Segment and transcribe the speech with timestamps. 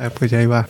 [0.00, 0.64] Ah, pues ya iba.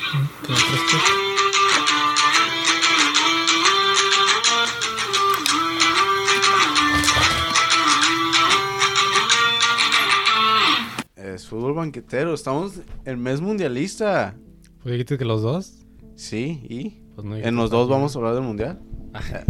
[11.15, 12.33] Es fútbol banquetero.
[12.33, 14.35] Estamos en mes mundialista.
[14.83, 15.85] Pues dijiste que los dos.
[16.15, 18.81] Sí, y Pues no en los dos vamos a hablar del mundial.
[19.13, 19.21] Ah,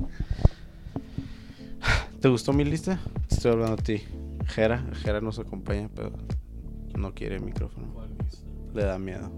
[2.20, 2.98] ¿Te gustó mi lista?
[3.30, 4.02] Estoy hablando a ti.
[4.46, 6.10] Jera, Jera nos acompaña, pero
[6.96, 7.94] no quiere el micrófono.
[8.74, 9.30] Le da miedo.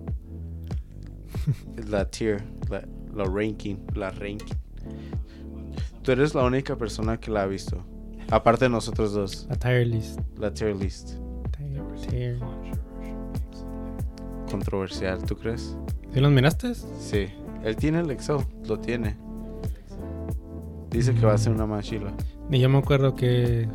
[1.88, 2.82] La tier, la,
[3.14, 4.54] la ranking, la ranking.
[6.02, 7.84] Tú eres la única persona que la ha visto.
[8.30, 10.20] Aparte de nosotros dos, La tier list.
[10.38, 11.14] la tier list.
[11.56, 12.38] Tier, tier.
[14.50, 15.76] Controversial, ¿tú crees?
[16.12, 16.74] ¿Sí los miraste?
[16.74, 17.26] Sí.
[17.62, 19.16] Él tiene el Excel, lo tiene.
[20.90, 22.12] Dice que va a ser una machila.
[22.48, 23.68] Ni yo me acuerdo que,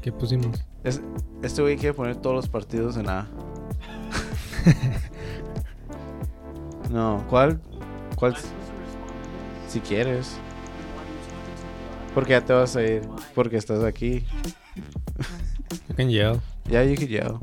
[0.00, 0.64] que pusimos.
[0.84, 1.02] Es-
[1.42, 3.26] este güey quiere poner todos los partidos en A.
[6.92, 7.60] no, ¿cuál?
[8.16, 8.36] ¿Cuál?
[9.66, 10.36] Si quieres.
[12.14, 13.02] Porque ya te vas a ir.
[13.34, 14.24] Porque estás aquí.
[15.88, 16.40] You can yell.
[16.68, 17.38] Ya, you can yell.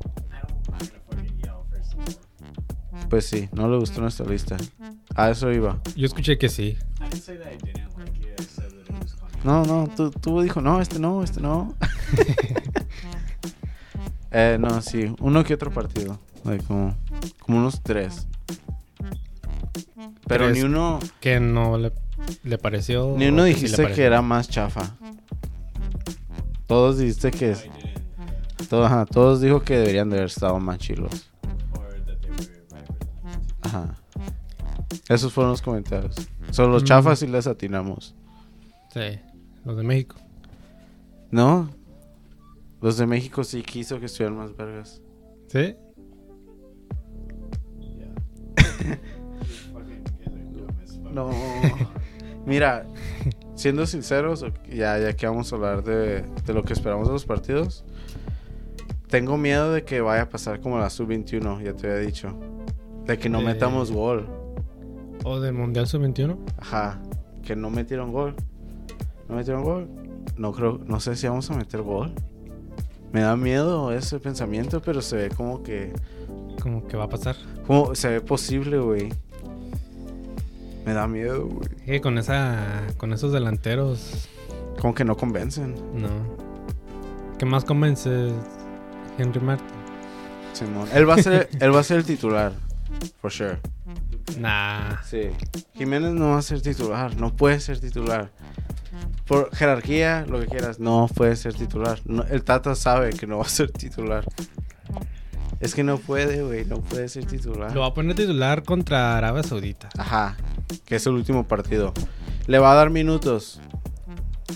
[3.10, 4.56] Pues sí, no le gustó nuestra lista.
[5.16, 5.82] A eso iba.
[5.96, 6.78] Yo escuché que sí.
[9.44, 11.74] No, no, tú, tú dijo, no, este no, este no.
[14.32, 16.20] eh, no, sí, uno que otro partido.
[16.44, 16.96] Like, como,
[17.42, 18.28] como unos tres.
[20.28, 21.92] Pero ni uno, Que no le,
[22.44, 23.14] le pareció.
[23.18, 24.96] ni uno que sí dijiste que era más chafa.
[26.68, 27.56] Todos dijiste que.
[28.70, 31.30] Todo, ajá, todos dijo que deberían de haber estado más chilos.
[33.62, 33.96] Ajá.
[35.08, 36.16] Esos fueron los comentarios.
[36.52, 36.86] Son los Mm.
[36.86, 38.16] chafas y les atinamos.
[38.94, 39.20] Sí,
[39.66, 40.16] los de México.
[41.32, 41.70] ¿No?
[42.82, 45.02] Los de México sí quiso que estuvieran más vergas.
[45.48, 45.76] ¿Sí?
[51.14, 51.30] No.
[52.46, 52.86] Mira,
[53.56, 57.26] siendo sinceros, ya, ya que vamos a hablar de, de lo que esperamos de los
[57.26, 57.84] partidos,
[59.08, 62.38] tengo miedo de que vaya a pasar como la sub-21, ya te había dicho.
[63.06, 64.28] De que no De- metamos gol.
[65.24, 66.38] ¿O del Mundial Sub-21?
[66.60, 67.02] Ajá,
[67.44, 68.36] que no metieron gol.
[69.28, 69.90] ¿No metieron gol?
[70.38, 72.14] No creo, no sé si vamos a meter gol.
[73.12, 75.92] Me da miedo ese pensamiento, pero se ve como que
[76.62, 77.36] Como que va a pasar.
[77.68, 79.10] como se ve posible, güey.
[80.90, 81.70] Me da miedo, güey.
[81.86, 82.82] Que con esa.
[82.98, 84.28] Con esos delanteros.
[84.82, 85.76] Como que no convencen.
[85.94, 86.10] No.
[87.38, 88.34] ¿Qué más convence
[89.20, 89.68] Henry Martin?
[90.52, 90.90] Simón.
[90.92, 92.54] Él va a ser, él va a ser el titular.
[93.22, 93.60] For sure.
[94.40, 95.00] Nah.
[95.04, 95.30] Sí.
[95.76, 97.16] Jiménez no va a ser titular.
[97.18, 98.32] No puede ser titular.
[99.28, 102.00] Por jerarquía, lo que quieras, no puede ser titular.
[102.06, 104.26] No, el Tata sabe que no va a ser titular.
[105.60, 106.66] Es que no puede, güey.
[106.66, 107.74] No puede ser titular.
[107.74, 109.90] Lo va a poner titular contra Arabia Saudita.
[109.98, 110.38] Ajá.
[110.86, 111.94] Que es el último partido.
[112.48, 113.60] ¿Le va a dar minutos?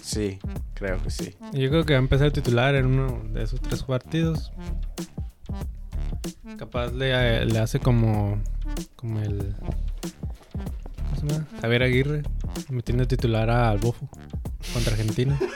[0.02, 0.40] Sí,
[0.74, 1.36] creo que sí.
[1.54, 4.52] Yo creo que va a empezar titular en uno de esos tres partidos.
[6.58, 8.42] Capaz le, le hace como.
[8.96, 9.56] Como el.
[9.62, 11.48] ¿Cómo se llama?
[11.62, 12.24] Javier Aguirre.
[12.70, 14.10] Metiendo titular al Bofo.
[14.74, 15.38] Contra Argentina.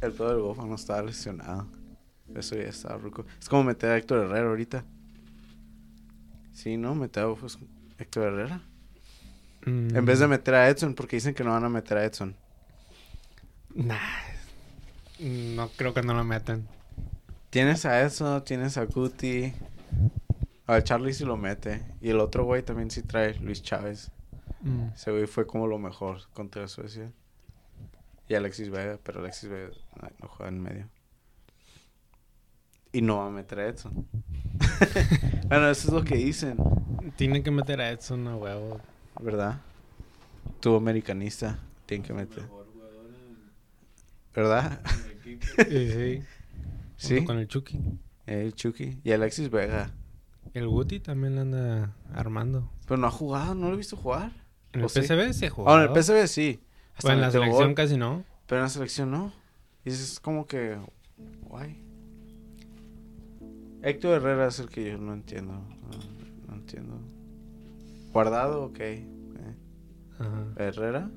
[0.00, 1.66] El pedo del Bofa no estaba lesionado.
[2.34, 3.24] Eso ya estaba ruco.
[3.40, 4.84] Es como meter a Héctor Herrera ahorita.
[6.52, 6.94] Sí, ¿no?
[6.94, 7.58] Meter a Bofa es
[7.98, 8.60] Héctor Herrera.
[9.66, 12.04] Mm, En vez de meter a Edson, porque dicen que no van a meter a
[12.04, 12.36] Edson.
[13.74, 13.96] Nah.
[15.20, 16.66] No creo que no lo metan.
[17.50, 19.52] Tienes a Edson, tienes a Guti.
[20.66, 21.82] A Charlie sí lo mete.
[22.00, 24.10] Y el otro güey también sí trae, Luis Chávez.
[24.62, 24.88] Mm.
[24.94, 27.12] Ese güey fue como lo mejor contra Suecia.
[28.28, 29.70] Y Alexis Vega, pero Alexis Vega
[30.20, 30.88] no juega en medio.
[32.94, 34.06] Y no va a meter a Edson.
[35.48, 36.56] bueno, eso es lo que dicen,
[37.16, 38.80] Tienen que meter a Edson a huevo.
[39.20, 39.60] ¿verdad?
[40.60, 42.44] Tu americanista, tiene que meter.
[44.34, 44.80] ¿Verdad?
[45.24, 46.22] Sí, sí.
[46.96, 47.24] Sí.
[47.24, 47.80] Con el Chucky.
[48.26, 49.00] El Chucky.
[49.02, 49.90] Y Alexis Vega.
[50.52, 52.70] El Guti también lo anda armando.
[52.86, 54.32] Pero no ha jugado, no lo he visto jugar.
[54.72, 55.00] En el ¿O sí?
[55.00, 55.70] PSV se jugó.
[55.70, 56.60] Ah, en el PSV sí.
[56.94, 58.22] Hasta Bueno, en la selección gol, casi no.
[58.46, 59.32] Pero en la selección no.
[59.84, 60.78] Y es como que.
[61.48, 61.83] Guay.
[63.84, 65.52] Héctor Herrera es el que yo no entiendo.
[65.52, 66.98] No, no entiendo.
[68.14, 68.80] Guardado, ok.
[68.80, 69.04] Eh,
[70.18, 70.46] Ajá.
[70.56, 71.10] Herrera.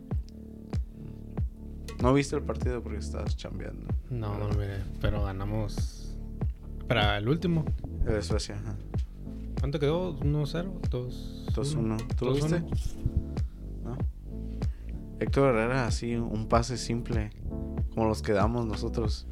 [2.01, 3.87] No viste el partido porque estabas chambeando.
[4.09, 4.83] No, no lo miré.
[4.99, 6.13] Pero ganamos.
[6.89, 7.63] Para el último.
[8.05, 8.75] El de Suecia, ajá.
[9.61, 10.19] ¿Cuánto quedó?
[10.19, 10.89] ¿1-0?
[10.89, 12.15] 2 2-1.
[12.17, 12.61] ¿Tú lo viste?
[12.61, 12.69] 2-1.
[13.85, 13.97] ¿No?
[15.21, 17.31] Héctor Herrera, así, un pase simple.
[17.93, 19.25] Como los que damos nosotros.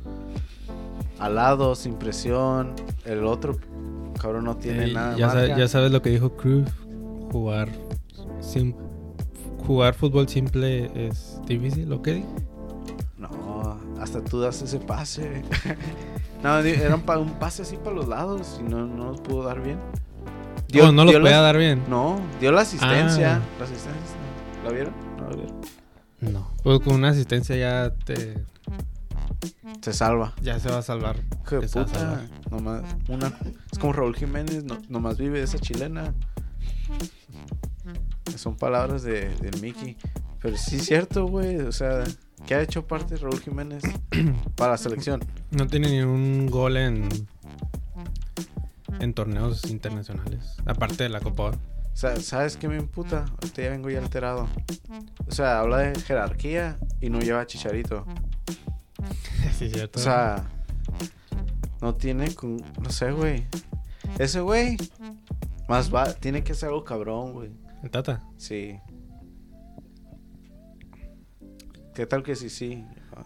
[1.20, 2.74] Al lado, sin presión.
[3.06, 3.58] El otro
[4.22, 5.34] cabrón no tiene Ey, nada ya, más.
[5.36, 6.66] sa- ya sabes lo que dijo Cruz.
[7.32, 7.70] Jugar,
[8.42, 8.76] sim-
[9.66, 12.24] jugar fútbol simple es difícil, ¿o qué?
[13.18, 15.44] No, hasta tú das ese pase.
[16.44, 19.62] no, era un, un pase así para los lados y no, no los pudo dar
[19.62, 19.80] bien.
[20.82, 21.84] Oh, no los dio la- podía dar bien.
[21.90, 23.38] No, dio la asistencia.
[23.38, 23.42] Ah.
[23.60, 24.16] La asistencia.
[24.64, 24.94] ¿La vieron?
[25.18, 25.56] No la vieron.
[26.22, 26.48] No.
[26.64, 28.44] Pues con una asistencia ya te
[29.82, 30.34] Se salva.
[30.42, 31.18] ya se va a salvar.
[31.46, 31.88] Hijo de puta.
[31.88, 32.30] salvar.
[32.52, 33.28] Nomás, una,
[33.72, 36.14] es como Raúl Jiménez, no, nomás vive de esa chilena.
[38.36, 39.98] Son palabras de, del Mickey.
[40.42, 41.58] Pero sí es cierto, güey.
[41.58, 42.04] O sea,
[42.46, 43.84] ¿qué ha hecho parte Raúl Jiménez
[44.56, 45.22] para la selección?
[45.52, 47.10] No tiene ni un gol en
[49.00, 51.52] en torneos internacionales, aparte de la Copa.
[51.52, 53.26] O ¿sabes qué me imputa?
[53.42, 54.48] Ahorita ya vengo ya alterado.
[55.28, 58.06] O sea, habla de jerarquía y no lleva a Chicharito.
[59.58, 60.00] Sí, cierto.
[60.00, 60.44] O sea,
[61.82, 63.46] no tiene, con- no sé, güey.
[64.20, 64.78] Ese güey,
[65.68, 67.52] más va, tiene que ser algo cabrón, güey.
[67.84, 68.24] El Tata.
[68.38, 68.78] Sí.
[71.94, 72.84] ¿Qué tal que sí, sí?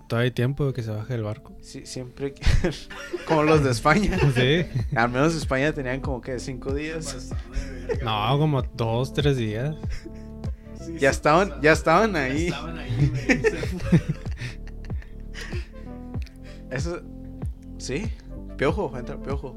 [0.08, 1.56] Todavía hay tiempo de que se baje del barco.
[1.62, 2.44] Sí, siempre que-
[3.28, 4.18] como los de España.
[4.36, 4.66] Sí.
[4.96, 7.32] Al menos España tenían como que cinco días.
[8.04, 9.76] No, como dos, tres días.
[11.00, 12.48] Ya estaban, ya estaban ahí.
[12.48, 14.02] Estaban ahí, güey.
[16.70, 17.02] Eso,
[17.78, 18.12] sí.
[18.58, 19.56] Piojo, entra Piojo.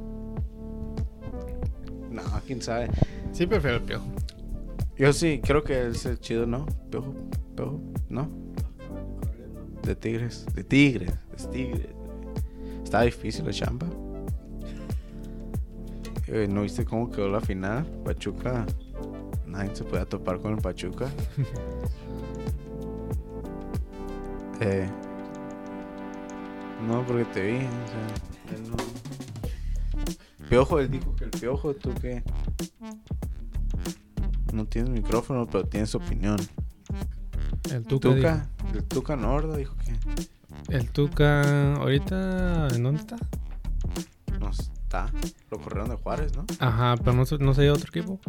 [2.11, 2.91] No, quién sabe.
[3.33, 4.05] Sí, prefiero el piojo.
[4.97, 6.67] Yo sí, creo que es el chido, ¿no?
[6.91, 7.15] Piojo,
[7.57, 8.29] Piojo, ¿no?
[9.83, 11.89] De Tigres, de Tigres, de Tigres.
[12.85, 13.87] Está difícil la chamba.
[16.29, 17.85] Eh, ¿No viste cómo quedó la final?
[18.05, 18.65] Pachuca.
[19.47, 21.09] Nadie se puede topar con el Pachuca.
[24.61, 24.89] eh,
[26.87, 27.57] no, porque te vi.
[27.57, 28.77] O sea, él no-
[30.49, 32.23] Piojo, él dijo que el piojo, tú qué.
[34.53, 36.37] No tienes micrófono, pero tienes opinión.
[37.71, 38.09] El Tuca.
[38.15, 39.97] Tuca, el Tuca Nordo dijo que.
[40.77, 43.17] El Tuca, ahorita, ¿en dónde está?
[44.41, 45.07] no está.
[45.51, 46.45] Lo corrieron de Juárez, ¿no?
[46.59, 48.21] Ajá, pero no, se- no se dio otro equipo.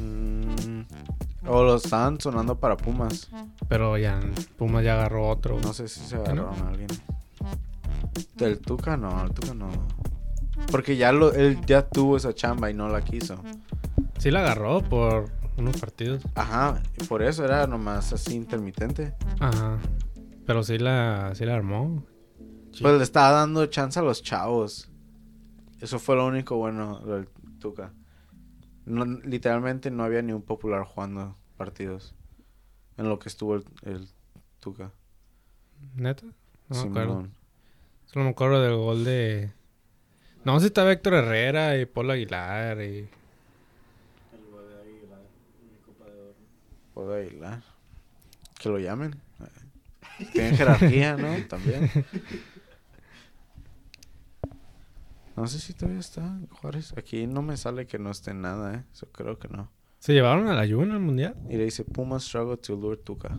[0.00, 0.82] Mm,
[1.46, 3.28] o lo estaban sonando para Pumas.
[3.72, 4.20] Pero ya
[4.58, 5.58] Pumas ya agarró otro.
[5.58, 6.42] No sé si se ¿Ah, no?
[6.42, 6.88] agarraron a alguien.
[8.36, 9.70] Del Tuca no, el Tuca no.
[10.70, 13.42] Porque ya lo, él ya tuvo esa chamba y no la quiso.
[14.18, 16.22] Sí la agarró por unos partidos.
[16.34, 19.14] Ajá, y por eso era nomás así intermitente.
[19.40, 19.78] Ajá.
[20.46, 22.04] Pero sí la, sí la armó.
[22.72, 22.82] Sí.
[22.82, 24.90] Pues le estaba dando chance a los chavos.
[25.80, 27.26] Eso fue lo único bueno del
[27.58, 27.94] Tuca.
[28.84, 32.14] No- literalmente no había ni un popular jugando partidos.
[33.02, 34.08] En lo que estuvo el, el
[34.60, 34.92] Tuca.
[35.96, 36.24] ¿Neta?
[36.68, 37.28] No me acuerdo.
[38.06, 39.52] Solo me acuerdo del gol de...
[40.44, 42.80] No, si estaba Héctor Herrera y Polo Aguilar y...
[42.80, 43.08] El
[44.52, 45.20] güey de Aguilar,
[45.60, 46.34] mi copa de oro.
[46.94, 47.64] Puedo Aguilar.
[48.60, 49.20] Que lo llamen.
[50.32, 51.44] Tienen jerarquía, ¿no?
[51.48, 51.90] También.
[55.34, 56.94] No sé si todavía está Juárez.
[56.96, 58.84] Aquí no me sale que no esté en nada, ¿eh?
[58.92, 59.68] Eso creo que no.
[60.02, 61.36] ¿Se llevaron a la Yuna al Mundial?
[61.48, 63.38] Y le dice Pumas struggle to lure Tuca.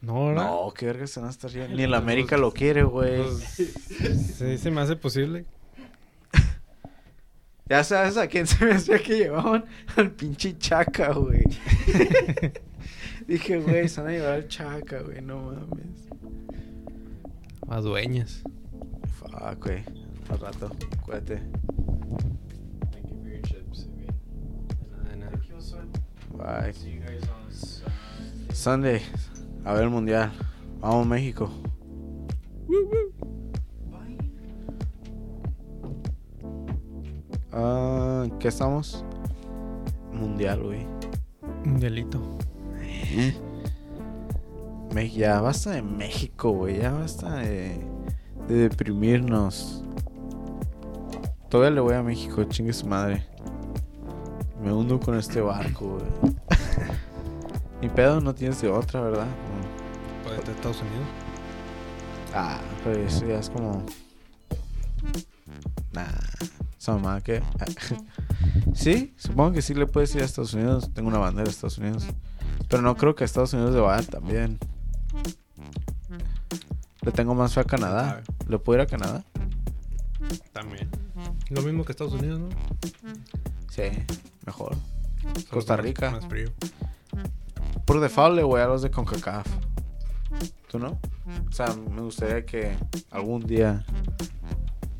[0.00, 0.46] No, ¿verdad?
[0.46, 1.76] No, qué verga se van a estar riendo.
[1.76, 3.22] Ni el América lo quiere, güey.
[3.36, 5.44] Sí, se me hace posible.
[7.68, 9.64] Ya sabes a quién se me hacía que llevaban
[9.94, 11.44] al pinche Chaca, güey.
[13.28, 16.08] Dije, güey, se van a llevar al Chaca, güey, no mames.
[17.68, 18.42] A dueñas.
[19.20, 19.84] Fuck, güey.
[20.30, 20.68] Al rato,
[21.04, 21.40] cuídate.
[26.40, 26.72] Bye.
[26.72, 28.52] See you guys on Sunday.
[28.52, 29.02] Sunday,
[29.64, 30.32] a ver el mundial.
[30.80, 31.50] Vamos, México.
[33.90, 34.16] Bye.
[37.52, 39.04] Ah, ¿Qué estamos?
[40.12, 40.86] Mundial, güey.
[41.64, 42.20] Mundialito.
[44.94, 46.78] Me- Ya basta de México, güey.
[46.78, 47.80] Ya basta de,
[48.48, 49.84] de deprimirnos.
[51.48, 53.24] Todavía le voy a México, chingue su madre.
[54.62, 56.34] Me hundo con este barco, güey.
[57.80, 59.26] Ni pedo, no tienes de otra, ¿verdad?
[59.26, 60.24] Mm.
[60.24, 61.06] Puede de Estados Unidos.
[62.34, 63.84] Ah, pero eso ya es como.
[65.92, 66.04] Nah,
[66.78, 67.42] esa mamá que.
[68.74, 70.90] sí, supongo que sí le puedes ir a Estados Unidos.
[70.92, 72.06] Tengo una bandera de Estados Unidos.
[72.68, 74.58] Pero no creo que a Estados Unidos le vaya también.
[77.00, 78.22] Le tengo más fe a Canadá.
[78.46, 79.24] ¿Le puedo ir a Canadá?
[80.52, 80.88] También.
[81.48, 82.48] Lo mismo que Estados Unidos, ¿no?
[83.70, 83.82] Sí,
[84.50, 84.76] mejor.
[85.50, 86.10] Costa Rica.
[86.10, 86.50] Más frío.
[87.84, 89.46] Por default le voy a los de CONCACAF.
[90.70, 90.98] ¿Tú no?
[91.48, 92.76] O sea, me gustaría que
[93.10, 93.84] algún día,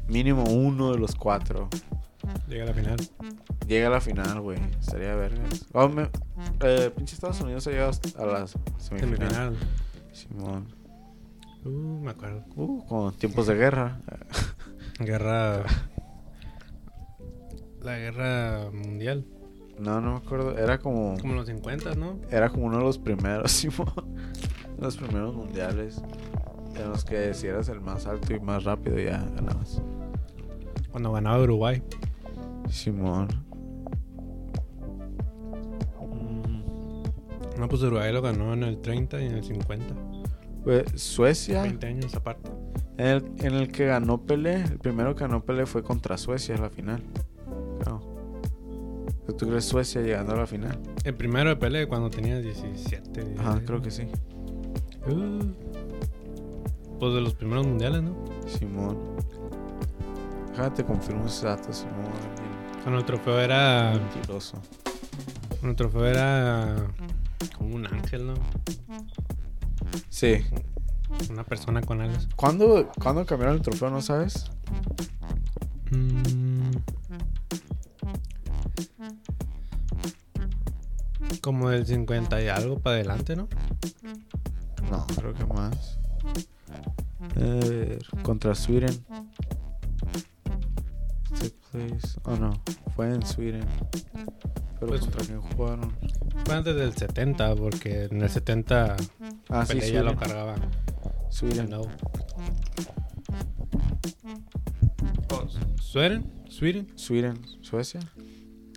[0.09, 1.69] mínimo uno de los cuatro,
[2.49, 2.97] Llega a la final.
[3.67, 4.59] Llega a la final, güey.
[4.81, 5.67] Estaría vergas.
[5.73, 6.11] Oh, me-
[6.61, 9.33] eh, pinche Estados Unidos ha llegado hasta- a las semifinales.
[9.33, 9.57] Semifinal.
[10.13, 10.67] Simón.
[11.65, 12.45] Uh, me acuerdo.
[12.57, 14.01] Uh, con tiempos de guerra.
[14.99, 15.65] Guerra.
[17.83, 19.25] La guerra mundial.
[19.81, 20.57] No, no me acuerdo.
[20.59, 21.17] Era como.
[21.19, 22.19] Como en los 50, ¿no?
[22.31, 23.89] Era como uno de los primeros, Simón.
[24.79, 26.03] Los primeros mundiales.
[26.77, 29.83] En los que si eras el más alto y más rápido ya ganabas.
[30.91, 31.83] Cuando ganaba Uruguay.
[32.69, 33.29] Simón.
[36.01, 39.95] Mm, No, pues Uruguay lo ganó en el 30 y en el 50.
[40.65, 41.63] pues, Suecia.
[41.63, 42.51] 20 años aparte.
[42.99, 46.55] En el, en el que ganó Pelé, el primero que ganó Pelé fue contra Suecia
[46.55, 47.03] en la final.
[47.81, 48.10] Creo.
[49.41, 50.79] ¿Tú crees Suecia llegando a la final?
[51.03, 53.37] El primero de Pelé cuando tenía 17.
[53.39, 54.03] Ajá, creo que sí.
[55.07, 55.47] Uh,
[56.99, 58.23] pues de los primeros mundiales, ¿no?
[58.47, 58.99] Simón.
[60.51, 62.05] Déjate confirmo ese dato, Simón.
[62.83, 63.95] Cuando el trofeo era.
[63.95, 64.61] Mentiroso.
[65.49, 66.77] Cuando el trofeo era.
[67.57, 68.35] Como un ángel, ¿no?
[70.11, 70.45] Sí.
[71.31, 72.29] Una persona con alas.
[72.37, 74.51] ¿Cuándo, ¿Cuándo cambiaron el trofeo, no sabes?
[75.93, 76.51] Mm.
[81.41, 83.49] Como del 50 y algo para adelante, ¿no?
[84.91, 85.99] No, creo que más.
[87.37, 89.05] A ver, contra Sweden.
[91.73, 92.61] Place- Oh no,
[92.97, 93.65] fue en Sweden.
[94.81, 95.93] Pero Pues- contra quién jugaron.
[96.45, 98.97] Fue antes del 70, porque en el 70
[99.49, 100.57] Ah, sí, ya lo cargaba.
[101.31, 101.71] Sweden.
[101.71, 101.83] No.
[105.81, 106.31] ¿Sweden?
[106.49, 106.87] ¿Sweden?
[106.97, 108.01] Sweden, Suecia.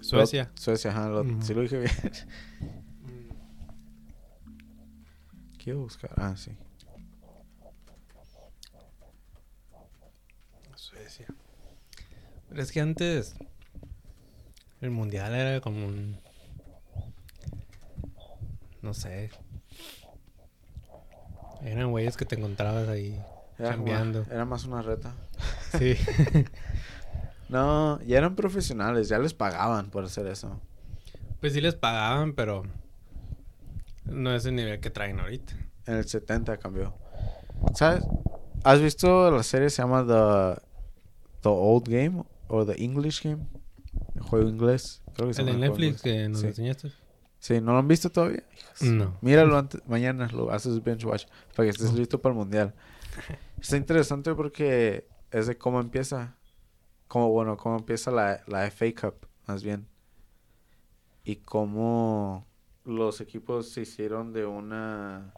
[0.04, 0.52] Suecia.
[0.56, 1.42] Lo- Suecia, ajá, lo- Ujú.
[1.42, 1.92] sí lo dije bien.
[5.58, 6.12] Quiero buscar.
[6.18, 6.52] Ah, sí.
[10.76, 11.28] Suecia.
[12.50, 13.36] Pero es que antes
[14.82, 16.20] el mundial era como un.
[18.82, 19.32] No sé.
[21.62, 23.18] Eran güeyes que te encontrabas ahí
[23.58, 24.26] Era, cambiando.
[24.30, 25.16] era más una reta.
[25.78, 25.96] Sí.
[27.50, 30.60] No, ya eran profesionales, ya les pagaban por hacer eso.
[31.40, 32.64] pues sí les pagaban, pero
[34.06, 35.54] no es el nivel que traen ahorita.
[35.86, 36.94] En el 70 cambió.
[37.76, 38.04] ¿Sabes?
[38.64, 40.62] ¿Has visto la serie se llama The,
[41.42, 43.46] The Old Game o The English Game?
[44.16, 45.02] El juego inglés.
[45.16, 46.48] Creo que se El de Netflix que nos Sí.
[46.48, 46.92] enseñaste.
[47.40, 48.44] Sí, ¿no lo han visto todavía?
[48.80, 49.18] No.
[49.22, 52.74] Míralo antes, mañana, lo haces binge watch para que estés listo para el mundial.
[53.62, 56.36] Está interesante porque es de cómo empieza.
[57.13, 59.86] Como, bueno, cómo empieza la, la FA Cup, más bien.
[61.24, 62.48] Y cómo
[62.86, 65.32] los equipos se hicieron de una.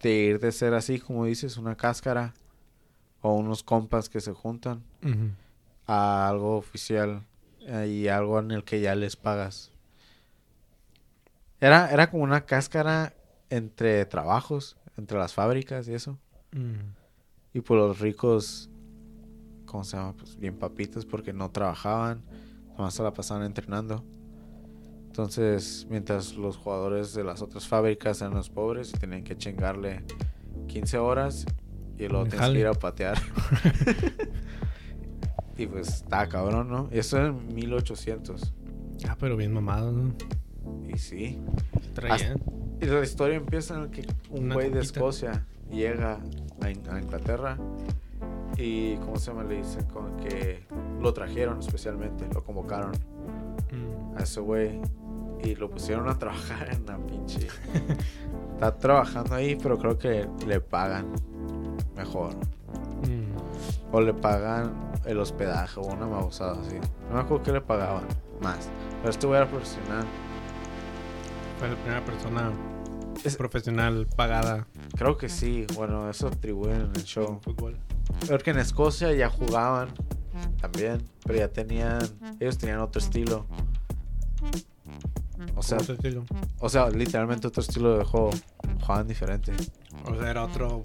[0.00, 2.34] De ir de ser así, como dices, una cáscara.
[3.20, 4.82] O unos compas que se juntan
[5.86, 7.24] a algo oficial
[7.60, 9.70] eh, y algo en el que ya les pagas.
[11.60, 13.14] Era, era como una cáscara
[13.50, 16.18] entre trabajos, entre las fábricas y eso.
[17.54, 18.68] Y por los ricos,
[19.72, 20.12] ¿cómo se llama?
[20.14, 22.22] Pues bien papitos porque no trabajaban,
[22.76, 24.04] nomás se la pasaban entrenando.
[25.06, 30.04] Entonces, mientras los jugadores de las otras fábricas eran los pobres y tenían que chingarle
[30.68, 31.46] 15 horas
[31.98, 33.18] y luego tienes que ir a patear.
[35.56, 36.88] y pues está cabrón, ¿no?
[36.90, 38.52] Eso en 1800.
[39.08, 40.14] Ah, pero bien mamado, ¿no?
[40.88, 41.38] Y sí.
[41.94, 42.40] Traían.
[42.80, 44.80] Y la historia empieza en el que un güey de.
[44.80, 46.20] Escocia llega
[46.60, 47.58] a, In- a Inglaterra
[48.56, 49.44] y, ¿cómo se llama?
[49.44, 50.66] Le dicen como que
[51.00, 52.92] lo trajeron especialmente, lo convocaron
[53.72, 54.18] Mm.
[54.18, 54.80] a ese güey
[55.42, 57.48] y lo pusieron a trabajar en la pinche.
[58.54, 61.06] Está trabajando ahí, pero creo que le pagan
[61.96, 62.34] mejor.
[62.34, 63.32] Mm.
[63.94, 66.76] O le pagan el hospedaje o una babosada así.
[67.08, 68.04] No me acuerdo que le pagaban
[68.42, 68.68] más.
[69.00, 70.04] Pero este güey era profesional.
[71.58, 72.52] Fue la primera persona
[73.24, 74.66] Es- profesional pagada
[74.96, 75.66] Creo que sí.
[75.74, 77.40] Bueno, eso atribuyen en el show.
[77.42, 77.76] fútbol.
[78.28, 79.88] Porque en Escocia ya jugaban
[80.60, 82.00] también, pero ya tenían,
[82.40, 83.46] ellos tenían otro estilo.
[85.56, 86.24] O sea, Otro estilo.
[86.60, 88.30] o sea, literalmente otro estilo de juego.
[88.80, 89.52] Jugaban diferente.
[90.04, 90.80] O sea, era otro.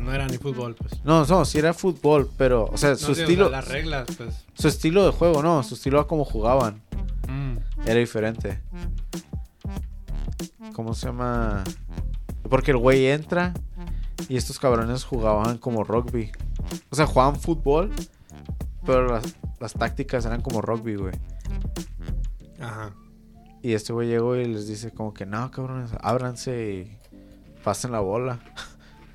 [0.00, 1.04] No era ni fútbol, pues.
[1.04, 3.68] No, no, sí era fútbol, pero, o sea, No su sé, o sea, estilo, las
[3.68, 4.46] reglas, pues.
[4.54, 6.82] su estilo de juego, no, su estilo a cómo jugaban
[7.28, 7.58] Mm.
[7.86, 8.60] era diferente.
[10.74, 11.62] ¿Cómo se llama?
[12.48, 13.52] Porque el güey entra
[14.28, 16.30] y estos cabrones jugaban como rugby.
[16.90, 17.92] O sea, jugaban fútbol,
[18.84, 21.14] pero las, las tácticas eran como rugby, güey.
[22.60, 22.94] Ajá.
[23.62, 26.98] Y este güey llegó y les dice como que no, cabrones, ábranse y
[27.62, 28.40] pasen la bola.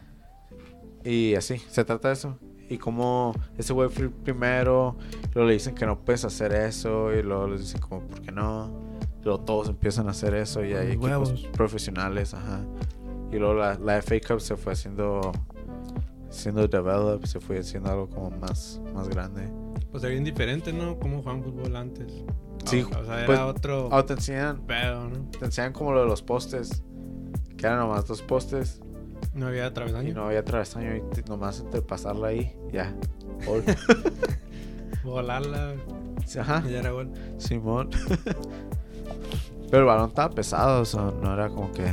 [1.04, 2.38] y así, se trata de eso.
[2.70, 4.98] y como ese güey fue el primero,
[5.34, 8.32] luego le dicen que no puedes hacer eso, y luego les dicen como, ¿por qué
[8.32, 8.72] no?
[9.24, 11.48] Luego todos empiezan a hacer eso y hay equipos huevos.
[11.54, 12.64] profesionales, ajá.
[13.36, 15.32] Y luego la, la FA Cup se fue haciendo,
[16.30, 19.50] siendo develop, se fue haciendo algo como más, más grande.
[19.92, 20.98] Pues era bien diferente, ¿no?
[21.00, 22.24] Cómo jugaban fútbol antes.
[22.66, 25.30] Sí, O, o sea, era pues, otro Ah, te enseñan, pedo, ¿no?
[25.38, 26.82] te enseñan como lo de los postes,
[27.58, 28.82] que eran nomás dos postes
[29.34, 30.10] No había travesaño.
[30.10, 32.96] y no había travesaño y te- nomás entre pasarla ahí, ya.
[33.46, 33.64] Gol.
[35.04, 35.74] Volarla.
[36.40, 36.64] Ajá.
[36.68, 37.12] y Ya era gol.
[37.38, 37.90] Simón.
[39.70, 41.84] Pero el balón estaba pesado, o sea, no era como que.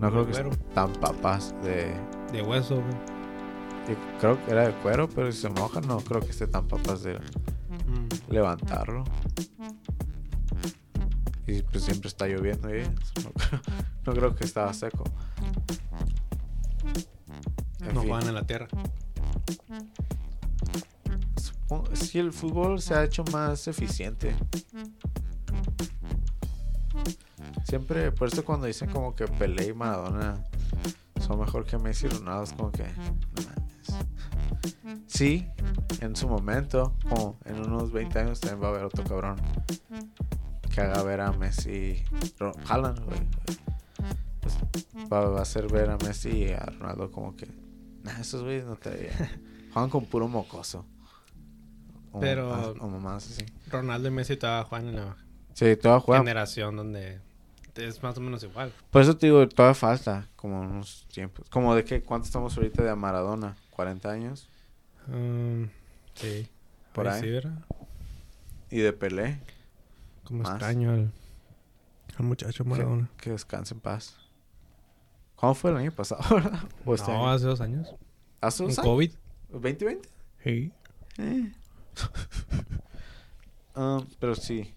[0.00, 0.50] No creo que Cuero.
[0.74, 1.92] tan papas de.
[2.32, 3.96] De hueso, güey.
[4.20, 7.02] Creo que era de cuero, pero si se moja, no creo que esté tan papas
[7.02, 8.08] de Mm.
[8.32, 9.04] levantarlo.
[11.46, 12.82] Y pues siempre está lloviendo ahí.
[13.22, 13.60] No creo,
[14.06, 15.04] no creo que estaba seco.
[17.80, 18.66] En No fin, juegan en la tierra.
[21.36, 24.34] supongo- sí, el fútbol se ha hecho más eficiente.
[27.74, 30.44] Siempre, por eso cuando dicen como que Pelé y Maradona
[31.20, 32.86] son mejor que Messi y Ronaldo, es como que.
[35.08, 35.44] Sí,
[36.00, 39.36] en su momento, como en unos 20 años también va a haber otro cabrón
[40.72, 42.04] que haga ver a Messi,
[42.68, 43.18] Haaland, güey.
[44.40, 44.56] Pues,
[45.12, 47.48] va, va a hacer ver a Messi y a Ronaldo como que,
[48.04, 49.10] nah, esos güeyes no te
[49.72, 50.86] juegan con puro mocoso.
[52.12, 53.44] O Pero- mamás- o mamás así.
[53.68, 55.16] Ronaldo y Messi todavía juegan en la
[55.54, 56.20] Sí, todavía juega.
[56.22, 57.20] generación donde
[57.76, 58.72] es más o menos igual.
[58.90, 61.48] Por eso te digo, todavía falta como unos tiempos.
[61.50, 63.56] Como de que, ¿cuánto estamos ahorita de Maradona?
[63.76, 64.48] ¿40 años?
[65.08, 65.68] Um,
[66.14, 66.48] sí.
[66.92, 67.40] Por ahí.
[68.70, 69.40] Y de Pelé.
[70.24, 70.52] Como Más.
[70.52, 71.12] extraño al,
[72.16, 73.08] al muchacho Maradona.
[73.16, 74.16] Que, que descanse en paz.
[75.36, 76.22] ¿Cuándo fue el año pasado?
[76.94, 77.30] este no, año?
[77.30, 77.94] hace dos años.
[78.40, 78.86] ¿Hace dos años?
[78.86, 79.12] COVID.
[79.52, 80.00] ¿2020?
[80.42, 80.72] Sí.
[81.18, 81.52] Eh.
[83.76, 84.72] Um, pero sí.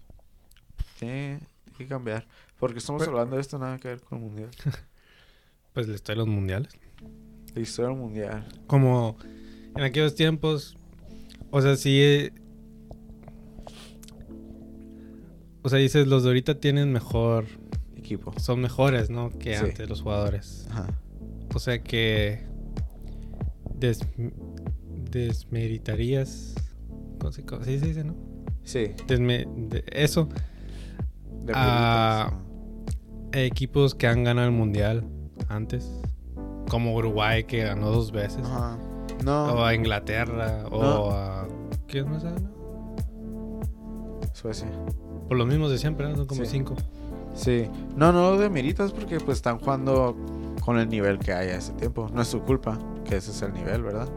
[0.98, 1.38] Tiene
[1.76, 2.26] que cambiar.
[2.58, 4.50] Porque estamos Pero- hablando de esto nada que ver con el mundial.
[5.74, 6.72] Pues la historia de los mundiales.
[7.54, 8.48] La historia del mundial.
[8.66, 9.16] Como
[9.76, 10.76] en aquellos tiempos,
[11.52, 12.00] o sea, sí.
[12.02, 12.32] eh,
[15.62, 17.44] o sea, dices, los de ahorita tienen mejor.
[17.94, 18.32] Equipo.
[18.40, 19.30] Son mejores, ¿no?
[19.30, 19.64] Que Sí.
[19.66, 20.66] antes los jugadores.
[20.70, 20.88] Ajá.
[21.54, 22.44] O sea que.
[23.74, 24.00] Des,
[25.10, 26.54] desmeritarías.
[27.20, 27.42] ¿Cómo se,
[27.78, 28.16] dice, no?
[28.64, 28.86] Sí.
[29.06, 30.28] Desme- de- eso.
[31.44, 32.32] De Militas,
[33.32, 35.04] Equipos que han ganado el mundial
[35.48, 35.90] antes.
[36.70, 38.44] Como Uruguay, que ganó dos veces.
[38.44, 38.76] Ajá.
[39.24, 39.46] No.
[39.54, 40.64] O a Inglaterra.
[40.70, 41.46] O a.
[41.86, 42.54] ¿Quién más ha ganado?
[44.32, 44.68] Suecia.
[45.28, 46.16] Por los mismos de siempre, ¿no?
[46.16, 46.50] Son como Sí.
[46.50, 46.74] cinco.
[47.34, 47.68] Sí.
[47.96, 50.16] No, no de Miritas porque pues están jugando
[50.64, 52.08] con el nivel que hay a ese tiempo.
[52.12, 54.08] No es su culpa que ese es el nivel, ¿verdad?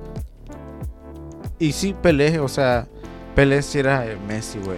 [1.60, 2.88] Y sí, Pelé, o sea,
[3.36, 4.78] Pelé sí era Messi, güey.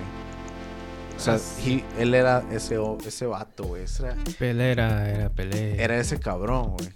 [1.31, 3.83] O sea, he- él era ese, ese vato, güey.
[4.37, 5.81] Pelé era, era Pelé.
[5.81, 6.89] era ese cabrón, güey.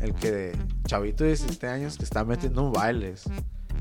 [0.00, 3.24] El que de chavito de 17 años que está metiendo bailes.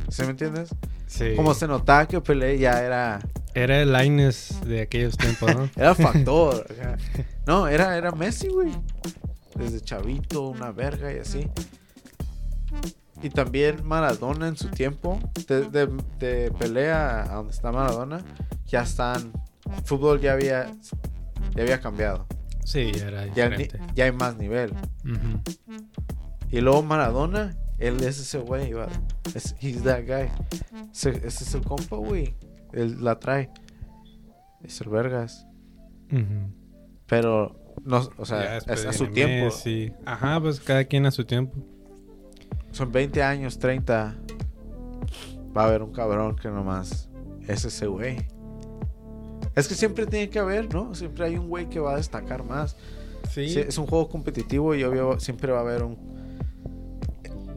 [0.09, 0.69] ¿Sí me entiendes?
[1.07, 1.33] Sí.
[1.35, 3.19] Como se notaba que Pelé ya era
[3.53, 5.69] Era el Lines de aquellos tiempos, ¿no?
[5.75, 6.65] Era factor.
[7.47, 8.71] no, era, era Messi, güey.
[9.55, 11.49] Desde chavito, una verga y así.
[13.21, 15.19] Y también Maradona en su tiempo.
[15.47, 15.87] De, de,
[16.19, 18.21] de pelea a donde está Maradona.
[18.67, 19.31] Ya están.
[19.86, 20.71] Fútbol ya había.
[21.55, 22.25] Ya había cambiado.
[22.63, 23.93] sí, era Ya, ni- diferente.
[23.95, 24.73] ya hay más nivel.
[26.49, 27.55] Y luego Maradona.
[27.77, 28.73] Él es ese güey.
[29.34, 30.29] Es, he's that guy.
[30.91, 32.36] Ese, ese es el compa, güey.
[32.73, 33.49] Él la trae.
[34.63, 35.47] Es el vergas.
[37.08, 37.55] Pero.
[37.86, 39.45] No, o Ya sea, es a su tiempo.
[39.45, 39.93] Messi.
[40.05, 41.58] Ajá, pues cada quien a su tiempo.
[42.71, 44.15] Son 20 años, 30.
[45.58, 47.10] Va a haber un cabrón que nomás
[47.47, 48.27] es ese güey.
[49.59, 50.95] Es que siempre tiene que haber, ¿no?
[50.95, 52.75] Siempre hay un güey que va a destacar más.
[53.29, 53.49] Sí.
[53.49, 55.97] Sí, es un juego competitivo y obvio siempre va a haber un...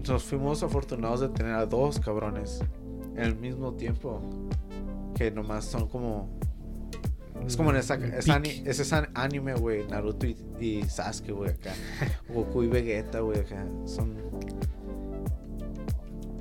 [0.07, 2.61] Nos fuimos afortunados de tener a dos cabrones
[3.17, 4.21] en el mismo tiempo.
[5.15, 6.29] Que nomás son como...
[7.47, 9.87] Es como en esa, esa es an- anime, güey.
[9.87, 11.73] Naruto y, y Sasuke, güey, acá.
[12.29, 13.65] Goku y Vegeta, güey, acá.
[13.87, 14.15] Son...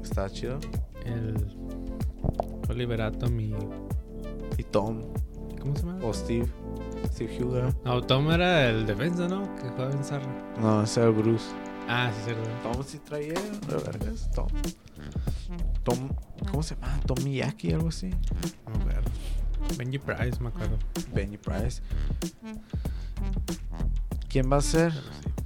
[0.03, 0.59] Está chido.
[1.05, 1.35] El
[2.69, 3.55] Oliver Atom y.
[4.57, 5.01] Y Tom.
[5.61, 5.99] ¿Cómo se llama?
[6.03, 6.47] O Steve.
[7.13, 7.75] Steve Huga.
[7.85, 9.43] No, Tom era el defensa, ¿no?
[9.55, 10.53] Que jugaba en Zarra.
[10.59, 11.45] No, ese era Bruce.
[11.87, 12.49] Ah, sí, cierto.
[12.63, 14.29] Tom sí traía de vergas.
[14.31, 14.47] Tom.
[15.83, 16.09] Tom.
[16.49, 16.99] ¿Cómo se llama?
[17.05, 18.09] Tom Miyaki, algo así.
[18.09, 19.11] No acuerdo.
[19.77, 20.77] Benji Price, me acuerdo.
[21.13, 21.81] Benny Price.
[24.29, 24.93] ¿Quién va a ser?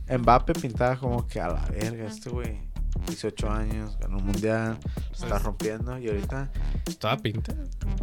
[0.08, 2.60] Mbappe pintaba como que a la verga este güey.
[3.08, 6.50] 18 años, ganó un mundial, lo está Pues- rompiendo y ahorita
[7.00, 7.54] Toda pinta.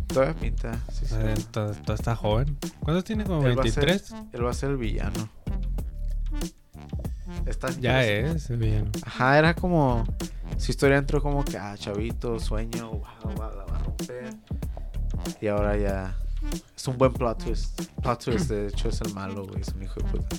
[0.07, 0.79] todavía pinta.
[0.93, 1.15] Sí, sí.
[1.19, 2.57] Eh, to- to- está joven.
[2.81, 3.25] ¿Cuántos tiene?
[3.25, 4.15] ¿Como Él va a ser- 23?
[4.33, 5.29] Él va a ser el villano.
[7.47, 8.91] Está Ya es el villano.
[9.05, 10.05] Ajá, era como.
[10.59, 14.35] Su historia entró como que, ah, chavito, sueño, wow, wow, la va a romper.
[15.41, 16.17] Y ahora ya.
[16.77, 17.81] Es un buen plot twist.
[18.03, 19.61] Plot twist, de hecho, es el malo, güey.
[19.63, 20.37] Es un hijo de puta.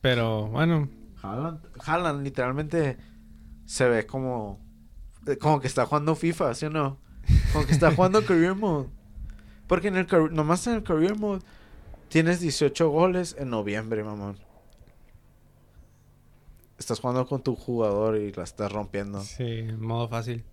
[0.00, 0.88] Pero bueno,
[1.22, 2.98] Haaland, Haaland literalmente
[3.66, 4.58] se ve como.
[5.26, 6.98] eh, Como que está jugando FIFA, ¿sí o no?
[7.52, 8.88] Como que está jugando Career Mode.
[9.66, 11.42] Porque en el nomás en el Career Mode
[12.08, 14.36] tienes 18 goles en noviembre, mamón.
[16.78, 19.20] Estás jugando con tu jugador y la estás rompiendo.
[19.22, 20.44] sí, en modo fácil.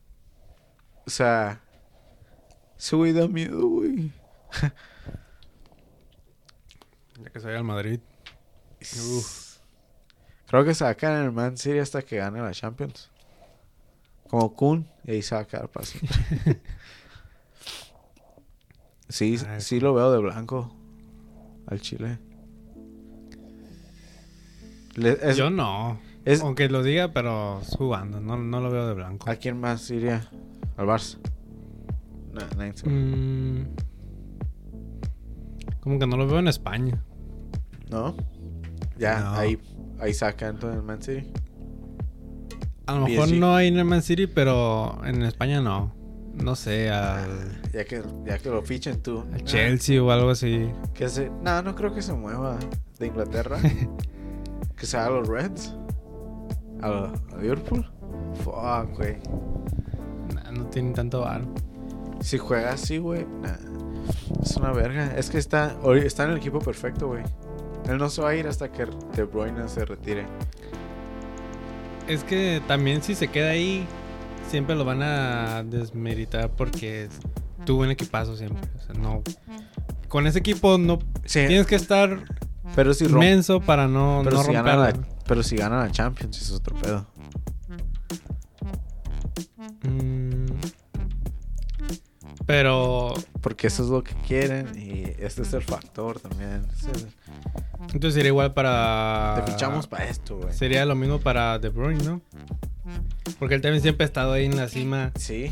[1.05, 1.61] O sea,
[2.77, 4.11] ese güey da miedo, güey.
[7.23, 8.01] Ya que soy al Madrid.
[8.81, 9.46] Uf.
[10.47, 13.09] Creo que se va a quedar en el Man City hasta que gane la Champions.
[14.29, 16.17] Como Kun, y ahí se va a quedar para siempre.
[19.09, 19.61] sí, Ay.
[19.61, 20.73] sí lo veo de blanco.
[21.67, 22.17] Al Chile.
[24.95, 25.99] Le- es- Yo no.
[26.25, 28.19] es- Aunque lo diga, pero jugando.
[28.19, 29.29] No, no lo veo de blanco.
[29.29, 30.29] ¿A quién más iría?
[30.77, 31.17] ¿Al Barça?
[32.33, 32.41] No,
[32.91, 33.63] Mm,
[35.79, 37.03] como que no lo veo en España.
[37.89, 38.15] ¿No?
[38.97, 39.33] Ya, No.
[39.33, 39.57] ahí,
[39.99, 41.31] ahí saca entonces el Man City.
[42.85, 43.35] A lo mejor PSG.
[43.39, 45.93] no hay en el Man City, pero en España no.
[46.35, 49.21] No sé, al, Ya que, ya que lo fichen tú.
[49.33, 50.69] al Ah, Chelsea o algo así.
[50.93, 51.29] Que se...
[51.41, 52.59] No, no creo que se mueva
[52.99, 53.57] de Inglaterra.
[54.77, 55.73] que sea a los Reds.
[56.81, 57.05] A, lo-
[57.35, 57.83] a Liverpool.
[58.43, 59.17] Fuck, güey.
[60.35, 61.45] Nah, no tienen tanto varo.
[62.21, 63.25] Si juega así, güey.
[63.41, 63.57] nah,
[64.43, 65.17] Es una verga.
[65.17, 67.23] Es que está, está en el equipo perfecto, güey.
[67.87, 70.25] Él no se va a ir hasta que De Bruyne se retire.
[72.07, 73.85] Es que también si se queda ahí,
[74.49, 77.09] siempre lo van a desmeritar porque
[77.65, 78.69] tuvo un equipazo siempre.
[78.77, 79.23] O sea, no.
[80.07, 82.23] Con ese equipo no Sí, tienes que estar
[82.75, 84.93] pero si inmenso para no, Pero, no si la,
[85.25, 87.07] pero si gana la Champions, es otro pedo.
[89.83, 90.45] Mm.
[92.45, 96.65] Pero Porque eso es lo que quieren y este es el factor también.
[96.93, 97.07] Es-
[97.93, 99.41] entonces sería igual para.
[99.45, 100.53] Te fichamos para esto, güey.
[100.53, 102.21] Sería lo mismo para De Bruyne, ¿no?
[103.39, 105.51] Porque él también siempre ha estado ahí en la cima, Sí,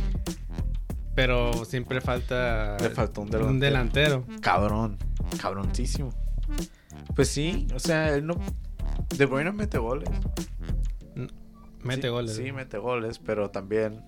[1.14, 3.52] pero siempre falta le faltó un delantero.
[3.54, 4.26] un delantero.
[4.42, 4.98] Cabrón,
[5.42, 6.10] cabroncísimo.
[7.16, 8.36] Pues sí, o sea, él no.
[9.18, 10.10] De Bruyne mete goles.
[11.84, 12.36] Mete Sí, goles.
[12.36, 14.02] Sí, mete goles, pero también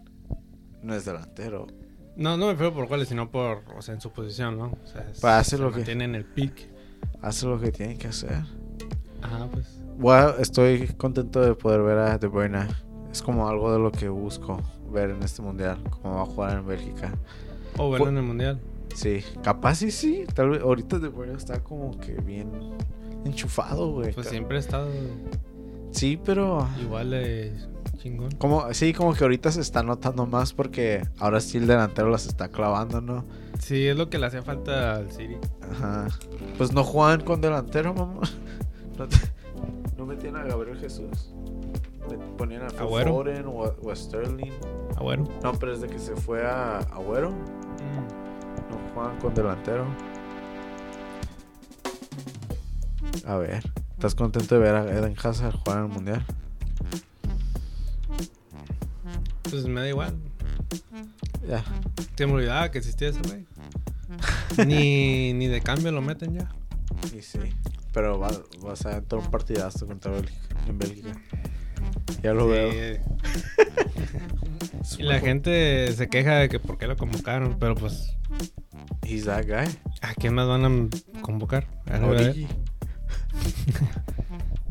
[0.82, 1.68] no es delantero.
[2.16, 4.76] No, no me refiero por goles, sino por, o sea, en su posición, ¿no?
[4.84, 6.68] O sea, es- Para hacer lo que- mantiene en el pick.
[7.21, 8.43] Hace lo que tiene que hacer.
[9.21, 9.79] Ajá, pues.
[9.97, 12.67] Bueno, estoy contento de poder ver a De Bruyne.
[13.12, 16.57] Es como algo de lo que busco ver en este mundial, cómo va a jugar
[16.60, 17.12] en Bélgica.
[17.77, 18.60] O verlo en el mundial.
[18.95, 20.25] Sí, capaz sí, sí.
[20.33, 22.51] Tal vez ahorita De Bruyne está como que bien
[23.25, 24.13] enchufado, güey.
[24.13, 24.89] Pues siempre ha estado
[25.91, 27.53] Sí, pero igual de
[28.10, 28.32] chingón.
[28.38, 32.26] como sí, como que ahorita se está notando más porque ahora sí el delantero las
[32.28, 33.26] está clavando, ¿no?
[33.60, 35.38] Sí, es lo que le hacía falta al City.
[35.72, 36.08] Ajá.
[36.58, 38.22] Pues no juegan con delantero, mamá.
[38.98, 39.17] No, te-
[39.96, 41.32] no metían a Gabriel Jesús.
[42.10, 42.88] Me ponían a Phil.
[42.88, 44.52] Foden o a, o a Sterling.
[45.43, 48.72] No, pero desde que se fue a Agüero, Mm.
[48.72, 49.86] no juegan con delantero.
[53.26, 56.26] A ver, ¿estás contento de ver a Eden Hazard jugar en el mundial?
[59.49, 60.15] Pues me da igual.
[61.47, 61.63] Ya.
[62.17, 63.45] Se me olvidaba que existía ese güey.
[64.67, 66.49] ni, ni de cambio lo meten ya.
[67.15, 67.39] Y sí.
[67.93, 68.29] Pero va,
[68.62, 71.12] vas a entrar un partidazo contra Bélgica, en Bélgica.
[72.23, 72.49] Ya lo Sí.
[72.51, 72.99] veo.
[74.99, 78.15] Y la gente se queja de que por qué lo convocaron, pero pues,
[79.03, 79.67] He's that guy.
[80.01, 81.67] ¿a quién más van a convocar?
[81.88, 81.99] A.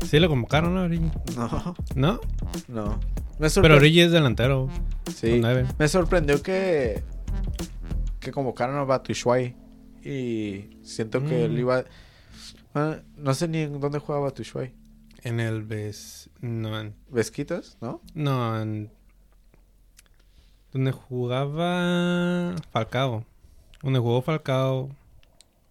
[0.05, 1.11] Sí lo convocaron, ¿no, Origi?
[1.35, 2.19] No, ¿No?
[2.67, 2.99] no.
[3.39, 3.75] Me Pero.
[3.75, 4.69] Origi es delantero.
[5.15, 5.41] Sí.
[5.77, 7.03] Me sorprendió que
[8.19, 9.55] que convocaron a Batushuay
[10.03, 11.59] y siento que él Mm.
[11.59, 11.83] iba
[13.15, 14.73] no sé ni en dónde juega Batushuay.
[15.23, 16.29] En el Ves...
[16.41, 16.93] No, en...
[17.09, 18.01] Vesquitas, ¿no?
[18.13, 18.91] No, en...
[20.71, 23.25] Donde jugaba Falcao.
[23.81, 24.89] Donde jugó Falcao.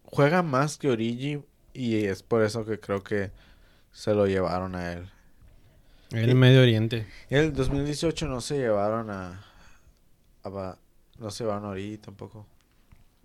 [0.05, 1.41] Juega más que Origi
[1.75, 3.31] y es por eso que creo que
[3.97, 5.09] se lo llevaron a él.
[6.11, 7.07] En el Medio Oriente.
[7.31, 9.43] En el 2018 no se llevaron a,
[10.45, 10.77] a
[11.19, 12.47] no se llevaron a Origi tampoco.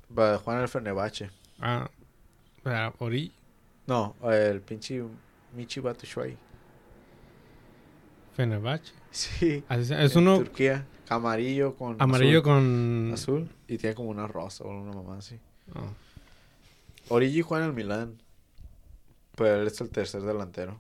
[0.08, 1.30] Jugar en el Fenerbahce.
[1.60, 1.90] Ah,
[2.64, 3.34] para Origi.
[3.86, 5.04] No, el pinche
[5.54, 6.38] Michi Batushuay.
[8.38, 8.94] Fenerbahce.
[9.12, 9.66] Sí.
[9.70, 10.86] Es en uno Turquía.
[11.10, 12.02] Amarillo con.
[12.02, 12.44] amarillo azul.
[12.44, 13.12] con...
[13.14, 13.50] Azul.
[13.68, 15.38] Y tiene como una rosa o una mamá así.
[15.76, 17.14] Oh.
[17.14, 18.21] Origi juega en el Milán.
[19.42, 20.80] Pero él es el tercer delantero.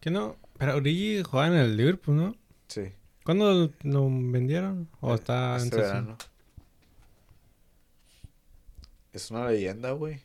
[0.00, 0.36] ¿Qué no?
[0.58, 2.36] Pero Origi juega en el Liverpool, ¿no?
[2.68, 2.92] Sí.
[3.24, 4.88] ¿Cuándo lo vendieron?
[5.00, 6.16] ¿O está en este verano.
[9.12, 10.20] Es una leyenda, güey.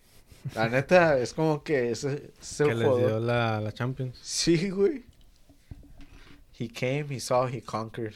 [0.53, 3.07] La neta, es como que ese, ese Que les jugador.
[3.09, 4.17] dio la, la Champions.
[4.21, 5.03] Sí, güey.
[6.57, 8.15] He came, he saw, he conquered.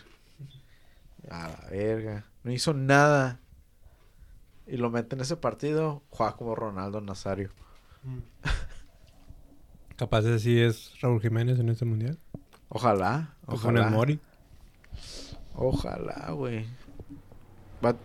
[1.30, 2.26] A la verga.
[2.44, 3.40] No hizo nada.
[4.72, 7.50] Y lo mete en ese partido, juega como Ronaldo Nazario.
[9.96, 12.18] Capaz de sí es Raúl Jiménez en este mundial.
[12.70, 13.96] Ojalá, O con el ojalá.
[13.98, 14.20] Mori.
[15.56, 16.66] Ojalá, güey.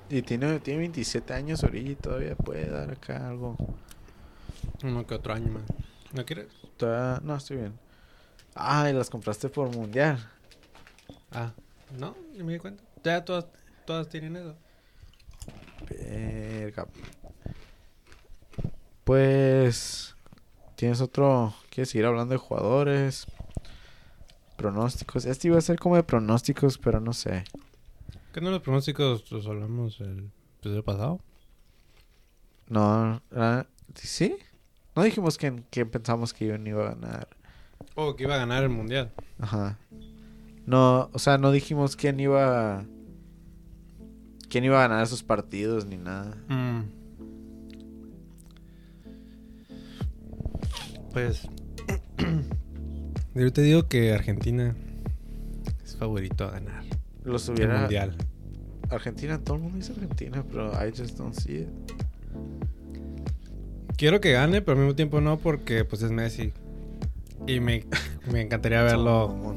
[0.09, 3.57] Y tiene, tiene 27 años ahorita y todavía puede dar acá algo.
[4.83, 5.65] Uno que otro año más.
[6.13, 6.49] ¿No quieres?
[6.77, 7.79] Todavía- no, estoy bien.
[8.55, 10.19] Ay, las compraste por mundial.
[11.33, 11.53] Ah,
[11.99, 12.83] no, ni me di cuenta.
[13.05, 13.47] Ya todas,
[13.85, 14.57] todas tienen eso.
[15.89, 16.87] Verga.
[19.05, 20.15] Pues.
[20.77, 21.55] Tienes otro.
[21.71, 23.27] ¿Quieres seguir hablando de jugadores?
[24.57, 25.25] Pronósticos.
[25.25, 27.45] Este iba a ser como de pronósticos, pero no sé.
[28.33, 31.21] ¿Qué no los pronósticos los hablamos el episodio pasado?
[32.69, 33.23] No.
[33.95, 34.37] ¿Sí?
[34.97, 37.29] No dijimos quién, quién pensamos que iban- iba a ganar.
[37.95, 39.13] O que iba a ganar el mundial.
[39.39, 39.79] Ajá.
[40.67, 42.85] No, o sea, no dijimos quién iba.
[44.55, 46.37] Quién iba a ganar esos partidos ni nada.
[46.49, 46.83] Mm.
[51.13, 51.49] Pues.
[53.35, 54.77] yo te digo que Argentina
[55.85, 56.85] es favorito a ganar
[57.25, 57.81] Los el hubiera.
[57.81, 58.17] mundial.
[58.91, 61.69] Argentina, todo el mundo dice Argentina, pero I just don't see it.
[63.97, 66.53] Quiero que gane, pero al mismo tiempo no, porque pues es Messi.
[67.49, 67.87] Y me,
[68.31, 69.57] me encantaría verlo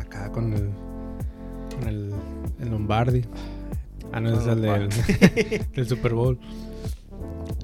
[0.00, 0.70] acá con el.
[1.78, 2.12] con el,
[2.58, 3.22] el Lombardi.
[4.12, 4.88] Ah, no, es el del,
[5.74, 6.38] del Super Bowl.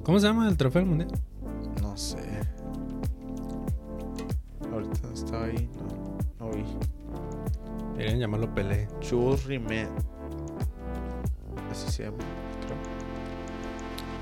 [0.03, 1.09] ¿Cómo se llama el trofeo del mundial?
[1.81, 2.17] No sé.
[4.71, 5.69] Ahorita estaba ahí,
[6.39, 6.63] no, no vi.
[7.93, 8.87] Deberían llamarlo Pelé.
[9.07, 9.87] Jules Rimet.
[11.71, 12.17] Así se llama.
[12.65, 12.77] creo.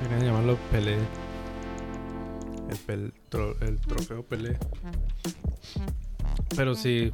[0.04, 0.98] Deberían llamarlo Pelé.
[2.70, 4.58] El, pel- tro- el trofeo Pelé.
[6.56, 7.12] Pero sí.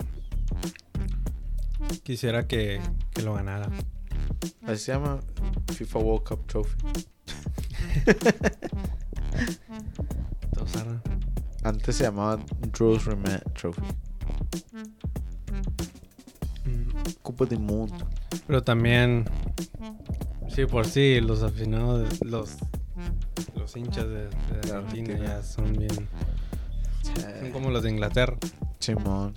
[2.03, 2.81] Quisiera que,
[3.13, 3.69] que lo ganara.
[4.63, 5.19] Así se llama
[5.73, 6.75] FIFA World Cup Trophy.
[11.63, 12.39] Antes se llamaba
[12.77, 13.81] Jules Rimet Trophy.
[16.65, 18.07] Mm, Copa del Mundo.
[18.45, 19.25] Pero también.
[20.49, 22.57] Sí, por sí, los aficionados, los,
[23.55, 25.25] los hinchas de, de Argentina Argentina.
[25.25, 26.09] ya son bien.
[27.39, 28.37] Son como los de Inglaterra.
[28.79, 29.33] Simón.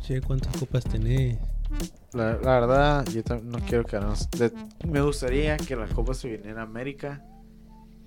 [0.00, 1.38] Che, ¿cuántas copas tenés?
[2.12, 4.30] La, la verdad, yo no quiero que nos...
[4.30, 4.52] de-
[4.86, 7.24] me gustaría que la Copa se viniera a América.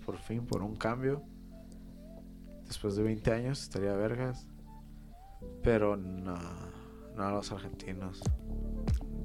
[0.05, 1.21] Por fin, por un cambio.
[2.65, 4.47] Después de 20 años estaría vergas.
[5.63, 6.37] Pero no,
[7.15, 8.21] no a los argentinos.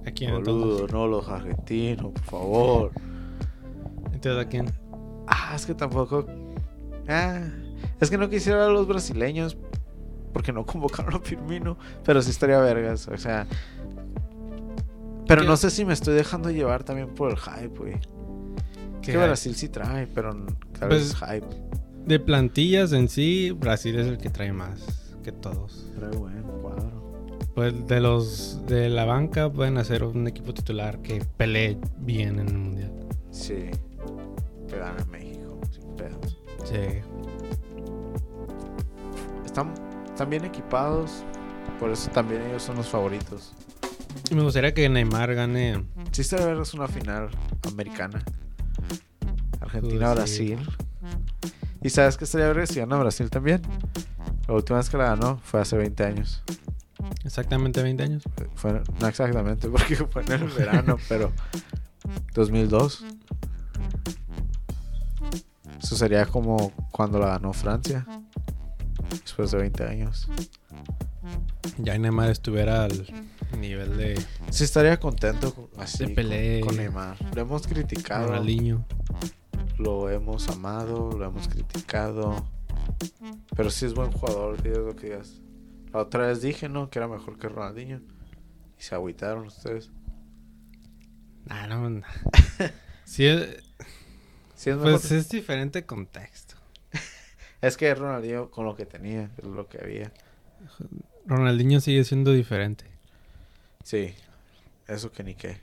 [0.06, 0.32] ¿A quién?
[0.32, 2.90] Boludo, no los argentinos, por favor.
[4.12, 4.66] Entonces, ¿a quién?
[5.26, 6.26] Ah, es que tampoco...
[7.08, 7.40] Ah,
[8.00, 9.56] es que no quisiera a los brasileños
[10.32, 13.46] porque no convocaron a Firmino, pero sí estaría vergas, o sea...
[15.26, 15.46] Pero ¿Qué?
[15.48, 17.94] no sé si me estoy dejando llevar también por el hype, güey.
[19.02, 19.18] ¿Qué Que?
[19.18, 20.34] Brasil sí trae, pero
[20.78, 21.46] tal Pues- vez es hype.
[22.06, 25.86] De plantillas en sí, Brasil es el que trae más que todos.
[25.96, 27.02] Trae buen cuadro.
[27.54, 32.48] Pues de los de la banca pueden hacer un equipo titular que pelee bien en
[32.48, 32.92] el mundial.
[33.30, 33.70] Sí.
[34.68, 36.38] Que gana México, sin pedos.
[36.64, 37.00] Sí.
[39.44, 39.72] Están,
[40.06, 41.22] están bien equipados,
[41.78, 43.52] por eso también ellos son los favoritos.
[44.34, 45.84] Me gustaría que Neymar gane.
[46.12, 47.30] Sí, estaría vergas una final
[47.66, 48.22] americana.
[48.88, 50.58] Pues Argentina-Brasil.
[51.82, 53.62] ¿Y sabes qué estaría vergas si gana Brasil también?
[54.48, 56.42] La última vez que la ganó fue hace 20 años.
[57.24, 58.22] Exactamente 20 años.
[58.54, 61.32] Fue, no exactamente, porque fue en el verano, pero
[62.34, 63.04] 2002.
[65.82, 68.06] Eso sería como cuando la ganó Francia.
[69.10, 70.28] Después de 20 años.
[71.78, 73.06] Ya Neymar estuviera al
[73.58, 76.60] nivel de Sí, estaría contento con- así De Pelé.
[76.60, 77.16] con, con Neymar.
[77.34, 78.84] Lo hemos criticado, Ronaldinho.
[79.78, 82.44] lo hemos amado, lo hemos criticado.
[83.56, 85.40] Pero sí es buen jugador, digas lo que digas.
[85.92, 86.90] La otra vez dije, ¿no?
[86.90, 88.00] Que era mejor que Ronaldinho.
[88.78, 89.90] Y se agüitaron ustedes.
[91.48, 92.02] Ah, no.
[93.04, 93.62] Sí, es-
[94.56, 96.54] Sí es pues es diferente contexto.
[97.60, 100.12] Es que Ronaldinho con lo que tenía, es lo que había.
[101.26, 102.84] Ronaldinho sigue siendo diferente.
[103.82, 104.14] Sí,
[104.86, 105.60] eso que ni qué.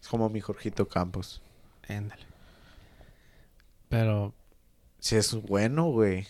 [0.00, 1.42] Es como mi Jorgito Campos.
[1.88, 2.22] Ándale.
[3.88, 4.34] Pero
[4.98, 6.26] Sí, es bueno, güey.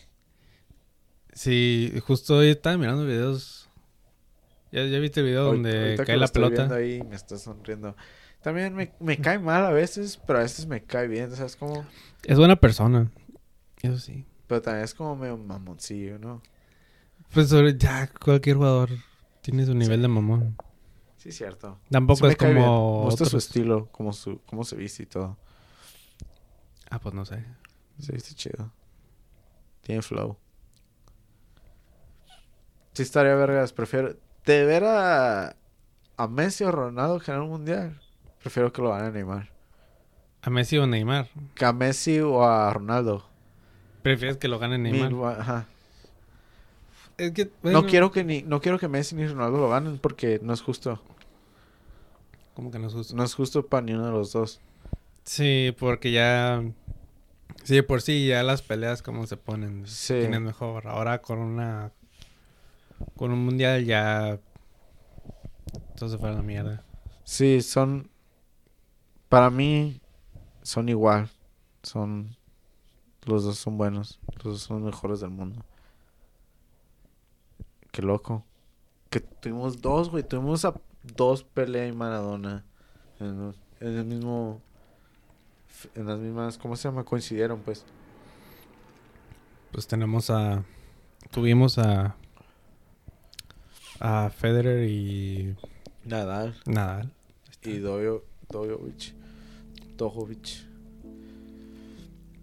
[1.32, 3.68] sí, justo hoy estaba mirando videos.
[4.70, 6.62] ¿Ya, ya viste el video donde ahorita que cae lo la estoy pelota?
[6.62, 7.94] viendo ahí me está sonriendo.
[8.42, 11.86] También me, me cae mal a veces, pero a veces me cae bien, ¿sabes cómo?
[12.24, 13.10] Es buena persona.
[13.82, 14.24] Eso sí.
[14.46, 16.42] Pero también es como medio mamoncillo, ¿no?
[17.32, 18.90] Pues sobre- ya cualquier jugador
[19.40, 20.56] tiene su nivel de mamón.
[21.16, 21.78] Sí, cierto.
[21.90, 25.36] Tampoco Sí es como Me gusta su estilo, como su, cómo se viste y todo.
[26.90, 27.44] Ah, pues no sé.
[27.98, 28.70] Se viste chido.
[29.82, 30.36] Tiene flow.
[32.92, 33.72] Sí estaría vergas.
[33.72, 34.16] Prefiero...
[34.44, 35.56] De ver a...
[36.16, 38.00] A Messi o Ronaldo ganar un mundial.
[38.40, 39.50] Prefiero que lo gane Neymar.
[40.42, 41.28] A Messi o Neymar.
[41.54, 43.24] Que a Messi o a Ronaldo.
[44.02, 45.12] ¿Prefieres que lo gane Neymar?
[45.12, 45.66] Mil- ajá.
[47.18, 48.42] Es que, No quiero que ni...
[48.42, 51.00] No quiero que Messi ni Ronaldo lo ganen porque no es justo.
[52.54, 53.14] Como que no es justo.
[53.14, 54.60] No es justo para ni uno de los dos.
[55.24, 56.62] Sí, porque ya...
[57.64, 59.86] Sí, de por sí ya las peleas como se ponen.
[59.86, 60.14] Sí.
[60.14, 60.86] ¿Quién es mejor?
[60.88, 61.92] Ahora con una...
[63.16, 64.38] Con un mundial ya...
[65.96, 66.84] Todo se fue a la mierda.
[67.24, 68.10] Sí, son...
[69.28, 70.00] Para mí...
[70.62, 71.30] Son igual.
[71.82, 72.36] Son...
[73.24, 74.20] Los dos son buenos.
[74.36, 75.64] Los dos son los mejores del mundo.
[77.92, 78.44] Qué loco.
[79.10, 80.24] Que tuvimos dos, güey.
[80.26, 80.74] Tuvimos a
[81.14, 82.64] dos Pelé y Maradona.
[83.20, 84.60] En, en el mismo...
[85.94, 86.58] En las mismas...
[86.58, 87.04] ¿Cómo se llama?
[87.04, 87.84] Coincidieron, pues.
[89.70, 90.64] Pues tenemos a...
[91.30, 92.16] Tuvimos a...
[94.00, 95.54] A Federer y
[96.04, 96.56] Nadal.
[96.66, 97.12] Nadal.
[97.62, 99.14] Y Dojo, Dojovic.
[99.96, 100.66] Dojovic.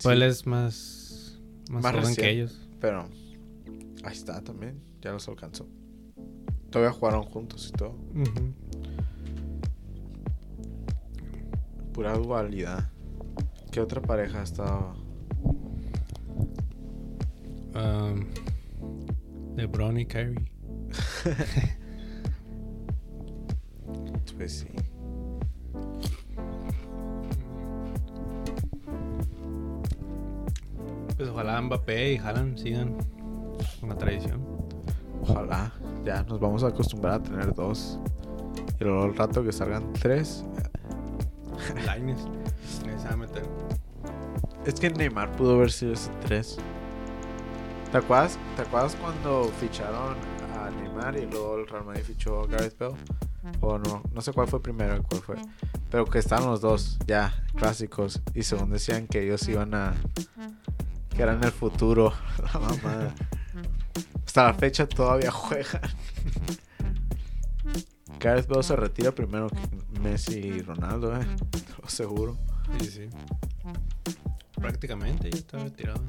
[0.01, 1.39] Pues él es más...
[1.69, 2.25] Más, Más joven recién.
[2.25, 2.61] que ellos.
[2.79, 3.09] Pero...
[4.03, 4.88] Ahí está también.
[5.01, 5.67] Ya los alcanzó.
[6.69, 7.95] Todavía jugaron juntos y todo.
[11.93, 12.91] Pura dualidad.
[13.71, 14.95] ¿Qué otra pareja ha estado?
[17.73, 18.25] Um,
[19.55, 20.51] LeBron y Kyrie.
[24.39, 24.67] Pues sí.
[31.17, 32.95] Pues ojalá Mbappé y Haaland sigan
[33.81, 34.48] con la tradición.
[35.29, 35.71] Ojalá.
[36.03, 37.99] Ya nos vamos a acostumbrar a tener dos.
[38.79, 40.45] Y luego al rato que salgan tres.
[43.17, 43.43] Meter.
[44.65, 46.57] Es que Neymar pudo haber sido ese tres.
[47.91, 50.15] ¿Te acuerdas, ¿Te acuerdas cuando ficharon
[50.55, 52.95] a Neymar y luego el Real Madrid fichó a Gareth Bale?
[53.61, 55.35] O no, no sé cuál fue primero cuál fue.
[55.89, 58.21] Pero que estaban los dos, ya, clásicos.
[58.35, 59.95] Y según decían que ellos iban a.
[61.15, 62.13] que eran el futuro.
[62.53, 63.13] La mamada.
[64.39, 65.81] Hasta la fecha todavía juegan.
[68.19, 71.25] Gareth Bale se retira primero que Messi y Ronaldo, eh.
[71.77, 72.37] Lo aseguro.
[72.79, 73.09] Sí, sí.
[74.55, 76.01] Prácticamente ya está retirado.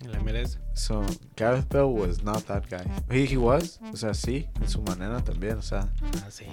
[0.00, 0.58] En la MLS.
[0.74, 1.04] So,
[1.36, 2.84] Gareth Bale was not that guy.
[3.10, 5.88] He, he was, o sea, sí, en su manera también, o sea,
[6.24, 6.44] Ah, sí,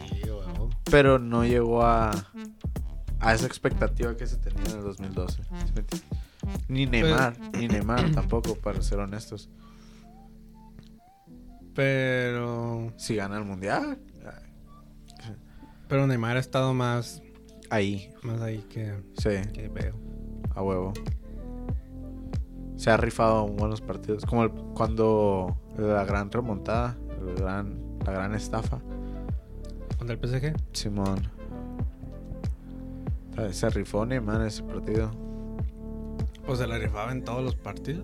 [0.89, 2.11] pero no llegó a
[3.19, 5.43] a esa expectativa que se tenía en el 2012.
[5.43, 6.03] ¿sí me entiendes?
[6.67, 9.49] Ni Neymar, ni Neymar tampoco, para ser honestos.
[11.83, 12.91] Pero.
[12.97, 13.97] Si gana el mundial,
[15.87, 17.21] Pero Neymar ha estado más.
[17.69, 19.95] ahí, Más ahí que, sí, que veo.
[20.55, 20.91] a huevo.
[22.75, 28.11] Se ha rifado en buenos partidos, como el- cuando la gran remontada, el gran, la
[28.11, 28.79] gran estafa.
[29.97, 30.53] ¿Contra el PSG?
[30.73, 31.21] Simón.
[33.51, 35.11] Se rifó Neymar ese partido.
[36.45, 38.03] Pues se la rifaba en todos los partidos.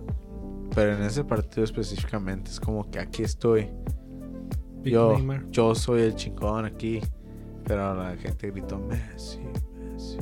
[0.76, 3.70] Pero en ese partido específicamente es como que aquí estoy.
[4.84, 5.16] Yo,
[5.50, 7.00] yo soy el chingón aquí.
[7.64, 9.40] Pero la gente gritó Messi,
[9.80, 10.18] Messi.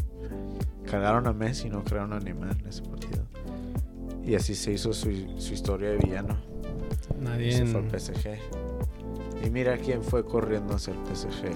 [0.87, 3.27] Cargaron a Messi, no crearon a Neymar en ese partido.
[4.25, 6.39] Y así se hizo su, su historia de villano.
[7.21, 7.53] Nadie.
[7.53, 8.39] Se fue al PSG.
[9.45, 11.51] Y mira quién fue corriendo hacia el PSG.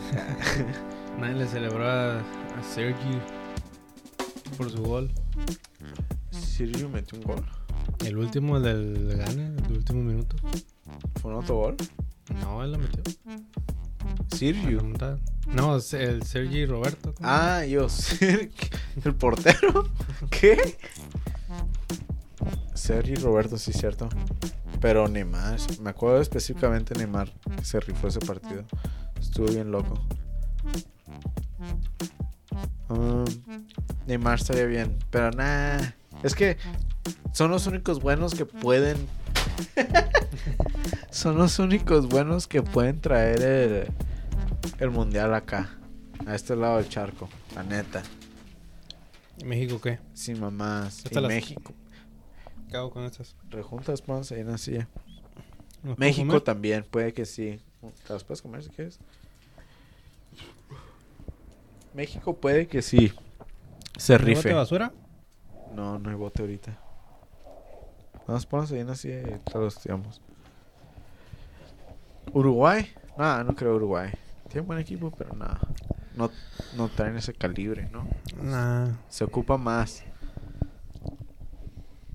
[1.20, 3.20] Nadie le celebró a, a Sergi
[4.56, 5.08] por su gol.
[6.32, 7.57] Sergio metió un gol.
[8.04, 10.36] El último del gane, el último minuto.
[11.20, 11.76] ¿Fue un autogol?
[12.40, 13.02] No, él lo metió.
[14.34, 14.82] Sergio.
[15.46, 17.14] No, el Sergi Roberto.
[17.22, 17.86] Ah, yo,
[19.04, 19.88] el portero.
[20.30, 20.78] ¿Qué?
[22.74, 24.08] Sergi Roberto, sí, cierto.
[24.80, 28.64] Pero Neymar, me acuerdo específicamente de Neymar que se rifó ese partido.
[29.20, 30.00] Estuvo bien loco.
[32.88, 33.24] Um,
[34.06, 35.80] Neymar estaría bien, pero nah.
[36.22, 36.56] Es que
[37.32, 38.96] son los únicos buenos que pueden.
[41.10, 43.88] son los únicos buenos que pueden traer el,
[44.78, 45.70] el mundial acá.
[46.26, 47.28] A este lado del charco.
[47.54, 48.02] La neta.
[49.38, 49.98] ¿Y México qué?
[50.14, 51.04] Sin mamás.
[51.10, 51.72] Y las- México.
[52.68, 53.34] ¿Qué hago con estas?
[53.50, 54.88] Rejuntas más ahí en la silla.
[54.88, 56.40] ¿Las puedo México comer?
[56.42, 57.60] también, puede que sí.
[58.06, 58.98] ¿Te las puedes comer si quieres?
[61.94, 63.12] México puede que sí.
[63.96, 64.48] Se ¿Un bote rife.
[64.50, 64.92] de basura?
[65.74, 66.78] No, no hay bote ahorita.
[68.28, 70.20] Vamos, ponlas ahí en la silla y te los tiramos.
[72.34, 72.86] ¿Uruguay?
[73.16, 74.10] Nada, no creo Uruguay.
[74.48, 75.58] Tiene buen equipo, pero nada.
[76.14, 76.30] No,
[76.76, 78.06] no traen ese calibre, ¿no?
[78.42, 78.96] Nah.
[79.08, 80.04] Se ocupa más.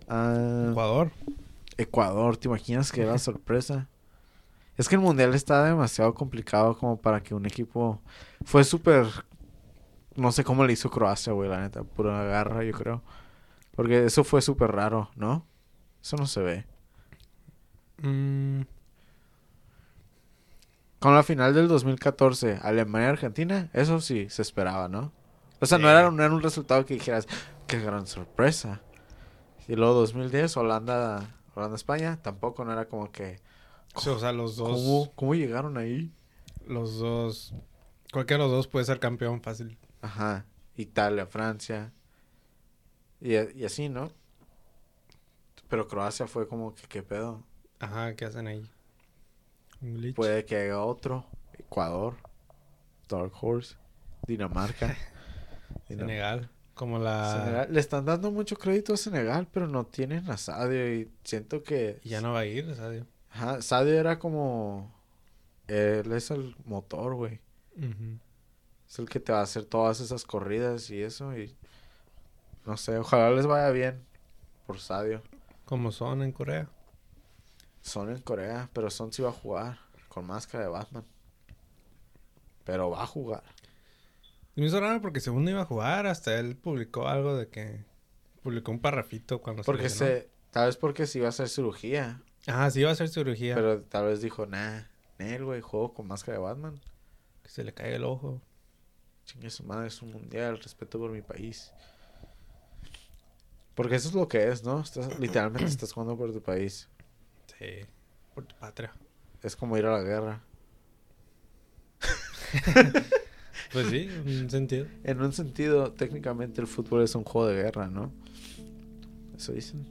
[0.08, 1.12] Ah, Ecuador.
[1.78, 3.88] Ecuador, ¿te imaginas que era sorpresa?
[4.78, 8.00] Es que el mundial está demasiado complicado como para que un equipo.
[8.46, 9.08] Fue súper.
[10.16, 11.84] No sé cómo le hizo Croacia, güey, la neta.
[11.84, 13.02] Pura garra, yo creo.
[13.76, 15.48] Porque eso fue súper raro, ¿no?
[16.04, 16.66] Eso no se ve.
[17.98, 18.62] Mm,
[21.00, 25.12] Con la final del 2014, Alemania-Argentina, eso sí se esperaba, ¿no?
[25.60, 27.28] O sea, no, era, no era un resultado que dijeras,
[27.68, 28.82] qué gran sorpresa.
[29.68, 33.40] Y luego 2010, Holanda, Holanda-España, tampoco no era como que,
[33.98, 34.70] sí, o sea, los dos.
[34.70, 36.12] ¿cómo, ¿cómo llegaron ahí?
[36.68, 37.54] Los dos.
[38.12, 39.78] Cualquiera de los dos puede ser campeón fácil.
[40.02, 40.46] Ajá,
[40.76, 41.94] Italia, Francia.
[43.22, 44.12] Y, y así, ¿no?
[45.74, 47.44] Pero Croacia fue como que, ¿qué pedo?
[47.80, 48.70] Ajá, ¿qué hacen ahí?
[49.82, 50.16] Un glitch.
[50.16, 51.26] Puede que haya otro.
[51.58, 52.16] Ecuador,
[53.10, 53.76] Dark Horse,
[54.28, 54.96] Dinamarca.
[55.90, 56.52] Dinam- Senegal.
[56.76, 57.40] Como la.
[57.44, 57.68] Senegal.
[57.74, 62.00] Le están dando mucho crédito a Senegal, pero no tienen a Sadio y siento que...
[62.04, 63.08] Y ya no va a ir, Sadio.
[63.32, 64.94] Ajá, Sadio era como...
[65.68, 67.40] Él es el motor, güey.
[68.88, 71.58] Es el que te va a hacer todas esas corridas y eso y...
[72.64, 74.06] No sé, ojalá les vaya bien
[74.68, 75.24] por Sadio.
[75.66, 76.70] Como son en Corea.
[77.82, 81.06] Son en Corea, pero Son sí va a jugar con máscara de Batman.
[82.64, 83.44] Pero va a jugar.
[84.56, 87.84] Y me hizo raro porque según iba a jugar, hasta él publicó algo de que.
[88.42, 90.30] Publicó un parrafito cuando Porque se...
[90.52, 92.22] Tal vez porque sí va a hacer cirugía.
[92.46, 93.56] Ah, sí iba a hacer cirugía.
[93.56, 94.82] Pero tal vez dijo, nah,
[95.18, 96.82] Nel, güey, juego con máscara de Batman.
[97.42, 98.42] Que se le caiga el ojo.
[99.26, 101.72] Chingue su madre, es un mundial, respeto por mi país.
[103.76, 104.82] Porque eso es lo que es, ¿no?
[104.82, 106.90] Estás, literalmente estás jugando por tu país.
[107.58, 107.86] Sí.
[108.34, 108.94] Por tu patria.
[109.42, 110.44] Es como ir a la guerra.
[113.72, 114.86] Pues sí, en un sentido.
[115.04, 118.12] En un sentido, técnicamente el fútbol es un juego de guerra, ¿no?
[119.36, 119.88] Eso dicen.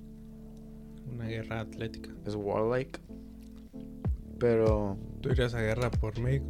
[1.13, 2.11] Una guerra atlética.
[2.25, 3.01] Es warlike.
[4.39, 6.47] Pero ¿Tú irías a guerra por México?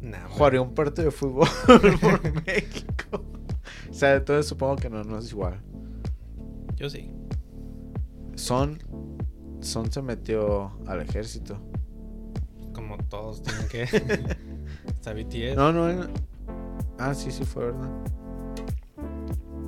[0.00, 1.48] Nah, jugaría un partido de fútbol
[2.00, 3.24] por México.
[3.90, 5.60] O sea, entonces supongo que no, no es igual.
[6.76, 7.10] Yo sí.
[8.34, 8.78] Son.
[9.60, 11.58] Son se metió al ejército.
[12.74, 13.82] Como todos tienen que.
[14.86, 15.56] Está BTS.
[15.56, 16.06] No, no.
[16.98, 17.90] Ah, sí, sí fue verdad.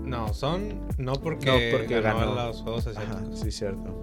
[0.05, 0.81] No, son.
[0.99, 2.35] No porque, No, porque ganó, ganó.
[2.35, 3.41] los Juegos Ajá, Asiáticos.
[3.41, 4.01] sí, cierto.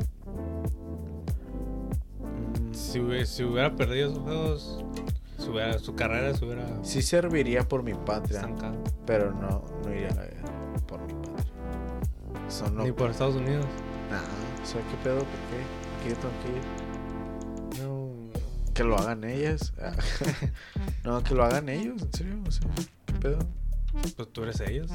[2.24, 4.84] Mm, Si, hubiera, si hubiera perdido esos juegos,
[5.38, 8.78] su, su carrera se hubiera Sí serviría por mi patria, estancado.
[9.06, 10.45] pero no, no iría a la guerra.
[12.66, 12.84] Eso no.
[12.84, 13.66] Ni por Estados Unidos.
[14.10, 14.22] Nah,
[14.64, 15.20] o sea, ¿qué pedo?
[15.20, 15.60] ¿Por qué?
[15.90, 17.84] ¿Por qué yo tengo que ir?
[17.84, 18.12] No.
[18.74, 19.74] Que lo hagan ellas.
[21.04, 22.36] No, que lo hagan ellos, en serio.
[22.48, 22.68] O sea,
[23.06, 23.40] ¿qué pedo?
[24.16, 24.90] Pues tú eres ellos.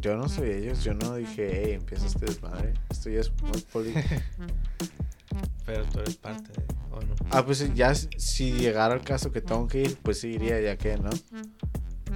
[0.00, 0.84] Yo no soy ellos.
[0.84, 2.74] Yo no dije, hey, empieza este desmadre.
[2.88, 4.00] Esto ya es muy político.
[5.66, 6.64] Pero tú eres parte de.
[6.92, 7.14] ¿O no?
[7.30, 10.76] Ah, pues ya si llegara el caso que tengo que ir, pues sí iría, ya
[10.76, 11.10] que, ¿no?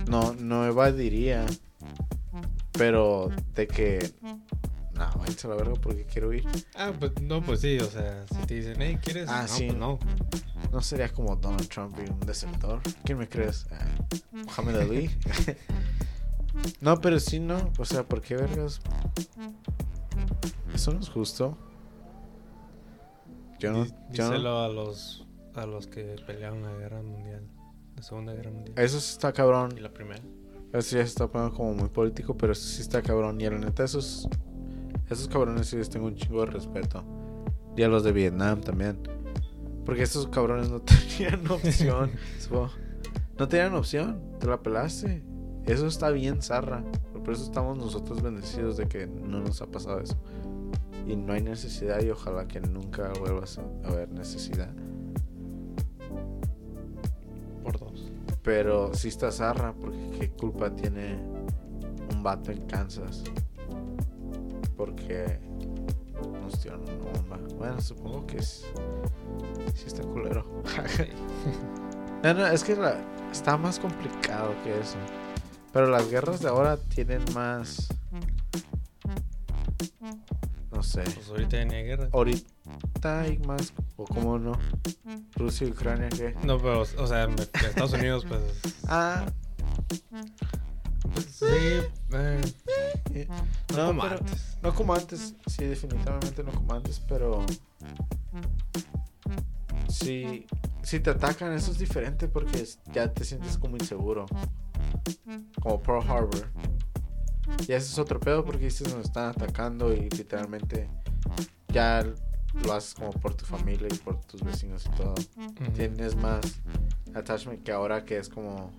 [0.08, 1.44] No, no evadiría.
[2.72, 4.12] Pero de que.
[5.24, 6.44] No, váyanse a la verga porque quiero ir.
[6.74, 7.78] Ah, pues no, pues sí.
[7.78, 9.28] O sea, si te dicen, hey, ¿quieres?
[9.28, 9.66] Ah, no, sí.
[9.66, 9.98] Pues no.
[10.72, 12.80] No sería como Donald Trump y un desertor.
[13.04, 13.66] ¿Quién me crees?
[13.70, 13.86] Ah,
[14.32, 15.10] Mohamed Ali.
[16.80, 17.72] no, pero sí, no.
[17.78, 18.80] O sea, ¿por qué vergas?
[20.74, 21.56] Eso no es justo.
[23.58, 23.84] Yo no.
[23.84, 27.46] Dí- yo no- a los a los que pelearon la guerra mundial.
[27.96, 28.74] La segunda guerra mundial.
[28.76, 29.74] Eso sí está cabrón.
[29.76, 30.20] Y la primera.
[30.72, 33.40] Eso ya se está poniendo como muy político, pero eso sí está cabrón.
[33.40, 34.28] Y la neta, esos,
[35.10, 37.04] esos cabrones sí les tengo un chingo de respeto.
[37.76, 38.98] Y a los de Vietnam también.
[39.84, 40.80] Porque esos cabrones no
[41.18, 42.10] tenían opción.
[43.36, 44.22] No tenían opción.
[44.38, 45.24] Te la pelaste.
[45.66, 46.84] Eso está bien zarra.
[47.24, 50.16] Por eso estamos nosotros bendecidos de que no nos ha pasado eso.
[51.06, 54.72] Y no hay necesidad y ojalá que nunca vuelvas a haber necesidad.
[57.64, 58.12] Por dos.
[58.44, 61.18] Pero sí está zarra, porque qué culpa tiene
[62.12, 63.24] un vato en Kansas.
[64.84, 65.38] Porque
[66.42, 67.38] nos tiraron una bomba.
[67.56, 68.66] Bueno, supongo que es.
[69.74, 70.44] Sí, está culero.
[72.22, 73.00] no, no, es que la-
[73.32, 74.98] está más complicado que eso.
[75.72, 77.88] Pero las guerras de ahora tienen más.
[80.70, 81.02] No sé.
[81.02, 82.08] Pues ahorita hay guerra.
[82.12, 83.72] Ahorita hay más.
[83.96, 84.52] O cómo no.
[85.34, 86.34] Rusia y Ucrania, ¿qué?
[86.44, 87.24] No, pero, o sea,
[87.64, 88.40] Estados Unidos, pues.
[88.86, 89.24] Ah,
[91.30, 92.40] Sí, eh,
[93.12, 93.28] eh,
[93.72, 94.56] no, No, como pero- antes.
[94.62, 97.44] No como antes, sí, definitivamente no como antes, pero.
[99.88, 100.46] Sí,
[100.82, 104.26] si te atacan, eso es diferente porque ya te sientes como inseguro.
[105.60, 106.48] Como Pearl Harbor.
[107.60, 110.88] Y ese es otro pedo porque dices nos están atacando y literalmente
[111.68, 112.02] ya
[112.64, 115.14] lo haces como por tu familia y por tus vecinos y todo.
[115.74, 116.40] Tienes más
[117.14, 118.70] attachment que ahora que es como.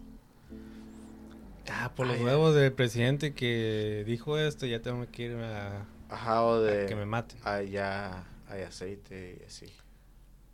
[1.72, 5.86] Ah, por los Ay, huevos del presidente que dijo esto, ya tengo que ir a,
[6.10, 6.86] Ajá, o a de.
[6.86, 7.40] que me maten.
[7.44, 9.66] Allá hay aceite y así.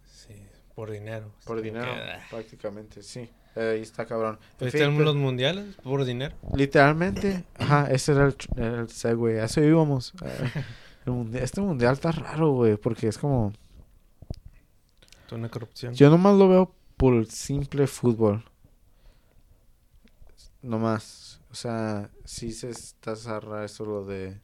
[0.05, 0.35] Sí,
[0.75, 1.31] por dinero.
[1.45, 2.21] Por dinero, que, ah.
[2.29, 3.29] prácticamente, sí.
[3.55, 4.39] Eh, ahí está cabrón.
[4.59, 5.75] En ¿Viste fin, los pero- mundiales?
[5.83, 6.33] Por dinero.
[6.55, 9.41] literalmente, ajá, ese era el, el segue.
[9.41, 10.13] A eso íbamos.
[10.23, 10.63] Eh,
[11.05, 13.51] el mundial- este mundial está raro, güey, porque es como.
[15.27, 15.93] Toda una corrupción.
[15.93, 18.43] Yo nomás lo veo por el simple fútbol.
[20.61, 21.39] Nomás.
[21.51, 24.39] O sea, sí se está zarra eso lo de.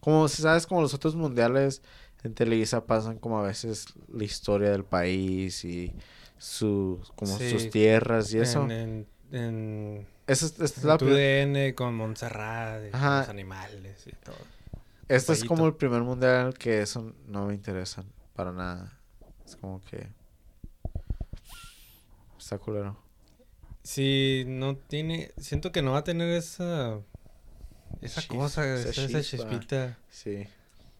[0.00, 1.82] Como sabes, como los otros mundiales
[2.24, 5.92] en Televisa pasan como a veces la historia del país y
[6.38, 8.64] su, como Sí, sus tierras y eso.
[8.64, 13.20] En, en, en, Esa es, esta es en la tu DN con Montserrat, y Ajá.
[13.20, 14.36] los animales y todo.
[15.08, 18.04] Este es como el primer mundial que eso no me interesa
[18.34, 18.98] para nada.
[19.44, 20.08] Es como que.
[22.38, 23.01] Está culero.
[23.82, 25.32] Sí, no tiene.
[25.38, 27.00] Siento que no va a tener esa.
[28.00, 29.48] Esa Chis- cosa, esa esa, esa chispa.
[29.50, 29.98] chispita.
[30.10, 30.46] Sí.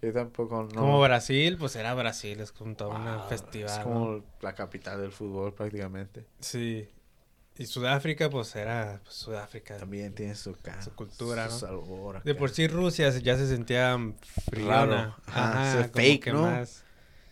[0.01, 0.65] Yo tampoco.
[0.65, 0.81] No.
[0.81, 3.71] Como Brasil, pues era Brasil, es como todo un Wow, festival.
[3.71, 3.85] Es ¿no?
[3.85, 6.25] como la capital del fútbol prácticamente.
[6.41, 6.89] Sí.
[7.59, 9.77] Y Sudáfrica, pues era pues, Sudáfrica.
[9.77, 11.59] También tiene su, ca- Su cultura, su ¿no?
[11.61, 13.97] sabor De por sí Rusia ya se sentía
[14.51, 15.17] friona.
[15.27, 16.43] Ajá, se fake, que ¿no?
[16.43, 16.83] más.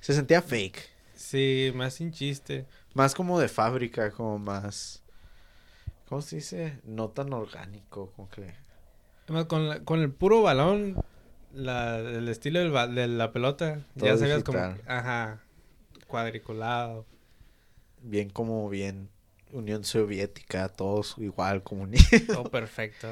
[0.01, 0.89] Se sentía fake.
[1.17, 2.67] Sí, más sin chiste.
[2.95, 5.00] Más como de fábrica, como más.
[6.11, 6.79] ¿Cómo se dice?
[6.85, 8.53] No tan orgánico, como que.
[9.25, 11.03] Además, con, la- con el puro balón,
[11.55, 15.41] la, el estilo del de la pelota, ya sabías como, ajá,
[16.09, 17.07] cuadriculado.
[18.03, 19.09] Bien como bien.
[19.53, 21.87] Unión Soviética, todos igual, como
[22.27, 23.09] Todo perfecto.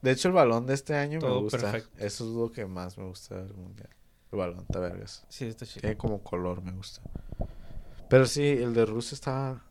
[0.00, 1.58] De hecho, el balón de este año me gusta.
[1.58, 1.90] perfecto.
[2.04, 3.88] Eso es lo que más me gusta del mundial.
[4.32, 5.24] El balón, está vergas.
[5.28, 5.82] Sí, está chido.
[5.82, 7.02] Tiene como color, me gusta.
[8.08, 9.62] Pero sí, el de Rusia estaba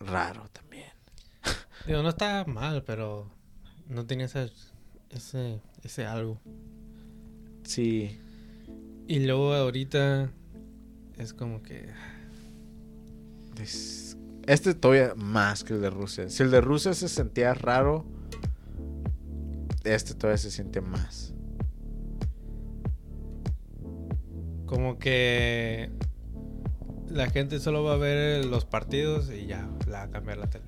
[0.00, 0.69] raro también.
[1.86, 3.30] Digo, no está mal, pero
[3.88, 4.50] no tenía ese,
[5.10, 6.40] ese, ese algo.
[7.64, 8.18] Sí,
[9.06, 10.30] Y luego ahorita
[11.18, 11.88] es como que...
[13.60, 14.16] es-
[14.46, 16.28] este todavía más que el de Rusia.
[16.28, 18.04] Si el de Rusia se sentía raro,
[19.84, 21.34] este todavía se siente más.
[24.66, 25.90] Como que
[27.08, 30.48] la gente solo va a ver los partidos y ya la va a cambiar la
[30.48, 30.64] tele.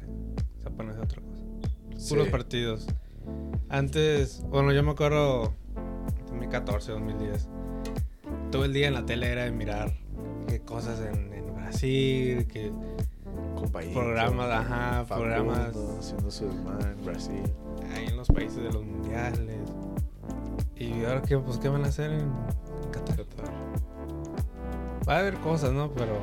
[0.76, 2.08] Se va a poner otra cosa.
[2.08, 2.30] Puros Sí.
[2.30, 2.86] partidos.
[3.68, 5.54] Antes, bueno, yo me acuerdo
[6.28, 7.48] 2014, 2010.
[8.50, 9.92] Todo el día en la tele era de mirar
[10.48, 12.72] qué cosas en, en Brasil, que
[13.54, 17.42] Compañito, programas, ajá, Facundo programas haciendo su en Brasil.
[17.94, 19.60] ahí en los países de los mundiales.
[20.76, 23.24] Y ahora qué, pues, ¿qué van a hacer en, en Qatar?
[25.08, 25.90] Va a haber cosas, ¿no?
[25.92, 26.14] Pero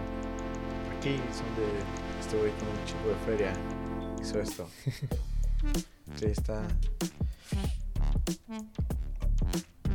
[0.98, 3.54] Aquí son de este güey con un chico de feria.
[4.22, 4.70] Hizo esto.
[6.16, 6.68] Sí, está.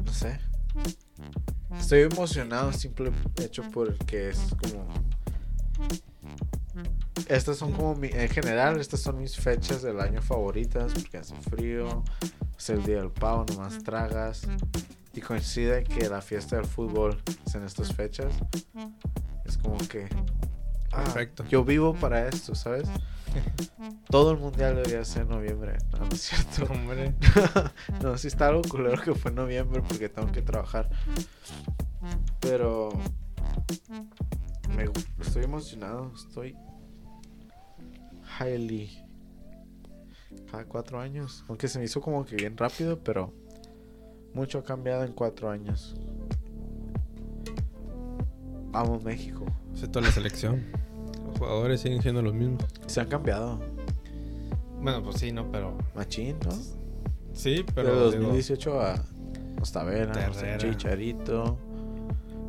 [0.05, 0.39] No sé.
[1.79, 3.13] Estoy emocionado simple
[3.43, 4.87] hecho porque es como.
[7.29, 11.35] Estas son como mi, en general, estas son mis fechas del año favoritas porque hace
[11.37, 12.03] frío,
[12.59, 14.43] es el día del pavo, nomás tragas
[15.15, 18.35] y coincide que la fiesta del fútbol es en estas fechas.
[19.45, 20.09] Es como que
[20.95, 21.45] ah, Perfecto.
[21.49, 22.89] yo vivo para esto, ¿sabes?
[24.11, 26.73] Todo el mundial debería ser en noviembre, no, es cierto.
[26.73, 27.15] hombre,
[28.03, 30.89] no, sí está algo culero que fue en noviembre porque tengo que trabajar.
[32.41, 32.91] Pero
[34.77, 34.89] me,
[35.21, 36.57] estoy emocionado, estoy
[38.41, 39.01] highly.
[40.51, 43.33] Cada cuatro años, aunque se me hizo como que bien rápido, pero
[44.33, 45.95] mucho ha cambiado en cuatro años.
[48.71, 49.47] Vamos México.
[49.73, 50.65] es toda la selección.
[51.39, 52.65] Jugadores siguen siendo los mismos.
[52.87, 53.61] Se han cambiado.
[54.81, 55.51] Bueno, pues sí, ¿no?
[55.51, 56.51] Pero Machín, ¿no?
[57.33, 59.05] sí, Pero de digo, 2018 a
[59.61, 60.31] Ostavera.
[60.59, 61.57] Chicharito,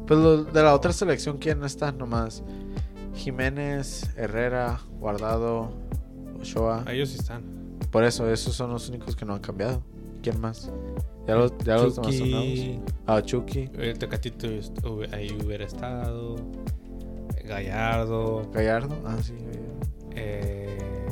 [0.05, 2.43] Pues los de la otra selección, ¿quién está nomás?
[3.15, 5.69] Jiménez, Herrera, Guardado,
[6.39, 6.83] Ochoa.
[6.85, 7.43] Ah, Ellos sí están.
[7.91, 9.81] Por eso, esos son los únicos que no han cambiado.
[10.21, 10.69] ¿Quién más?
[11.27, 12.49] Ya los, ya los demás son nuevos.
[12.49, 14.47] Chucky, Ah, Chucky, el Tecatito
[15.13, 16.35] ahí hubiera estado.
[17.45, 18.49] Gallardo.
[18.51, 18.97] Gallardo.
[19.05, 19.79] Ah, sí, Gallardo.
[20.11, 21.07] eh,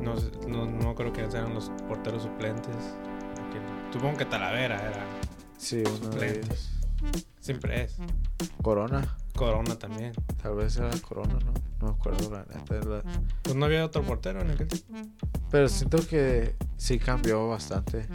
[0.00, 0.14] no,
[0.48, 2.74] no, no creo que sean los porteros suplentes.
[3.92, 5.06] Supongo que Talavera era.
[5.56, 6.40] Sí, uno de Suplente.
[6.40, 6.70] ellos.
[7.40, 7.96] Siempre es.
[8.62, 9.16] Corona.
[9.34, 10.12] Corona también.
[10.42, 11.52] Tal vez era Corona, ¿no?
[11.80, 13.02] No me acuerdo la neta.
[13.42, 15.10] Pues no había otro portero en aquel tiempo.
[15.50, 18.06] Pero siento que sí cambió bastante.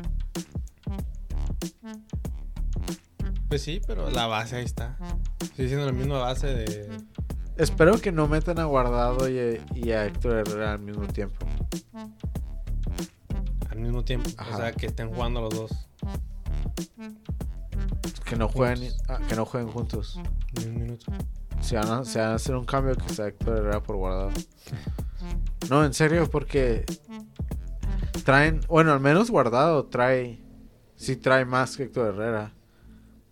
[3.54, 4.98] Pues sí, pero la base ahí está.
[5.56, 6.90] Sigue siendo la misma base de.
[7.56, 11.46] Espero que no metan a Guardado y, y a Héctor Herrera al mismo tiempo.
[13.70, 14.28] Al mismo tiempo.
[14.38, 14.56] Ajá.
[14.56, 15.72] O sea, que estén jugando los dos.
[18.26, 19.06] Que no jueguen, Juntos.
[19.08, 20.20] ah, que no jueguen juntos.
[20.54, 21.12] Ni un minuto.
[21.62, 24.32] Si van, a, si van a hacer un cambio, que sea Héctor Herrera por Guardado.
[25.70, 26.86] No, en serio, porque
[28.26, 30.44] traen, bueno, al menos Guardado trae,
[30.96, 32.52] sí trae más que Héctor Herrera.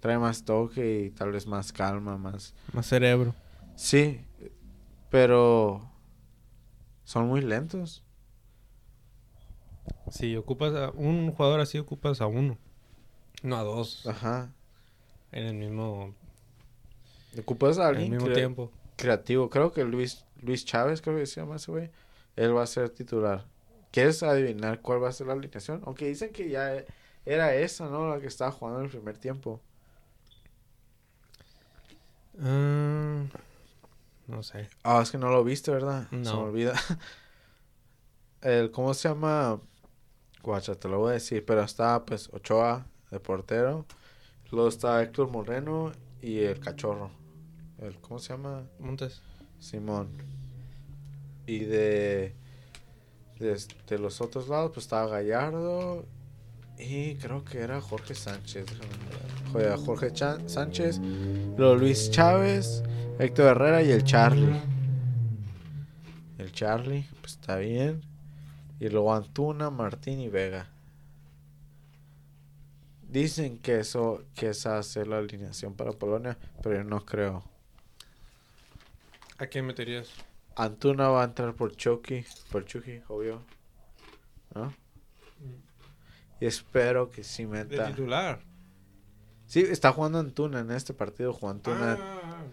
[0.01, 2.53] Trae más toque y tal vez más calma, más...
[2.73, 3.33] Más cerebro.
[3.75, 4.25] Sí,
[5.09, 5.89] pero
[7.05, 8.03] son muy lentos.
[10.09, 12.57] Si ocupas a un jugador así, ocupas a uno.
[13.43, 14.05] No a dos.
[14.07, 14.51] Ajá.
[15.31, 16.13] En el mismo,
[17.37, 18.71] Ocupas a en el alguien mismo tiempo.
[18.97, 19.49] creativo.
[19.49, 21.89] Creo que Luis, Luis Chávez, creo que se llama ese güey.
[22.35, 23.45] Él va a ser titular.
[23.91, 25.81] ¿Quieres adivinar cuál va a ser la alineación?
[25.85, 26.83] Aunque dicen que ya
[27.25, 28.09] era esa, ¿no?
[28.09, 29.61] La que estaba jugando en el primer tiempo.
[32.43, 33.23] Ah,
[34.27, 34.69] no sé.
[34.83, 36.07] Ah, es que no lo viste, ¿verdad?
[36.09, 36.41] Se me No.
[36.41, 36.73] olvida.
[38.41, 39.59] El, ¿Cómo se llama?
[40.41, 41.45] Guacha, te lo voy a decir.
[41.45, 43.85] Pero estaba, pues, Ochoa, de portero.
[44.51, 47.11] Luego está Héctor Moreno y el cachorro.
[47.79, 48.63] El, ¿Cómo se llama?
[48.79, 49.21] Montes.
[49.59, 50.09] Simón.
[51.45, 52.33] Y de,
[53.39, 56.05] de, de los otros lados, pues estaba Gallardo.
[56.81, 58.65] Y creo que era Jorge Sánchez.
[59.51, 60.99] Juega Jorge Sánchez.
[61.55, 62.83] Luego Luis Chávez,
[63.19, 64.59] Héctor Herrera y el Charlie.
[66.39, 68.01] El Charlie, pues está bien.
[68.79, 70.67] Y luego Antuna, Martín y Vega.
[73.07, 77.43] Dicen que eso, que esa ser la alineación para Polonia, pero yo no creo.
[79.37, 80.09] ¿A quién meterías?
[80.55, 83.43] Antuna va a entrar por Chucky, por Chucky, obvio.
[84.55, 84.73] ¿No?
[86.41, 87.87] Y espero que sí De meta.
[87.87, 88.41] titular.
[89.45, 91.31] Sí, está jugando Antuna en este partido.
[91.33, 91.97] Juan Antuna.
[91.99, 92.43] Ah,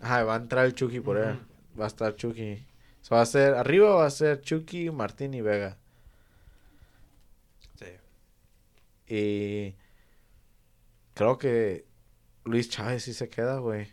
[0.00, 1.38] Ajá, va a entrar el Chucky por él.
[1.78, 2.64] Va a estar Chucky.
[3.00, 5.78] O sea, va a ser, arriba va a ser Chucky, Martín y Vega.
[7.76, 7.86] sí.
[9.06, 9.74] Y
[11.14, 11.86] creo que
[12.44, 13.88] Luis Chávez sí se queda, güey.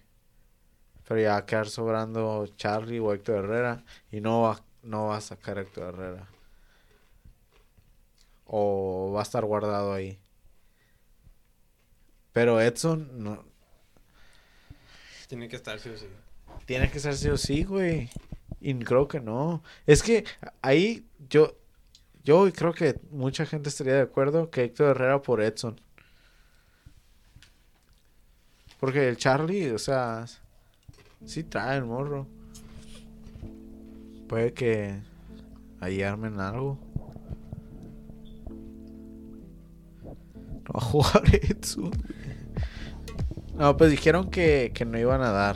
[1.07, 3.83] Pero ya va a quedar sobrando Charlie o Héctor Herrera.
[4.11, 6.27] Y no va, no va a sacar a Héctor Herrera.
[8.52, 10.20] O va a estar guardado ahí.
[12.34, 13.43] Pero Edson no,
[15.28, 16.08] Tiene que estar sí o sí.
[16.66, 18.10] tiene que ser sí o sí, güey.
[18.60, 19.64] Y creo que no.
[19.86, 20.26] Es que
[20.62, 21.56] ahí yo,
[22.24, 25.80] yo creo que mucha gente estaría de acuerdo que Héctor Herrera por Edson.
[28.80, 30.26] Porque el Charlie, o sea,
[31.26, 32.28] sí trae el morro.
[34.28, 34.95] Puede que
[35.82, 36.80] ahí armen algo.
[40.70, 41.91] No va a jugar Edson.
[43.57, 45.55] No, pues dijeron que, que no iban a dar.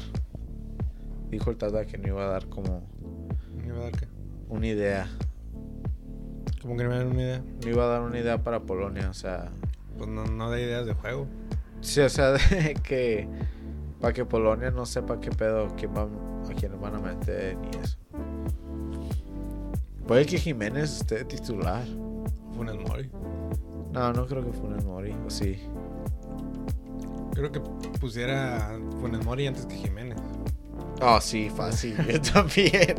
[1.29, 2.83] Dijo el Tata que no iba a dar como
[3.55, 4.07] ¿Me iba a dar qué?
[4.49, 5.07] una idea.
[6.61, 7.43] Como que no me dan una idea.
[7.63, 9.51] No iba a dar una idea para Polonia, o sea.
[9.97, 11.27] Pues no, no da ideas de juego.
[11.81, 13.27] Sí, o sea, de que.
[14.01, 17.69] Para que Polonia no sepa qué pedo, quién va, a quién van a meter ni
[17.77, 17.97] eso.
[20.07, 21.85] Puede que Jiménez esté titular.
[22.53, 23.09] Funes Mori.
[23.93, 25.59] No, no creo que Funes Mori, o sí.
[27.33, 27.59] Creo que
[27.99, 30.17] pusiera Funes Mori antes que Jiménez.
[30.99, 31.95] Oh, sí, fácil.
[32.07, 32.95] Yo también.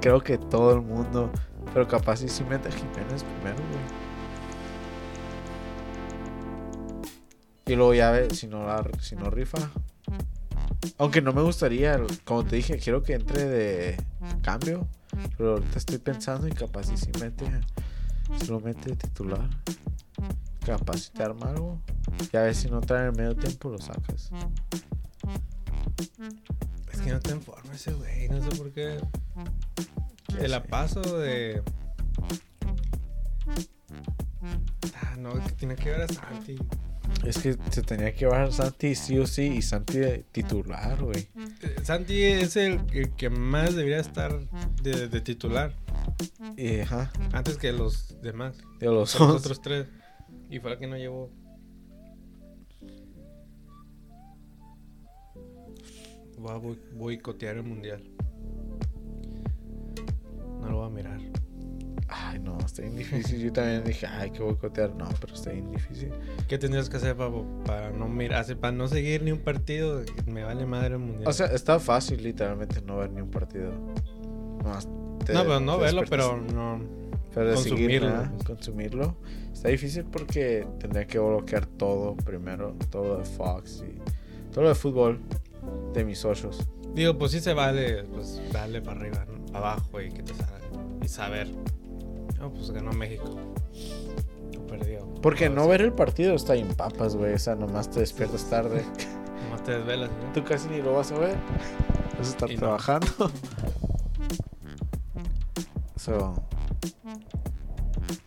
[0.00, 1.30] Creo que todo el mundo.
[1.74, 4.08] Pero capaz sí, sí mete a Jiménez primero, güey.
[7.66, 9.58] Y luego ya ve, si no, la, si no rifa.
[10.98, 14.04] Aunque no me gustaría, como te dije, quiero que entre de
[14.42, 14.86] cambio.
[15.36, 17.44] Pero ahorita estoy pensando y capaz sí, sí mete.
[18.28, 19.48] De titular.
[20.64, 21.80] Te arma algo.
[22.32, 24.30] Ya ves si no trae en el medio tiempo lo sacas.
[26.92, 28.28] Es que no está en forma ese güey.
[28.28, 29.00] No sé por qué.
[30.26, 31.62] Te la paso de.
[35.02, 36.58] Ah, no, que tiene que ver a Santi.
[37.24, 41.28] Es que se tenía que llevar Santi sí o sí y Santi de titular, güey.
[41.62, 44.38] Eh, Santi es el, el que más debería estar
[44.82, 45.74] de, de titular.
[46.56, 48.56] Y, ajá, Antes que los demás.
[48.78, 49.60] de los Los otros.
[49.62, 49.86] tres.
[50.50, 51.30] Y fue el que no llevó.
[56.38, 58.02] Voy a boi- boicotear el mundial.
[60.60, 61.20] No lo voy a mirar.
[62.08, 63.38] Ay, no, está bien difícil.
[63.40, 64.94] Yo también dije, ay, que boicotear.
[64.94, 66.10] No, pero está bien difícil.
[66.48, 67.30] ¿Qué tendrías que hacer para,
[67.66, 70.02] para no mirar, para no seguir ni un partido?
[70.26, 71.28] Me vale madre el mundial.
[71.28, 73.72] O sea, está fácil literalmente no ver ni un partido.
[74.62, 74.88] Nomás
[75.24, 76.80] te- no, pero no verlo, pero no.
[77.34, 78.08] Pero consumirlo.
[78.08, 79.16] ajá, consumirlo.
[79.52, 82.74] Está difícil porque tendría que bloquear todo primero.
[82.90, 83.98] Todo lo de Fox y
[84.52, 85.20] todo lo de fútbol
[85.92, 86.66] de mis socios.
[86.94, 89.44] Digo, pues sí se vale, pues darle para arriba, ¿no?
[89.52, 90.58] para abajo y que te salga.
[91.04, 91.48] Y saber.
[92.38, 93.36] No, pues ganó México.
[94.58, 95.00] O perdió.
[95.22, 97.34] Porque no ver el partido está en papas, güey.
[97.34, 98.84] O sea, nomás te despiertas tarde.
[99.44, 100.32] Nomás te desvelas, ¿no?
[100.32, 101.36] Tú casi ni lo vas a ver.
[102.18, 102.60] Vas a estar Y no.
[102.60, 103.06] trabajando.
[105.96, 106.32] So,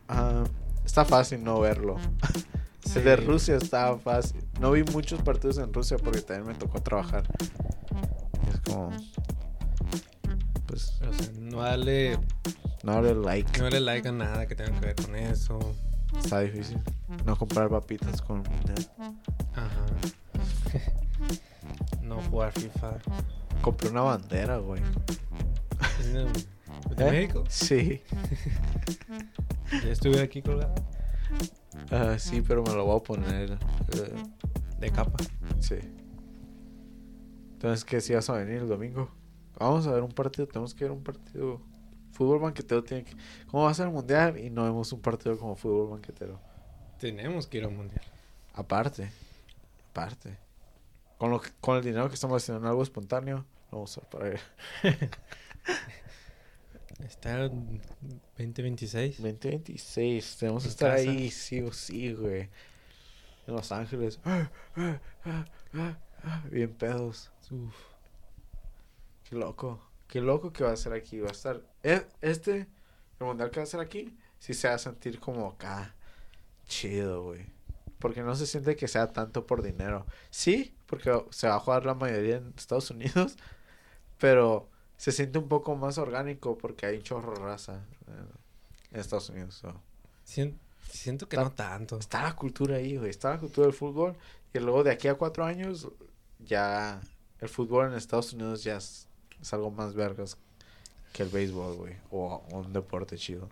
[0.10, 0.44] ah,
[0.86, 1.96] está fácil no verlo.
[2.96, 3.24] El de Sí.
[3.24, 4.44] Rusia estaba fácil.
[4.60, 7.24] No vi muchos partidos en Rusia porque también me tocó trabajar.
[8.50, 8.90] Es como.
[10.68, 12.20] Pues O sea, no darle,
[12.84, 13.58] no darle like.
[13.60, 15.60] no darle like a nada que tenga que ver con eso.
[16.18, 16.78] Está difícil.
[17.26, 18.44] No comprar papitas con.
[19.56, 19.86] Ajá.
[22.02, 22.98] no jugar FIFA.
[23.62, 24.82] Compré una bandera, güey.
[26.00, 26.22] ¿Es de,
[26.98, 27.12] ¿Eh?
[27.12, 27.44] México?
[27.48, 28.02] Sí.
[29.72, 30.76] Ya estuve aquí colgado.
[31.92, 33.52] Ah, sí, pero me lo voy a poner.
[33.52, 34.24] eh,
[34.80, 35.18] De capa.
[35.60, 35.76] Sí.
[37.54, 39.10] Entonces, ¿qué si vas a venir el domingo?
[39.60, 41.62] Vamos a ver un partido, tenemos que ver un partido.
[42.12, 43.16] Fútbol banquetero tiene que...
[43.48, 44.38] ¿Cómo va a ser el mundial?
[44.38, 46.40] Y no vemos un partido como fútbol banquetero.
[47.00, 48.02] Tenemos que ir al mundial.
[48.54, 49.12] Aparte.
[49.92, 50.38] Aparte.
[51.18, 54.02] Con, lo que- con el dinero que estamos haciendo en algo espontáneo, lo vamos a
[54.02, 54.40] para.
[57.00, 57.82] Está en
[58.38, 59.18] 2026.
[59.18, 60.38] 2026.
[60.38, 61.10] Tenemos que estar casa.
[61.10, 62.50] ahí, sí o sí, güey.
[63.48, 64.20] En Los Ángeles.
[64.24, 65.00] Ah, ah,
[65.74, 67.32] ah, Bien pedos.
[67.50, 67.76] Uf.
[69.28, 69.82] Qué loco.
[70.08, 71.20] Qué loco que va a ser aquí.
[71.20, 71.62] Va a estar.
[71.84, 72.68] E- Este,
[73.20, 75.94] el mundial que va a ser aquí, sí se va a sentir como acá.
[76.68, 77.46] Chido, güey.
[78.00, 80.06] Porque no se siente que sea tanto por dinero.
[80.32, 83.36] Sí, porque se va a jugar la mayoría en Estados Unidos.
[84.20, 89.56] Pero se siente un poco más orgánico porque hay chorro raza en, Estados Unidos.
[89.56, 89.74] so.
[90.26, 90.60] Sien-
[90.90, 91.98] siento que Está- no tanto.
[91.98, 93.10] Está la cultura ahí, güey.
[93.10, 94.16] Está la cultura del fútbol.
[94.54, 95.88] Y luego de aquí a cuatro años,
[96.40, 97.00] ya
[97.40, 99.08] el fútbol en Estados Unidos ya es,
[99.42, 100.38] es algo más vergas
[101.14, 101.96] que el béisbol, güey.
[102.12, 103.50] O, o un deporte chido.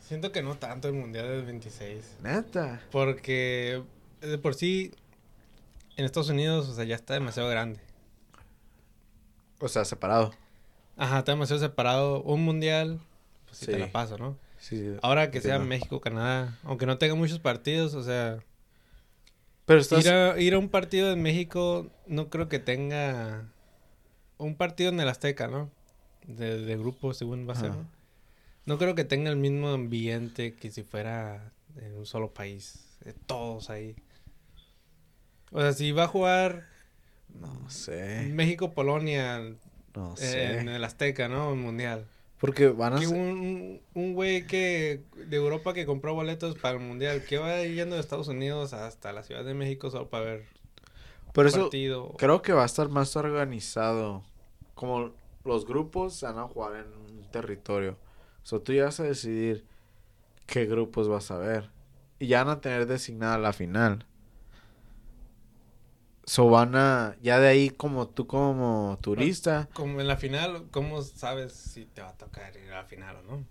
[0.00, 2.18] Siento que no tanto el mundial del 26.
[2.22, 2.80] Neta.
[2.92, 3.82] Porque
[4.20, 4.92] de por sí
[5.96, 7.80] en Estados Unidos, o sea, ya está demasiado grande.
[9.58, 10.34] O sea, separado.
[10.96, 12.22] Ajá, está demasiado separado.
[12.22, 13.00] Un mundial,
[13.46, 14.36] pues sí, te la paso, ¿no?
[14.58, 15.58] Sí, sí, Ahora que sea.
[15.58, 18.38] México, Canadá, aunque no tenga muchos partidos, o sea,
[19.64, 20.04] Pero estás...
[20.04, 23.48] ir a, ir a un partido en México no creo que tenga
[24.38, 25.70] un partido en el Azteca, ¿no?
[26.26, 27.70] De, de grupo, según va a ser.
[27.70, 27.86] ¿no?
[28.66, 33.12] No creo que tenga el mismo ambiente que si fuera en un solo país, de
[33.12, 33.94] todos ahí.
[35.52, 36.66] O sea, si va a jugar
[37.40, 38.28] No sé.
[38.32, 39.38] México-Polonia
[39.94, 40.58] No eh, sé.
[40.58, 41.52] en el Azteca, ¿no?
[41.52, 42.06] En Mundial.
[42.40, 42.98] Porque van a...
[42.98, 47.38] Que ser- un, un güey que de Europa que compró boletos para el Mundial, que
[47.38, 50.44] va yendo de Estados Unidos hasta la Ciudad de México solo para ver
[51.32, 52.14] Por un eso partido.
[52.18, 54.22] creo que va a estar más organizado.
[54.74, 55.12] Como
[55.46, 57.98] los grupos se van a jugar en un territorio.
[58.42, 59.66] O sea, tú ya vas a decidir
[60.46, 61.70] qué grupos vas a ver.
[62.18, 64.06] Y ya van a tener designada la final.
[66.26, 67.16] So van a...
[67.22, 69.68] Ya de ahí como tú como turista...
[69.72, 73.16] Como en la final, ¿cómo sabes si te va a tocar ir a la final
[73.16, 73.46] o no?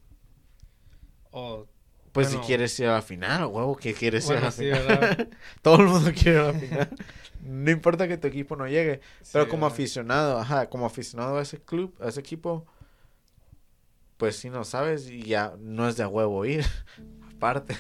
[1.32, 1.68] O,
[2.12, 2.42] Pues Bueno.
[2.42, 5.30] si quieres ir a la final, huevo, que quieres ir a la sí, final.
[5.62, 6.90] Todo el mundo quiere ir a la final.
[7.46, 9.02] no importa que tu equipo no llegue.
[9.32, 9.76] Pero como ¿verdad?
[9.76, 12.66] aficionado, ajá, como aficionado a ese club, a ese equipo,
[14.18, 16.66] pues si no sabes y ya no es de a huevo ir,
[17.36, 17.76] aparte.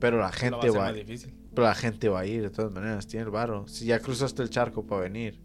[0.00, 1.34] Pero la va a gente va, más difícil.
[1.54, 3.66] pero la gente va a ir de todas maneras, tiene el varo.
[3.68, 5.40] Si ya cruzaste el charco para venir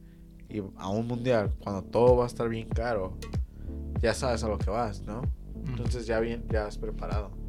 [0.48, 3.18] y a un mundial, cuando todo va a estar bien caro,
[4.00, 5.24] ya sabes a lo que vas, ¿no?
[5.66, 7.43] Entonces ya bien, ya has preparado.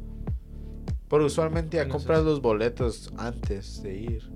[1.09, 4.31] Pero usualmente ya compras los boletos antes de ir.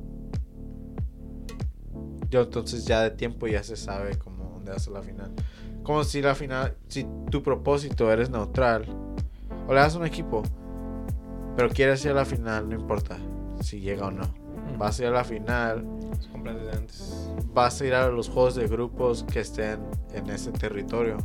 [2.29, 5.31] Yo entonces ya de tiempo ya se sabe cómo dónde hace la final.
[5.83, 8.85] Como si la final, si tu propósito eres neutral
[9.67, 10.43] o le das un equipo,
[11.55, 13.17] pero quieres ir a la final, no importa.
[13.61, 14.23] si llega o no.
[14.77, 15.83] Vas a ir a la final,
[16.31, 17.29] compras desde antes.
[17.53, 19.79] vas a ir a los juegos de grupos que estén
[20.13, 21.17] en ese territorio.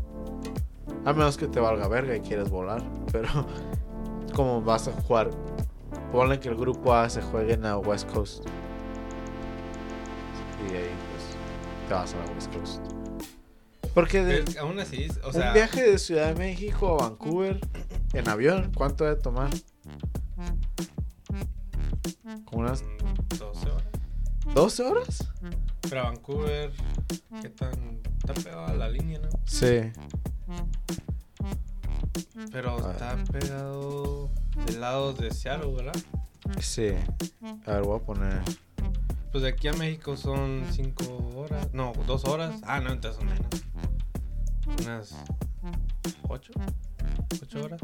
[1.04, 2.82] A menos que te valga verga y quieras volar.
[3.12, 3.28] Pero
[4.34, 5.30] como vas a jugar,
[6.12, 8.44] ponle que el grupo A se juegue en la West Coast.
[10.66, 12.80] Y de ahí pues te vas a la West Coast.
[13.94, 17.60] Porque de, Pero aún así, o sea, un viaje de Ciudad de México a Vancouver
[18.12, 19.50] en avión, ¿cuánto debe tomar?
[22.44, 23.88] Como unas mm, 12 horas.
[24.52, 25.32] 12 horas.
[25.82, 26.72] Pero a Vancouver,
[27.40, 28.00] ¿qué tan.
[28.18, 29.28] Está pegado a la línea, ¿no?
[29.44, 29.92] Sí.
[32.52, 32.90] Pero Ah.
[32.92, 34.30] está pegado
[34.66, 35.94] del lado de Seattle, ¿verdad?
[36.60, 36.90] Sí.
[37.66, 38.42] A ver, voy a poner.
[39.32, 41.72] Pues de aquí a México son 5 horas.
[41.72, 42.60] No, 2 horas.
[42.64, 43.46] Ah, no, entonces son menos.
[44.86, 45.14] Unas
[46.28, 46.52] 8.
[47.42, 47.80] 8 horas.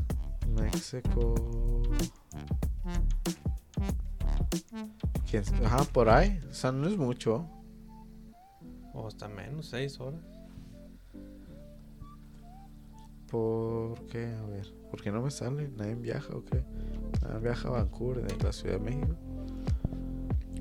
[0.49, 1.35] México.
[5.64, 6.41] Ajá, por ahí.
[6.51, 7.49] O sea, no es mucho.
[8.93, 10.21] O hasta menos, 6 horas.
[13.31, 14.26] ¿Por qué?
[14.26, 14.66] A ver.
[14.91, 15.68] ¿Por qué no me sale?
[15.76, 16.62] ¿Nadie viaja o qué?
[17.22, 19.14] Nadie viaja a Vancouver de la Ciudad de México.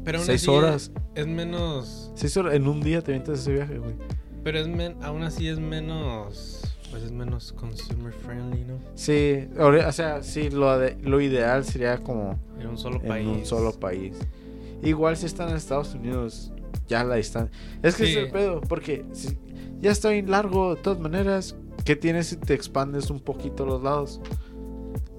[0.04, 0.92] Pero Seis horas.
[1.16, 2.12] Es menos.
[2.16, 2.54] Seis horas.
[2.54, 3.96] En un día te avientas ese viaje, güey.
[4.44, 6.62] Pero es men, aún así es menos.
[6.92, 8.80] Pues es menos consumer friendly, ¿no?
[8.96, 13.28] Sí, o sea, sí, lo, de- lo ideal sería como En un solo en país.
[13.28, 14.18] un solo país.
[14.82, 16.52] Igual si están en Estados Unidos,
[16.88, 17.56] ya la distancia.
[17.84, 18.12] Es que Sí.
[18.14, 19.38] es el pedo, porque si
[19.82, 21.56] ya está bien largo, de todas maneras,
[21.86, 24.22] ¿qué tienes si te expandes un poquito los lados?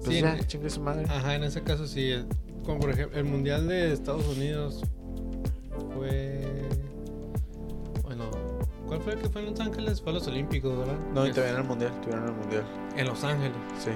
[0.03, 1.05] Pues Sí, ya, en- chingue su madre.
[1.09, 2.11] Ajá, en ese caso sí.
[2.11, 2.25] eh,
[2.65, 4.81] Como por ejemplo, el mundial de Estados Unidos
[5.93, 6.41] fue.
[8.03, 8.29] Bueno,
[8.87, 10.01] ¿cuál fue el que fue en Los Ángeles?
[10.01, 10.97] Fue a los Olímpicos, ¿verdad?
[11.13, 12.63] No, y todavía en el mundial, tuvieron el mundial.
[12.97, 13.55] En Los Ángeles.
[13.83, 13.91] Sí.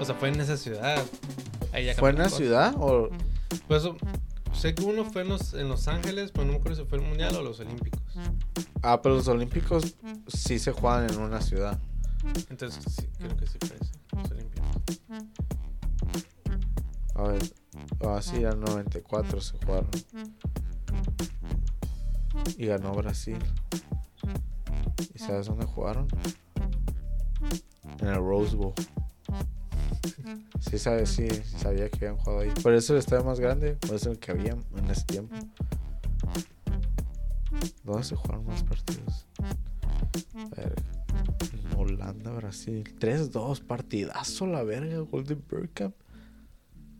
[0.00, 1.02] O sea, fue en esa ciudad.
[1.72, 3.08] Ahí ya ¿Fue en la ciudad o
[3.68, 3.82] Pues
[4.52, 6.98] sé que uno fue en Los, en los Ángeles, pero no me acuerdo si fue
[6.98, 8.00] el mundial o los Olímpicos.
[8.82, 9.94] Ah, pero los olímpicos
[10.26, 11.78] sí se juegan en una ciudad.
[12.50, 13.76] Entonces, creo que sí ese,
[14.16, 14.68] los Olímpicos.
[17.14, 17.42] A ver,
[18.10, 19.90] así al 94 se jugaron.
[22.56, 23.38] Y ganó Brasil.
[25.14, 26.08] ¿Y sabes dónde jugaron?
[27.98, 28.74] En el Rose Bowl.
[30.60, 32.50] Sí, sabes, sí, sabía que habían jugado ahí.
[32.62, 35.34] Por eso el estadio más grande, por eso el que había en ese tiempo.
[37.84, 39.26] ¿Dónde se jugaron más partidos?
[40.56, 40.82] Verga.
[40.92, 41.01] En
[41.82, 42.84] Holanda, Brasil.
[42.98, 45.94] 3-2, partidazo la verga, gol de Bergkamp.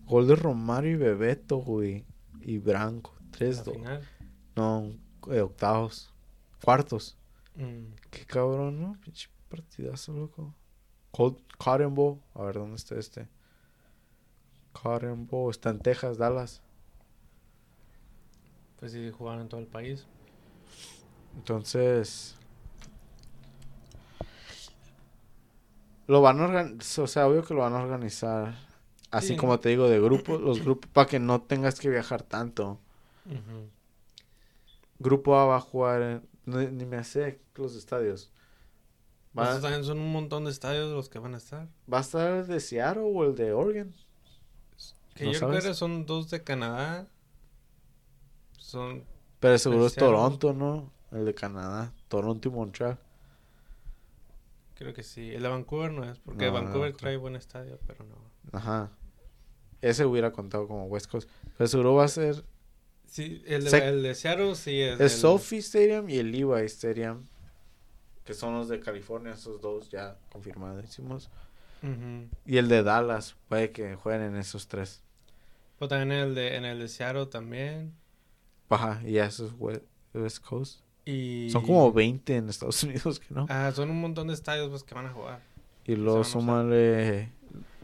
[0.06, 2.04] Gol de Romario y Bebeto, güey.
[2.40, 3.14] Y Branco.
[3.18, 3.72] Al 3-2.
[3.72, 4.08] final.
[4.56, 4.92] No,
[5.30, 6.12] eh, octavos.
[6.62, 7.16] Cuartos.
[7.56, 8.96] mm, Qué cabrón, ¿no?
[9.00, 10.54] Pinche partidazo, loco.
[11.10, 12.20] Col- Cotton Bowl.
[12.34, 13.28] A ver, ¿dónde está este?
[14.72, 15.50] Cotton Bowl.
[15.50, 16.62] Está en Texas, Dallas.
[18.78, 20.06] pues sí, jugaron en todo el país.
[21.36, 22.36] Entonces...
[26.06, 28.54] Lo van a organizar, o sea, obvio que lo van a organizar.
[29.10, 29.36] Así Sí.
[29.36, 32.78] como te digo, de grupos, los grupos, para que no tengas que viajar tanto.
[34.98, 36.28] Grupo A va a jugar en...
[36.46, 38.30] no- ni me sé los estadios.
[39.34, 41.66] Pues Va, también son un montón de estadios los que van a estar.
[41.92, 43.94] ¿Va a estar el de Seattle o el de Oregon?
[45.14, 45.60] Que ¿No yo sabes?
[45.60, 47.06] creo que son dos de Canadá.
[48.58, 49.04] Son.
[49.40, 49.94] Pero seguro es.
[49.94, 50.90] Toronto, ¿no?
[51.10, 51.92] El de Canadá.
[52.08, 52.98] Toronto y Montreal.
[54.82, 55.30] Creo que sí.
[55.32, 56.18] El de Vancouver no es.
[56.18, 58.16] Porque No, Vancouver no, trae buen estadio, pero no.
[58.50, 58.90] Ajá.
[59.80, 61.28] Ese hubiera contado como West Coast.
[61.56, 62.44] Pero seguro va a ser...
[63.06, 64.94] Sí, el de, el de Seattle sí es.
[64.96, 67.24] El el- Sophie Stadium y el Levi Stadium.
[68.24, 71.30] Que son los de California, esos dos ya confirmadísimos.
[71.82, 72.28] Ujú.
[72.46, 73.36] Y el de Dallas.
[73.48, 75.02] Puede que jueguen en esos tres.
[75.78, 77.92] Pero también en el de, en el de Seattle también.
[78.68, 80.80] Ajá, y eso es West, West Coast.
[81.04, 81.50] Y...
[81.50, 83.46] Son como 20 en Estados Unidos, que no.
[83.48, 85.40] Ah, son un montón de estadios pues, que van a jugar.
[85.84, 87.32] y luego súmale...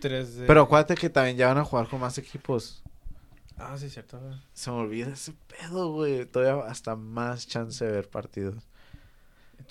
[0.01, 0.47] Tres de...
[0.47, 2.85] Pero acuérdate que también ya van a jugar con más equipos.
[3.59, 4.21] Ah, sí, cierto.
[4.21, 4.41] ¿verdad?
[4.53, 6.25] Se me olvida ese pedo, güey.
[6.27, 8.69] Todavía hasta más chance de ver partidos.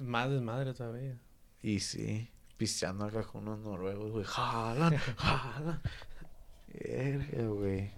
[0.02, 1.18] Más desmadre todavía.
[1.62, 4.26] Y sí, pisteando acá con unos noruegos, güey.
[4.26, 5.82] Jalan, jalan.
[6.68, 7.92] Verga, güey.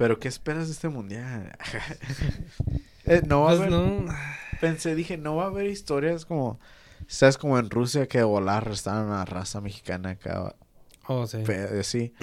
[0.00, 1.52] Pero, ¿qué esperas de este mundial?
[3.06, 3.72] Eh, no va a Pues haber...
[3.72, 4.14] no.
[4.60, 6.60] Pensé, dije, no va a haber historias como...
[7.06, 7.36] ¿Sabes?
[7.36, 10.54] Como en Rusia que de volar arrestaron a la raza mexicana acá.
[11.06, 11.42] Oh, sí.
[11.82, 12.14] Sí.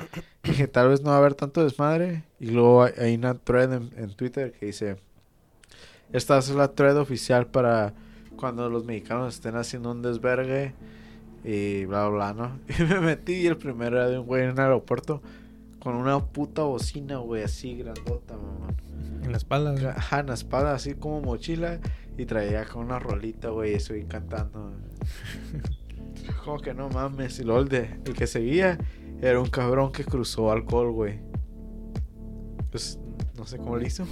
[0.44, 2.24] Dije, tal vez no va a haber tanto desmadre.
[2.40, 4.98] Y luego hay, una thread en, en Twitter que dice:
[6.14, 7.94] Esta es la thread oficial para
[8.38, 10.74] cuando los mexicanos estén haciendo un desvergue
[11.44, 12.60] Y bla, bla, bla, ¿no?
[12.80, 15.22] Y me metí y el primero era de un güey en un aeropuerto
[15.80, 18.74] con una puta bocina, güey, así grandota, mamá.
[19.24, 19.72] En la espalda.
[19.72, 19.86] güey.
[19.86, 21.80] Ajá, en la espalda, así como mochila.
[22.18, 24.72] Y traía con una rolita, güey, eso y cantando.
[26.46, 27.40] como que no mames.
[27.40, 28.78] Y luego el, de, el que seguía
[29.22, 31.20] era un cabrón que cruzó alcohol, güey.
[32.72, 33.00] Pues
[33.38, 34.06] no sé cómo le hizo.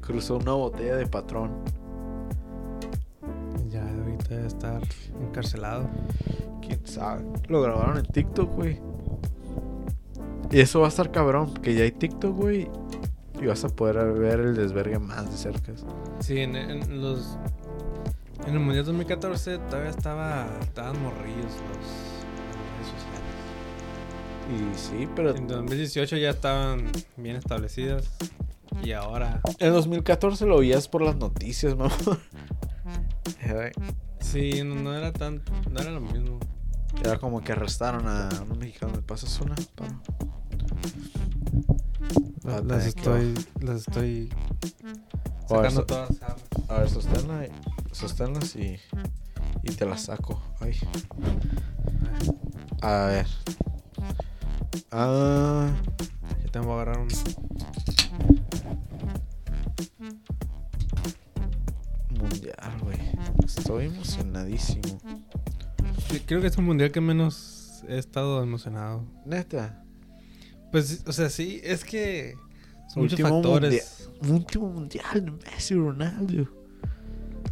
[0.00, 1.64] Cruzó una botella de patrón.
[3.68, 4.82] Ya ahorita debe estar
[5.20, 5.88] encarcelado.
[6.60, 7.24] Quién sabe.
[7.48, 8.91] Lo grabaron en TikTok, güey.
[10.52, 12.68] Y eso va a estar cabrón, que ya hay TikTok, güey.
[13.40, 15.72] Y vas a poder ver el desvergue más de cerca.
[16.20, 17.38] Sí, en, en los.
[18.46, 20.46] En el Mundial 2014 todavía estaba.
[20.60, 21.86] Estaban morrillos los.
[22.44, 23.32] las redes sociales.
[24.50, 28.10] Y sí, pero En 2018 ya estaban bien establecidas.
[28.84, 29.40] Y ahora.
[29.58, 31.96] en 2014 lo veías por las noticias, mamá.
[34.20, 35.42] Sí, no, no era tan.
[35.70, 36.38] No era lo mismo.
[37.02, 38.96] Era como que arrestaron a unos mexicanos.
[38.96, 39.54] ¿Me pasas una?
[42.44, 43.34] Ah, Las, las estoy.
[43.60, 44.28] Las estoy.
[45.48, 46.10] O a ver, Sacando so- todas.
[46.22, 47.46] ah, A ver, sosténla,
[47.92, 48.78] sosténlas y,
[49.62, 50.42] y te las saco.
[50.60, 50.74] Ay.
[52.82, 53.26] A ver.
[54.90, 55.70] Ah,
[56.44, 57.08] Ya tengo que agarrar un.
[62.10, 62.98] mundial, güey.
[63.44, 65.00] Estoy emocionadísimo.
[66.26, 69.04] Creo que es el mundial que menos he estado emocionado.
[69.24, 69.81] Neta.
[70.72, 72.34] Pues, o sea, sí, es que.
[72.92, 74.10] Son muchos Último factores.
[74.28, 76.48] Último mundial de Messi Ronaldo.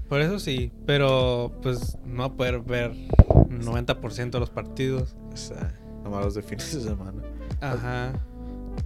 [0.09, 5.15] Por eso sí, pero pues no va a poder ver 90% de los partidos.
[5.33, 7.23] O sea, nomás los de fines de semana.
[7.61, 8.13] Ajá.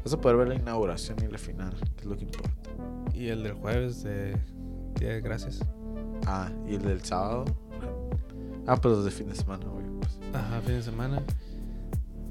[0.03, 2.71] Vas a poder ver la inauguración y la final, que es lo que importa.
[3.15, 4.37] Y el del jueves de
[4.99, 5.61] Día de Gracias.
[6.27, 7.45] Ah, y el del sábado.
[8.67, 9.87] Ah, pues los de fin de semana, güey.
[10.01, 10.19] Pues.
[10.35, 11.23] Ajá, fin de semana.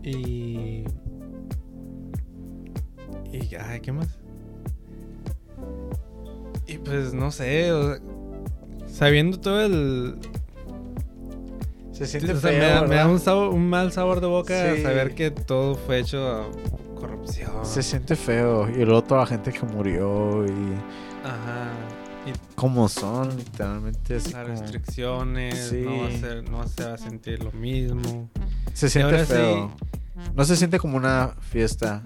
[0.04, 0.84] Y.
[3.34, 3.56] Y.
[3.56, 4.08] Ay, ¿qué más?
[6.68, 8.00] Y pues no sé, o sea,
[8.88, 10.16] sabiendo todo el.
[11.92, 13.12] Se siente o sea, feo, me, da, me da ¿verdad?
[13.12, 14.82] un, sabor- un mal sabor de boca Sí.
[14.82, 16.46] saber que todo fue hecho a
[16.96, 17.52] corrupción.
[17.64, 18.68] Se siente feo.
[18.70, 20.50] Y luego toda la gente que murió y
[21.24, 21.72] Ajá.
[22.26, 25.82] Y como son, literalmente así las como- restricciones, Sí.
[25.86, 28.30] no, va a ser, no se va a sentir lo mismo.
[28.74, 29.72] Se siente ahora sí- feo.
[30.36, 32.04] No se siente como una fiesta.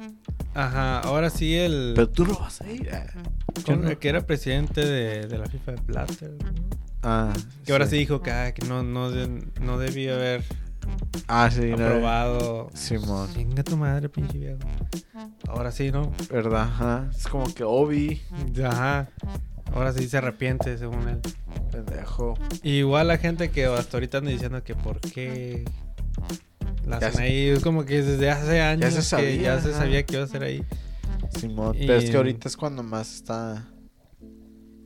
[0.54, 1.94] Ajá, ahora sí el.
[1.96, 2.90] Pero tú no vas a ir.
[2.94, 3.06] ah.
[3.64, 3.90] ¿Quién- ¿Cómo?
[3.90, 6.38] el que era presidente de, de la FIFA de Blatter.
[7.04, 7.32] Ah,
[7.66, 9.10] Que ahora sí dijo que, ah, que no, no,
[9.62, 10.44] no debía haber
[11.28, 12.70] Ah, sí, no, aprobado.
[12.74, 13.30] Simón.
[13.34, 14.60] Chinga tu madre, pinche viejo.
[15.48, 16.12] Ahora sí, ¿no?
[16.32, 16.62] ¿Verdad?
[16.64, 17.10] Ajá.
[17.16, 18.22] Es como que Obi,
[18.66, 19.10] Ajá.
[19.74, 21.20] Ahora sí se arrepiente, según él.
[21.72, 22.36] pendejo.
[22.64, 25.66] Y igual la gente que hasta ahorita anda diciendo que por qué
[26.86, 27.48] la Ya hacen se- ahí.
[27.50, 30.28] Es como que desde hace años se sabía, que ya se sabía que iba a
[30.28, 30.64] ser ahí.
[31.40, 31.76] Simón.
[31.76, 33.68] Y- Pero es que ahorita es cuando más está.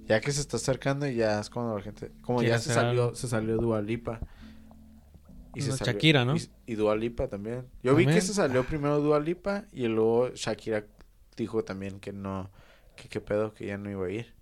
[0.08, 2.12] Ya que se está acercando y ya es cuando la gente.
[2.22, 3.16] Como ya se salió, algo.
[3.16, 4.20] se salió Dua Lipa.
[5.56, 6.36] No, salió- Shakira, ¿no?
[6.36, 7.66] Y, y Dua Lipa también.
[7.84, 10.86] Yo vi que se salió primero Dua Lipa y luego Shakira
[11.38, 12.50] dijo también que no.
[12.96, 14.34] Que qué pedo, que ya no iba a ir.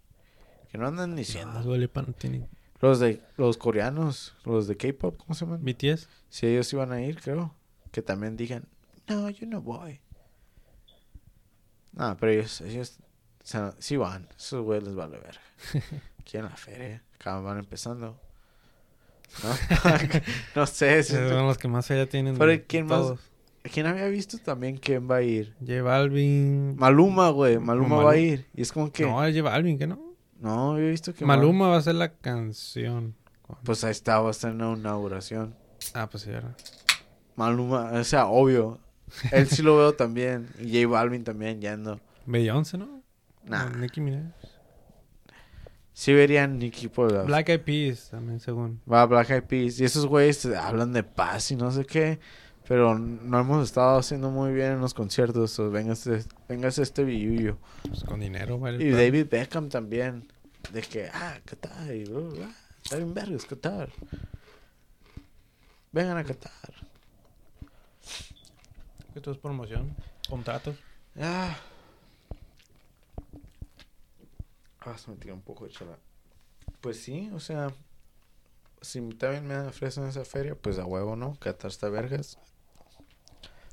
[0.72, 1.54] Que no andan diciendo.
[1.54, 2.48] No, Dua Lipa no tiene.
[2.82, 5.64] Los de los coreanos, los de K-pop, ¿cómo se llaman?
[5.64, 6.08] BTS.
[6.30, 7.54] Si ellos iban a ir, creo.
[7.92, 8.66] Que también digan,
[9.08, 10.00] no, yo no voy.
[11.92, 13.00] No, pero ellos, ellos
[13.44, 14.28] o sea, sí van.
[14.38, 15.40] Esos güeyes les vale ver.
[16.20, 17.04] Aquí en la feria.
[17.16, 18.20] Acá van empezando.
[19.44, 19.50] ¿No?
[20.56, 21.04] no sé.
[21.04, 22.38] siento- Son los que más feria tienen.
[22.38, 23.00] Pero ¿quién más?
[23.00, 23.20] todos.
[23.64, 25.54] ¿Quién había visto también quién va a ir?
[25.60, 26.76] J Balvin.
[26.78, 27.58] Maluma, güey.
[27.60, 28.04] Maluma Maluma.
[28.04, 28.48] va a ir.
[28.56, 29.04] Y es como que...
[29.04, 30.09] No, J Balvin, ¿que no?
[30.40, 31.26] No, yo he visto que...
[31.26, 33.16] Maluma va a ser la canción.
[33.64, 35.56] Pues ahí está, va a estar en una inauguración.
[35.94, 36.56] Ah, pues sí, ¿verdad?
[37.36, 38.80] Maluma, o sea, obvio.
[39.32, 40.50] Él sí lo veo también.
[40.60, 42.00] Y J Balvin también yendo.
[42.26, 43.02] Beyoncé, ¿no?
[43.44, 43.70] Nah.
[43.70, 44.34] Nicki Minaj.
[45.94, 47.24] Sí verían Nicky por la...
[47.24, 48.80] Black Eyed Peas también, según.
[48.90, 49.80] Va Black Eyed Peas.
[49.82, 52.20] Y esos güeyes hablan de paz y no sé qué.
[52.70, 55.50] Pero no hemos estado haciendo muy bien en los conciertos.
[55.50, 57.58] So, véngase, véngase este billuyo.
[57.82, 58.84] Pues con dinero, vale.
[58.86, 60.32] Y David Beckham también.
[60.72, 61.92] De que, ah, Qatar.
[61.96, 62.54] Y bla.
[62.84, 63.90] Está bien vergas, Qatar.
[65.92, 66.76] Vengan a Qatar.
[69.16, 69.96] Esto es promoción.
[70.30, 70.78] Contratos.
[71.20, 71.58] Ah.
[74.82, 75.98] Ah, se me tiró un poco de chala.
[76.82, 77.74] Pues sí, o sea,
[78.82, 81.36] si también me ofrecen esa feria, pues a huevo, ¿no?
[81.40, 82.38] Qatar está vergas.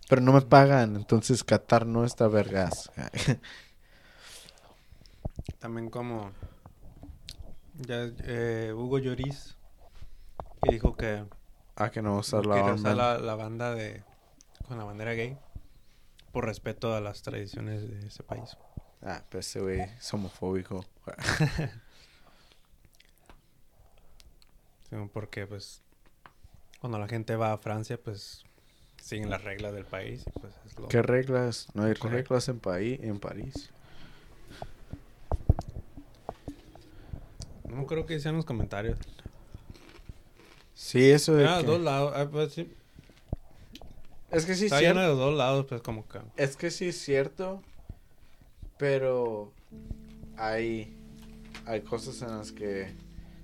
[0.09, 2.91] Pero no me pagan, entonces Qatar no está vergas.
[5.59, 6.33] También como...
[7.75, 9.57] Ya, eh, Hugo Lloris.
[10.63, 11.25] Que dijo que
[11.77, 14.03] Ah, que no va a usar la usar la, la banda de
[14.67, 15.37] con la bandera gay
[16.33, 18.57] por respeto a las tradiciones de ese país.
[19.03, 20.85] Ah, pues ese güey es homofóbico.
[24.89, 25.83] Sí, Porque pues
[26.81, 28.46] cuando la gente va a Francia pues
[29.07, 31.69] siguen las reglas del país pues es lo ¿Qué reglas?
[31.75, 32.35] No hay Correcto.
[32.35, 33.71] reglas en, Paí- en París.
[37.69, 38.99] No creo que decían los comentarios.
[40.75, 42.13] Sí, eso de Ah, que- dos lados.
[42.17, 42.73] ah, pues, sí.
[44.31, 45.01] Es que sí es Está cierto.
[45.01, 46.19] de los dos lados, pues como que.
[46.37, 47.63] Es que sí es cierto.
[48.79, 49.53] Pero
[50.37, 50.95] hay,
[51.65, 52.93] hay cosas en las que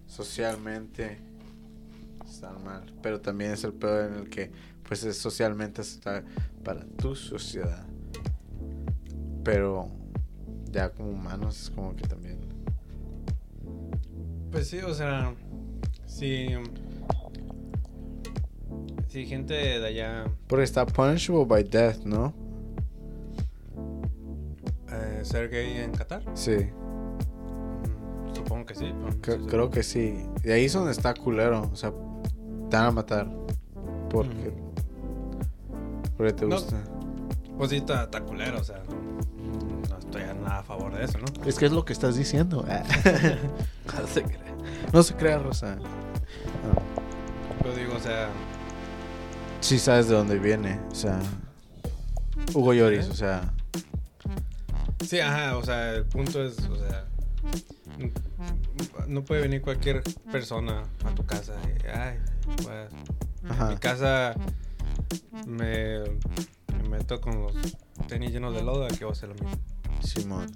[0.06, 1.18] socialmente
[2.28, 2.92] están mal.
[3.02, 4.50] Pero también es el peor en el que
[4.93, 6.22] pues es socialmente está
[6.62, 7.86] para tu sociedad.
[9.43, 9.88] Pero
[10.70, 12.38] ya como humanos es como que también.
[14.51, 15.34] Pues sí, o sea.
[16.05, 16.49] Si.
[19.09, 20.26] Si gente de allá.
[20.47, 22.34] Porque está punishable by death, ¿no?
[24.90, 26.22] Eh, ser gay en Qatar.
[26.34, 26.66] Sí.
[26.68, 28.93] mm, Supongo que sí.
[29.22, 30.26] creo que sí.
[30.45, 31.70] Y ahí es donde está culero.
[31.72, 31.95] O sea,
[32.68, 33.43] te van a matar.
[34.11, 34.53] Porque,
[36.30, 36.56] te No.
[36.56, 36.76] gusta.
[37.58, 38.82] Pues sí, está, está culero, o sea.
[38.88, 41.24] No, no estoy a nada a favor de eso, ¿no?
[41.46, 42.64] Es que es lo que estás diciendo.
[44.00, 44.54] no se crea.
[44.92, 45.76] No se crea, Rosa.
[45.76, 45.82] No.
[47.62, 48.28] Pero digo, o sea.
[49.60, 50.80] Sí sabes de dónde viene.
[50.90, 51.18] O sea,
[52.54, 53.08] Hugo Lloris.
[53.08, 53.52] O sea,
[55.06, 57.04] Sí, ajá, o sea, el punto es, o sea.
[59.08, 62.18] No puede venir cualquier persona a tu casa y, ay,
[62.62, 62.88] pues,
[63.68, 64.34] mi casa
[65.47, 67.55] me, me meto con los
[68.09, 69.51] tenis llenos de lodo, aquí va a ser lo mismo.
[70.03, 70.47] Simón.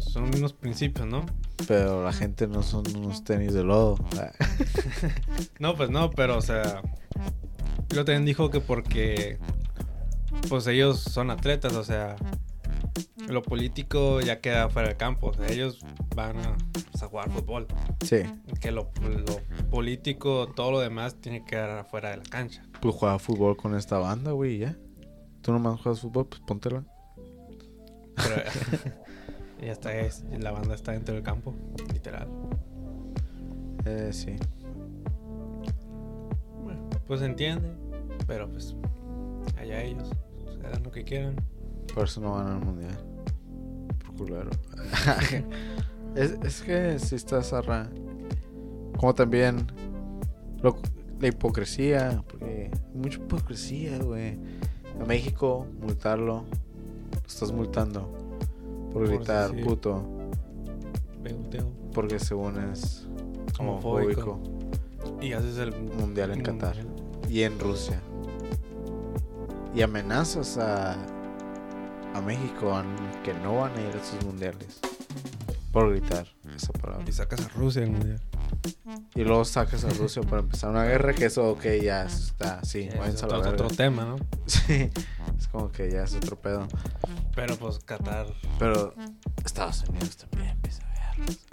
[0.00, 1.24] Son los mismos principios, ¿no?
[1.66, 3.96] Pero la gente no son unos tenis de lodo.
[5.58, 6.82] No, pues no, pero, o sea,
[7.88, 9.38] yo también dijo que porque,
[10.48, 12.16] pues ellos son atletas, o sea,
[13.28, 15.78] lo político ya queda fuera del campo, o sea, ellos
[16.14, 17.66] van a, pues, a jugar fútbol.
[18.04, 18.22] Sí.
[18.60, 19.40] Que lo, lo
[19.70, 22.65] político, todo lo demás, tiene que quedar afuera de la cancha.
[22.80, 24.76] Pues juega fútbol con esta banda, güey, ya.
[25.42, 26.84] Tú nomás juegas fútbol, pues póntela.
[28.16, 28.36] Pero
[29.62, 31.54] ya está, es- la banda está dentro del campo,
[31.92, 32.28] literal.
[33.84, 34.36] Eh, sí.
[36.64, 37.70] Bueno, pues se entiende,
[38.26, 38.74] pero pues
[39.58, 40.10] allá ellos,
[40.44, 41.36] pues, hagan lo que quieran.
[41.94, 42.96] Por eso no van al mundial.
[44.04, 44.50] Por culero.
[46.16, 47.88] es, es que si está zarra.
[48.98, 49.66] Como también
[50.62, 50.76] lo-
[51.20, 52.22] la hipocresía.
[52.28, 54.38] Porque mucha hipocresía, güey.
[55.00, 56.44] A México, multarlo.
[57.12, 58.02] Lo estás multando.
[58.92, 60.02] Por Por gritar decir- puto.
[61.22, 61.70] Beuteo.
[61.92, 63.06] Porque según es
[63.58, 64.40] Homofóbico.
[65.20, 66.76] Y haces el Mundial en Qatar.
[67.28, 68.00] Y en Rusia.
[69.74, 70.94] Y amenazas a,
[72.14, 72.84] a México a
[73.24, 74.80] que no van a ir a esos mundiales.
[75.72, 77.04] Por gritar esa palabra.
[77.06, 78.20] Y sacas a Rusia del mundial.
[79.14, 82.62] Y luego sacas a Rusia para empezar una guerra que eso, ok, ya está.
[82.64, 84.16] Sí, es otro, tema, ¿no?
[84.46, 84.90] Sí,
[85.38, 86.68] es como que ya es otro pedo.
[87.34, 88.26] Pero pues Qatar.
[88.58, 88.94] Pero
[89.44, 91.46] Estados Unidos también empieza a verlos.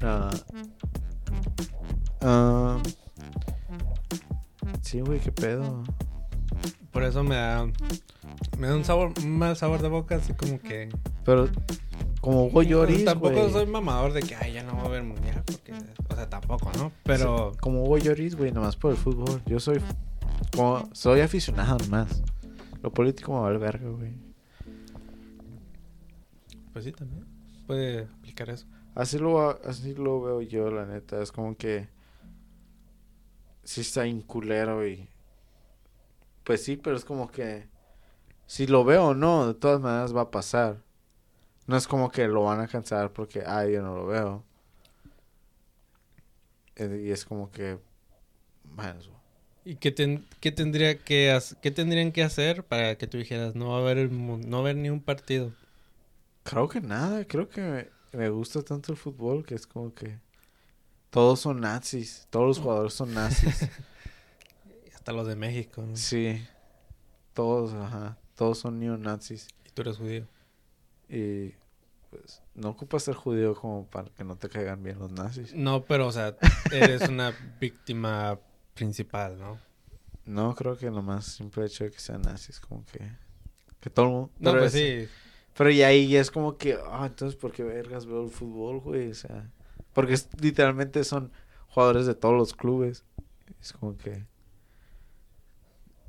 [0.00, 0.30] no.
[2.20, 2.82] Ah,
[4.82, 5.84] sí, güey, qué pedo.
[6.92, 7.66] Por eso me da.
[8.58, 10.88] Me da un sabor, un mal sabor de boca, así como que.
[11.24, 11.48] Pero
[12.20, 15.42] como Hugo Lloris, Tampoco soy mamador de que, ay, ya no voy a ver mundial,
[15.46, 15.72] porque.
[16.08, 16.92] O sea, tampoco, ¿no?
[17.04, 17.52] Pero.
[17.52, 19.42] Sí, como Hugo Lloris, güey, nomás por el fútbol.
[19.46, 19.80] Yo soy
[20.54, 22.22] como soy aficionado nomás.
[22.82, 24.12] Lo político me vale verga, güey.
[26.72, 27.24] Pues sí, también.
[27.66, 28.66] Puede aplicar eso.
[28.94, 31.22] Así lo, así lo veo yo, la neta.
[31.22, 31.88] Es como que.
[33.62, 35.08] Sí está inculero y.
[36.48, 37.68] Pues sí, pero es como que.
[38.46, 40.82] Si lo veo o no, de todas maneras va a pasar.
[41.66, 44.44] No es como que lo van a cansar porque, ay, yo no lo veo.
[46.76, 47.78] Eh, Y es como que.
[48.64, 49.00] Bueno,
[49.64, 53.70] ¿Y qué, ten- qué tendría que qué tendrían que hacer para que tú dijeras no
[53.70, 54.10] va a haber el
[54.48, 55.52] no va a haber ni un partido?
[56.42, 60.18] Creo que nada, creo que me, me gusta tanto el fútbol que es como que
[61.10, 63.68] todos son nazis, todos los jugadores son nazis.
[65.08, 65.96] Hasta los de México, ¿no?
[65.96, 66.46] sí,
[67.32, 69.48] todos, ajá, todos son neonazis.
[69.64, 70.26] Y tú eres judío.
[71.08, 71.54] Y
[72.10, 75.54] pues no ocupas ser judío como para que no te caigan bien los nazis.
[75.54, 76.36] No, pero o sea,
[76.72, 78.38] eres una víctima
[78.74, 79.58] principal, ¿no?
[80.26, 83.10] No, creo que nomás simple hecho de que sean nazis, como que...
[83.80, 84.30] Que todo el mundo...
[84.40, 85.12] No, pero pues es- sí.
[85.56, 88.80] Pero y ahí ya es como que, ah, entonces, ¿por qué vergas veo el fútbol,
[88.80, 89.10] güey?
[89.12, 89.50] O sea,
[89.94, 91.32] porque es- literalmente son
[91.68, 93.06] jugadores de todos los clubes.
[93.62, 94.26] Es como que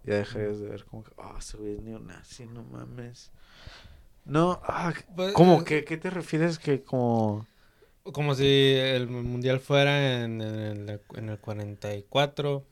[0.10, 3.32] ya dejarías de ver como que, ah, güey es neonazi, no mames.
[4.26, 7.46] No, ah, Pues, ¿cómo eh, que qué te refieres que como
[8.04, 12.66] Como si el mundial fuera en, en el, en el 44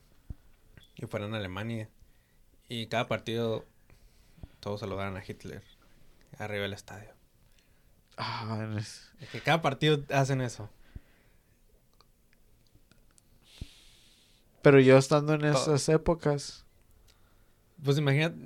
[0.96, 1.88] y fuera en Alemania.
[2.68, 3.64] Y cada partido
[4.60, 5.62] todos saludaran a Hitler
[6.38, 7.10] arriba del estadio.
[8.16, 10.68] ah, es- Es que cada partido hacen eso.
[14.62, 16.66] pero yo estando en esas épocas,
[17.82, 18.36] Pues imagínate,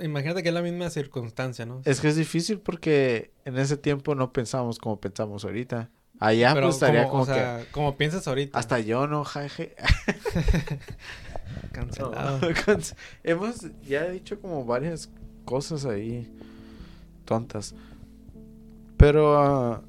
[0.00, 1.80] imagínate que es la misma circunstancia, ¿no?
[1.84, 5.90] es que es difícil porque en ese tiempo no pensamos como pensamos ahorita.
[6.20, 8.58] Allá Pero pues estaría como, o sea, como piensas que ahorita.
[8.58, 9.74] hasta yo no, jaje.
[11.72, 12.40] cancelado.
[12.50, 12.94] Canc-
[13.24, 15.10] Hemos ya dicho como varias
[15.44, 16.30] cosas ahí
[17.24, 17.74] tontas.
[18.96, 19.82] Pero ah,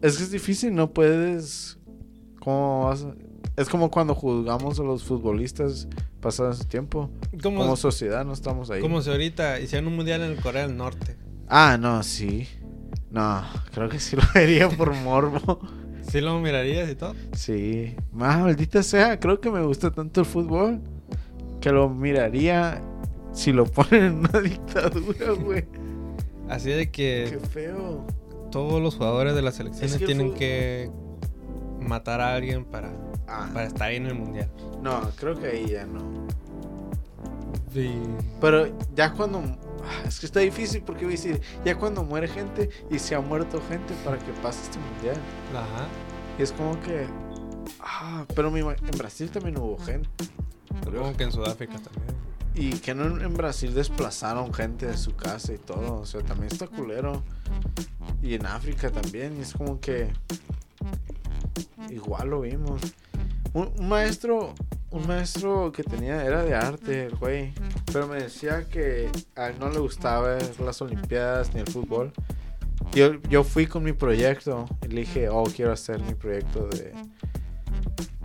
[0.00, 1.78] es que es difícil, no puedes
[2.40, 3.14] ¿cómo vas a-
[3.56, 5.86] Es como cuando juzgamos a los futbolistas
[6.20, 7.10] pasado ese tiempo.
[7.42, 8.80] Como, Como sociedad no estamos ahí.
[8.80, 11.16] como si ahorita hicieran un mundial en Corea del Norte.
[11.48, 12.48] Ah, no, sí.
[13.10, 13.42] No,
[13.74, 15.60] creo que sí lo vería por morbo.
[16.10, 17.14] ¿Sí lo mirarías y todo?
[17.32, 17.94] Sí.
[18.10, 20.80] Más maldita sea, creo que me gusta tanto el fútbol
[21.60, 22.82] que lo miraría
[23.32, 25.64] si lo ponen en una dictadura, güey.
[26.48, 28.06] Así de Qué que feo.
[28.50, 30.90] todos los jugadores de las selecciones Es que el tienen fútbol- que
[31.80, 32.92] matar a alguien para,
[33.34, 34.50] Ah, para estar ahí en el mundial.
[34.82, 36.00] no, creo que ahí ya no.
[37.72, 37.90] Sí.
[38.40, 39.38] Pero ya cuando.
[39.40, 43.14] ah, Es que está difícil porque voy a decir, ya cuando muere gente y se
[43.14, 45.16] ha muerto gente para que pase este mundial.
[45.54, 45.86] Ajá.
[46.38, 47.06] Y es como que.
[47.80, 50.08] Ah, pero me ima- en Brasil también hubo gente.
[50.84, 52.16] Supongo que en Sudáfrica también.
[52.54, 56.00] Y que no en Brasil desplazaron gente de su casa y todo.
[56.00, 57.22] O sea, también está culero.
[58.22, 59.38] Y en África también.
[59.38, 60.12] Y es como que.
[61.90, 62.80] Igual lo vimos.
[63.52, 64.54] Un, un maestro.
[64.90, 67.54] Un maestro que tenía era de arte, el güey.
[67.92, 72.12] Pero me decía que a él no le gustaba ver las Olimpiadas ni el fútbol.
[72.92, 76.92] Yo, yo fui con mi proyecto y le dije, oh, quiero hacer mi proyecto de,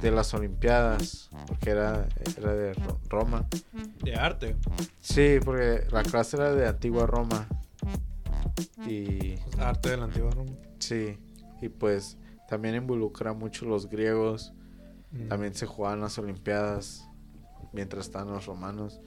[0.01, 1.29] de las Olimpiadas.
[1.47, 2.05] Porque era,
[2.37, 3.45] era de Ro- Roma.
[4.03, 4.57] De arte.
[4.99, 7.47] Sí, porque la clase era de antigua Roma.
[8.85, 10.51] Y Arte de la antigua Roma.
[10.79, 11.17] sí,
[11.61, 12.17] y pues
[12.47, 14.53] también involucra mucho los griegos.
[15.11, 15.27] Mm.
[15.27, 17.07] También se jugaban las Olimpiadas
[17.73, 19.01] mientras estaban los romanos.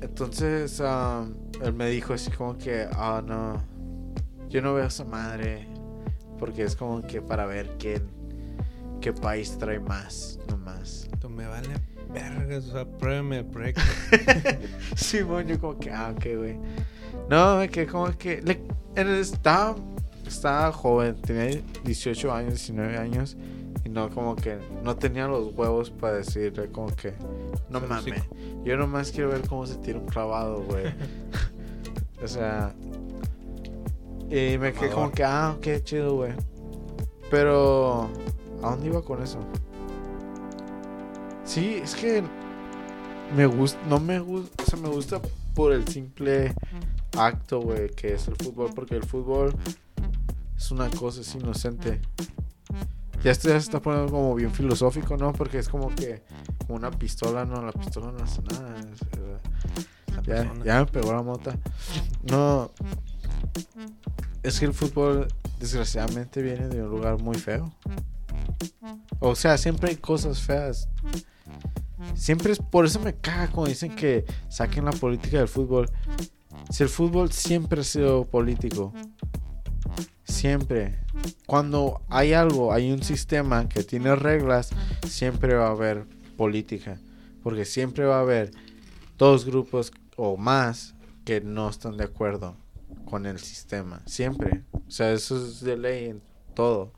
[0.00, 1.26] Entonces, ah,
[1.62, 3.62] él me dijo así como que, ah, no,
[4.48, 5.66] yo no veo esa madre.
[6.38, 8.02] Porque es como que para ver quién,
[9.00, 11.08] qué país trae más, no más.
[11.10, 11.68] Esto me vale
[12.12, 12.66] vergas.
[12.66, 13.80] O sea, pruébeme el proyecto.
[14.96, 16.58] Sí, bueno, yo como que, ah, ok, güey.
[17.30, 18.42] No, quedé como que.
[18.42, 18.60] Le,
[18.96, 19.76] en el- estaba,
[20.28, 23.36] estaba joven, tenía 18 años, 19 años.
[23.84, 27.14] Y no, como que no tenía los huevos para decirle, como que,
[27.70, 28.24] no mames.
[28.64, 30.86] Yo nomás quiero ver cómo se tira un clavado, güey.
[32.22, 32.74] o sea.
[34.28, 36.32] Y me quedé como que, ah, ok, chido, güey.
[37.30, 38.08] Pero,
[38.62, 39.38] ¿a dónde iba con eso?
[41.44, 42.24] Sí, es que
[43.36, 45.20] me gusta, no me gusta, o sea, me gusta
[45.54, 46.54] por el simple
[47.16, 49.54] acto, güey, que es el fútbol, porque el fútbol
[50.56, 52.00] es una cosa, es inocente.
[53.22, 55.32] Ya esto ya se está poniendo como bien filosófico, ¿no?
[55.32, 56.22] Porque es como que
[56.66, 58.78] como una pistola, no, la pistola no hace nada.
[58.78, 61.56] es, ya, ya me pegó la mota.
[62.30, 62.70] No,
[64.42, 65.28] es que el fútbol
[65.58, 67.72] desgraciadamente viene de un lugar muy feo.
[69.18, 70.88] O sea, siempre hay cosas feas.
[72.14, 75.90] Siempre es por eso me caga cuando dicen que saquen la política del fútbol.
[76.70, 78.92] Si el fútbol siempre ha sido político.
[80.24, 80.98] Siempre.
[81.46, 84.70] Cuando hay algo, hay un sistema que tiene reglas,
[85.06, 86.04] siempre va a haber
[86.36, 86.98] política.
[87.42, 88.50] Porque siempre va a haber
[89.18, 90.94] dos grupos o más
[91.24, 92.56] que no están de acuerdo
[93.04, 94.02] con el sistema.
[94.06, 94.62] Siempre.
[94.72, 96.22] O sea, eso es de ley en
[96.54, 96.92] todo.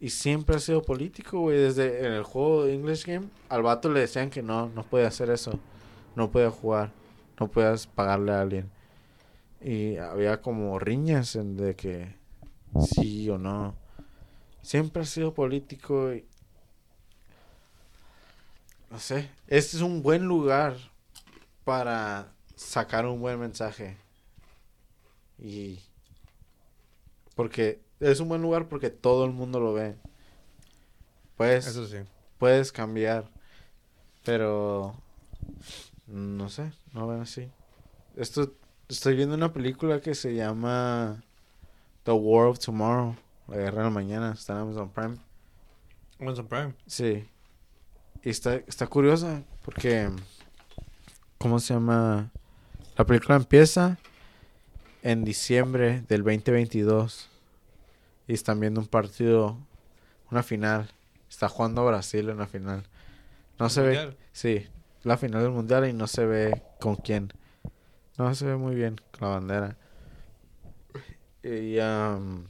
[0.00, 1.58] Y siempre ha sido político, güey.
[1.58, 5.06] Desde en el juego de English Game, al vato le decían que no, no puede
[5.06, 5.58] hacer eso.
[6.16, 6.90] No puede jugar.
[7.38, 8.70] No puedes pagarle a alguien.
[9.64, 12.14] Y había como riñas en de que
[12.94, 13.74] sí o no.
[14.60, 16.26] Siempre ha sido político y...
[18.90, 19.30] No sé.
[19.46, 20.76] Este es un buen lugar
[21.64, 23.96] para sacar un buen mensaje.
[25.38, 25.80] Y...
[27.34, 29.96] Porque es un buen lugar porque todo el mundo lo ve.
[31.38, 31.96] Eso sí.
[32.38, 33.30] puedes cambiar,
[34.24, 34.94] pero
[36.06, 37.50] no sé, no ven así.
[38.14, 38.52] Esto
[38.88, 41.22] estoy viendo una película que se llama
[42.04, 43.16] The War of Tomorrow
[43.48, 45.16] La Guerra de la Mañana, está en Amazon Prime.
[46.20, 46.74] Amazon Prime.
[46.86, 47.26] Sí.
[48.22, 50.10] Y está, está curiosa porque,
[51.38, 52.30] ¿cómo se llama?
[52.96, 53.98] La película empieza
[55.02, 57.28] en diciembre del 2022
[58.26, 59.58] y están viendo un partido,
[60.30, 60.90] una final.
[61.28, 62.84] Está jugando Brasil en la final.
[63.58, 64.16] No se ve, Mundial.
[64.32, 64.66] sí,
[65.02, 67.32] la final del mundial y no se ve con quién.
[68.18, 69.76] No se ve muy bien con la bandera.
[71.42, 72.46] Y um,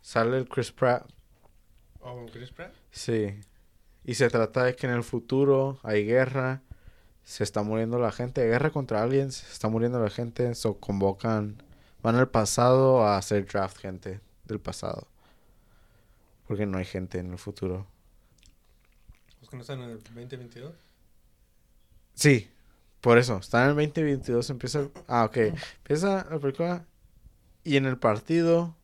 [0.00, 1.06] sale el Chris Pratt
[2.02, 2.74] Oh, Chris Pratt.
[2.90, 3.40] Sí.
[4.04, 6.62] Y se trata de que en el futuro hay guerra,
[7.22, 11.62] se está muriendo la gente, guerra contra aliens, se está muriendo la gente, so convocan,
[12.02, 15.06] van al pasado a hacer draft gente del pasado.
[16.48, 17.86] Porque no hay gente en el futuro.
[19.40, 20.74] Los que no están en el 2022.
[22.14, 22.50] Sí,
[23.02, 24.88] por eso, está en el 2022, empieza...
[25.08, 25.36] Ah, ok.
[25.36, 26.86] Empieza la película
[27.64, 28.76] y en el partido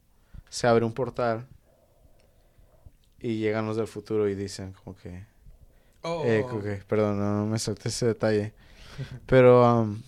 [0.49, 1.47] se abre un portal
[3.21, 5.25] y llegan los del futuro y dicen como que...
[6.03, 6.25] Oh.
[6.27, 6.45] Eh,
[6.89, 8.55] perdón, no, no me salté ese detalle.
[9.27, 10.03] Pero um,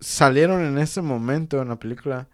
[0.00, 2.26] salieron en ese momento en la película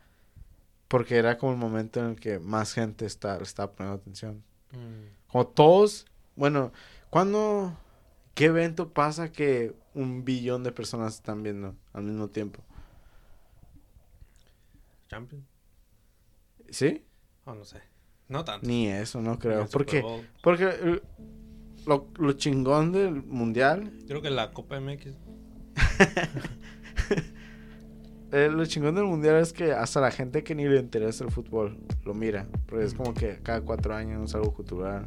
[0.87, 4.45] porque era como el momento en el que más gente está, estaba poniendo atención.
[4.71, 5.33] Mm.
[5.33, 6.07] Como todos,
[6.37, 6.73] bueno,
[7.11, 7.77] ¿cuándo,
[8.35, 12.63] qué evento pasa que un billón de personas están viendo al mismo tiempo?
[15.09, 15.45] Champions.
[16.71, 17.05] ¿Sí?
[17.45, 17.81] Oh, no sé.
[18.29, 18.67] No tanto.
[18.67, 19.67] Ni eso, no creo.
[19.71, 20.03] Porque,
[20.43, 21.01] porque
[21.87, 25.15] lo, lo chingón del mundial Creo que la Copa MX.
[28.33, 31.31] Eh, lo chingón del mundial es que hasta la gente que ni le interesa el
[31.31, 32.49] fútbol lo mira.
[32.67, 35.05] Porque es como que cada cuatro años algo cultural.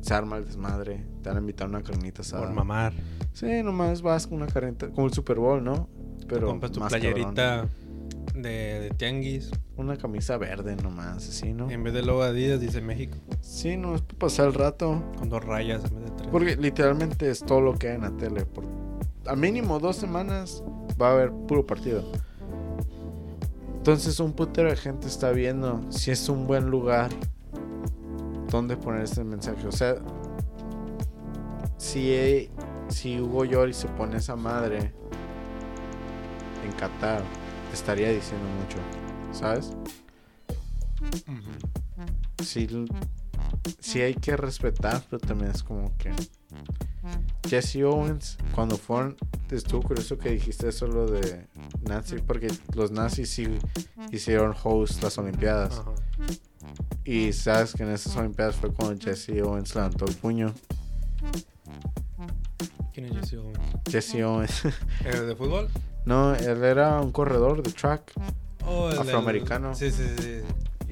[0.00, 1.06] Se arma el desmadre.
[1.22, 2.44] Te van a invitar a una carnita asada.
[2.44, 2.92] Por mamar.
[3.32, 4.88] Sí, nomás vas con una carnita.
[4.90, 5.88] Como el Super Bowl, ¿no?
[6.26, 6.48] Pero.
[6.48, 7.68] Compras tu más playerita
[8.34, 9.50] de, de tianguis.
[9.76, 11.70] Una camisa verde nomás, así, ¿no?
[11.70, 13.16] En vez de logo Adidas dice México.
[13.40, 15.02] Sí, no es para pasar el rato.
[15.16, 16.28] Con dos rayas en vez de tres.
[16.30, 18.44] Porque literalmente es todo lo que hay en la tele.
[18.44, 18.64] Por,
[19.26, 20.62] al mínimo dos semanas
[21.00, 22.10] va a haber puro partido.
[23.76, 27.10] Entonces un putero de gente está viendo si es un buen lugar
[28.50, 29.66] donde poner ese mensaje.
[29.66, 29.96] O sea,
[31.76, 32.50] si,
[32.88, 34.92] si Hugo Lloris se pone esa madre
[36.64, 37.22] en Qatar,
[37.68, 38.78] te estaría diciendo mucho.
[39.32, 39.72] ¿Sabes?
[42.42, 42.66] Sí,
[43.78, 46.12] sí hay que respetar, pero también es como que
[47.48, 49.16] Jesse Owens, cuando fueron,
[49.50, 51.46] estuvo curioso que dijiste eso lo de
[51.82, 53.46] nazi, porque los nazis sí
[54.12, 55.82] hicieron host las Olimpiadas.
[57.04, 60.52] Y sabes que en esas Olimpiadas fue cuando Jesse Owens levantó el puño.
[62.92, 63.58] ¿Quién es Jesse Owens?
[63.90, 64.62] Jesse Owens,
[65.04, 65.68] ¿El de fútbol?
[66.04, 68.12] no, él era un corredor de track
[68.66, 69.74] Oh, el Afroamericano.
[69.74, 70.40] Sí, sí, sí.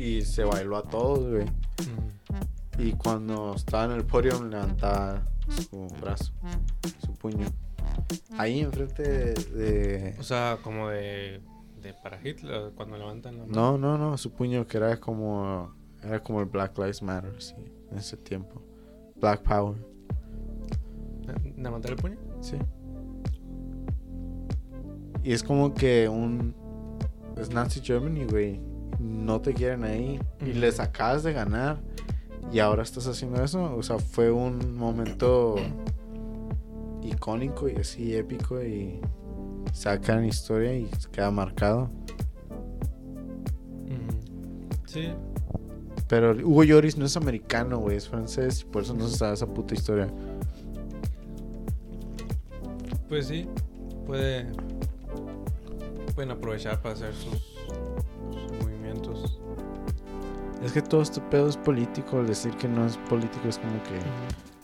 [0.03, 1.44] y se bailó a todos, güey.
[1.44, 2.81] Mm.
[2.82, 5.23] Y cuando estaba en el podio levantaba
[5.70, 6.32] su brazo,
[7.05, 7.47] su puño.
[8.39, 9.03] Ahí enfrente
[9.35, 11.43] de- O sea, como de,
[11.86, 13.54] de para Hitler, cuando levantan la mano.
[13.54, 15.74] No, no, no, su puño que era como...
[16.02, 17.54] Era como el Black Lives Matter, sí,
[17.90, 18.62] en ese tiempo.
[19.16, 19.76] Black Power,
[21.56, 22.16] ¿Levantar el puño?
[22.40, 22.56] sí.
[25.24, 26.54] Y es como que un...
[27.36, 28.60] Es Nazi Germany, güey.
[29.00, 30.20] No te quieren ahí.
[30.40, 31.78] Y les acabas de ganar.
[32.52, 33.74] Y ahora estás haciendo eso.
[33.76, 35.56] O sea, fue un momento
[37.02, 38.62] icónico y así épico.
[38.62, 39.00] Y
[39.72, 41.90] sacan historia y queda marcado.
[44.86, 45.12] Sí.
[46.09, 47.97] Pero Hugo Lloris no es americano, güey.
[47.97, 48.62] Es francés.
[48.62, 50.09] Y por eso no se sabe esa puta historia.
[53.09, 53.48] Pues sí.
[54.06, 54.47] Puede.
[56.14, 57.56] Pueden aprovechar para hacer sus,
[58.32, 59.38] sus movimientos.
[60.64, 62.20] Es que todo este pedo es político.
[62.20, 64.01] El decir que no es político es como que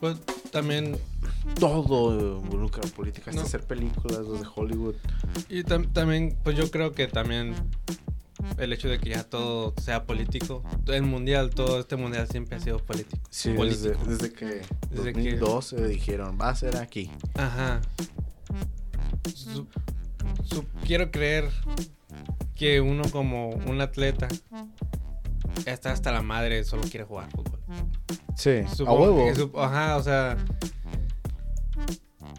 [0.01, 0.19] Pues
[0.51, 0.97] también.
[1.59, 3.31] Todo involucra política.
[3.31, 3.47] Hasta No.
[3.47, 4.95] hacer películas, los de Hollywood.
[5.49, 7.55] Y tam- también, pues yo creo que también
[8.59, 10.63] el hecho de que ya todo sea político.
[10.87, 13.23] El mundial, todo este mundial siempre ha sido político.
[13.31, 14.11] Sí, desde, político.
[14.11, 14.45] desde que
[14.91, 17.11] Desde que- 2012 dijeron, va a ser aquí.
[17.35, 17.81] Ajá.
[19.35, 19.67] Su-
[20.45, 21.49] su- quiero creer
[22.55, 24.29] que uno como un atleta
[25.67, 27.59] está hasta la madre, solo quiere jugar fútbol.
[28.37, 28.51] Sí,
[28.87, 29.53] a huevo.
[29.53, 30.37] que ajá, o sea,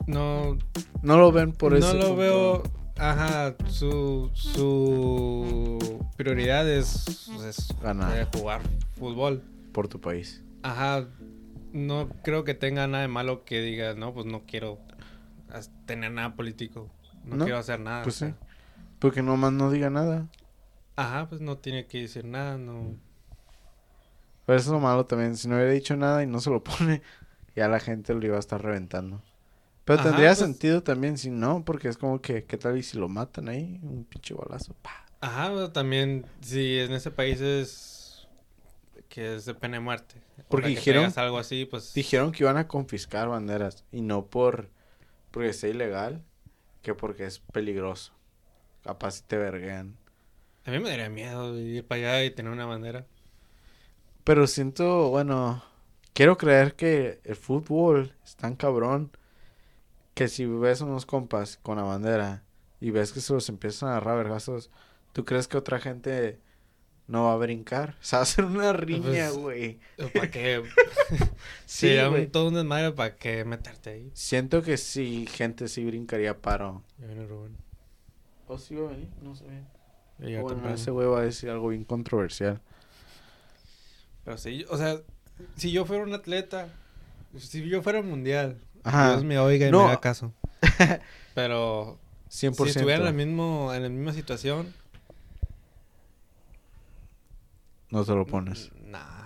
[0.07, 0.57] no,
[1.01, 1.93] No lo ven por no eso.
[1.93, 2.63] lo veo,
[2.97, 8.17] ajá, su, su prioridad es, es Ganar.
[8.17, 8.61] eh, jugar
[8.97, 9.41] fútbol.
[9.71, 10.43] Por tu país.
[10.61, 11.07] Ajá,
[11.71, 14.79] no creo que tenga nada de malo que diga, no, pues no quiero
[15.85, 16.89] tener nada político,
[17.25, 18.03] no, No, quiero hacer nada.
[18.03, 18.35] Pues o sea, sí.
[18.99, 20.27] Porque nomás no diga nada.
[20.95, 22.95] Ajá, pues no tiene que decir nada, no.
[24.45, 25.35] Pero eso es lo malo también.
[25.37, 27.01] Si no hubiera dicho nada y no se lo pone,
[27.55, 29.21] ya la gente lo iba a estar reventando.
[29.85, 32.83] Pero Ajá, tendría pues- sentido también si no, porque es como que, ¿qué tal y
[32.83, 33.79] si lo matan ahí?
[33.83, 34.73] Un pinche balazo.
[34.81, 35.05] pa.
[35.21, 38.27] Ajá, pero también, si en ese país es
[39.09, 40.15] que es de pena de muerte.
[40.49, 41.93] Porque que dijeron- algo así, pues.
[41.93, 44.69] Dijeron que iban a confiscar banderas y no por
[45.31, 46.23] porque sea ilegal,
[46.81, 48.13] que porque es peligroso.
[48.83, 49.95] Capaz si te verguean.
[50.65, 53.05] A mí me daría miedo ir para allá y tener una bandera.
[54.23, 55.63] Pero siento, bueno,
[56.13, 59.11] quiero creer que el fútbol es tan cabrón
[60.13, 62.43] que si ves unos compas con la bandera
[62.79, 64.69] y ves que se los empiezan a agarrar a vergazos,
[65.11, 66.39] ¿tú crees que otra gente
[67.07, 67.95] no va a brincar?
[68.01, 69.79] O sea, va a ser una riña, Pues, güey.
[70.13, 70.63] ¿Para qué?
[71.65, 74.11] Sí, Sería un, todo un desmadre para qué meterte ahí.
[74.13, 76.83] Siento que sí, gente sí brincaría paro.
[76.99, 77.57] Ya viene Rubén.
[78.47, 79.09] ¿O sí va a venir?
[79.21, 79.45] No sé.
[80.19, 82.61] Ya llega Bueno, ese güey va a decir algo bien controversial.
[84.23, 85.01] Pero sí, o sea,
[85.55, 86.69] si yo fuera un atleta,
[87.37, 89.11] si yo fuera mundial, Ajá.
[89.11, 89.79] Dios me oiga y No.
[89.85, 90.33] me haga caso.
[91.33, 91.99] Pero
[92.29, 92.63] 100%.
[92.63, 94.73] si estuviera en la, mismo, en la misma situación,
[97.89, 98.71] No te lo pones.
[98.85, 99.21] nah.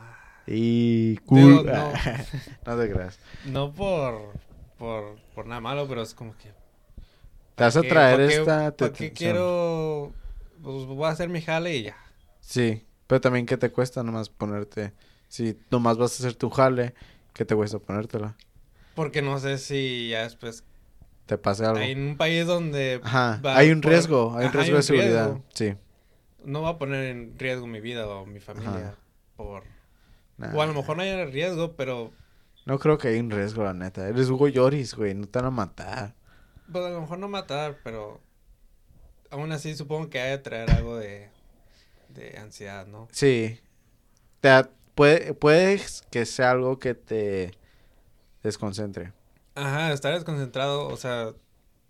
[0.46, 1.66] Y Digo, cool.
[1.66, 1.92] no.
[2.66, 3.20] no te creas.
[3.46, 4.34] No por,
[4.78, 6.52] por, por nada malo, pero es como que...
[7.56, 9.12] Te vas a ¿qué- traer esta qué atención.
[9.16, 10.14] quiero...?
[10.64, 11.98] Pues voy a hacer mi jale y ya.
[12.40, 14.94] Sí, pero también ¿qué te cuesta nomás ponerte?
[15.28, 16.94] Si nomás vas a hacer tu jale,
[17.34, 18.36] ¿qué te cuesta ponértela?
[18.98, 20.64] Porque no sé si ya después...
[21.28, 21.78] Te pase algo.
[21.78, 23.00] Hay en un país donde...
[23.04, 25.26] Ajá, hay un por- riesgo, hay un riesgo de seguridad.
[25.28, 25.44] riesgo.
[25.54, 25.76] Sí.
[26.44, 28.96] No va a poner en riesgo mi vida o mi familia Ajá.
[29.36, 29.64] por...
[30.38, 32.12] Nah, O a lo mejor no hay riesgo, pero...
[32.66, 34.08] No creo que hay un riesgo, la neta.
[34.08, 36.16] Eres Hugo Lloris, güey, no te van a matar.
[36.72, 38.20] Pues a lo mejor no matar, pero...
[39.30, 41.30] Aún así supongo que hay de traer algo de...
[42.10, 43.08] De ansiedad, ¿no?
[43.12, 43.60] Sí.
[44.40, 44.50] Te
[44.96, 45.80] puede, puede
[46.10, 47.52] que sea algo que te
[48.48, 49.14] desconcentre.
[49.56, 51.34] Ajá, estar desconcentrado, o sea...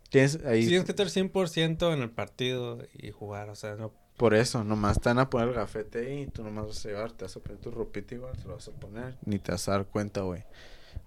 [0.10, 3.92] Tienes ahí, Tienes que estar 100% en el partido y jugar, o sea, no...
[4.16, 6.90] por eso, nomás te van a poner el gafete ahí y tú nomás vas a
[6.90, 9.18] llevar, te vas a poner tu ropita igual, te lo vas a poner.
[9.26, 10.44] Ni te vas a dar cuenta, güey.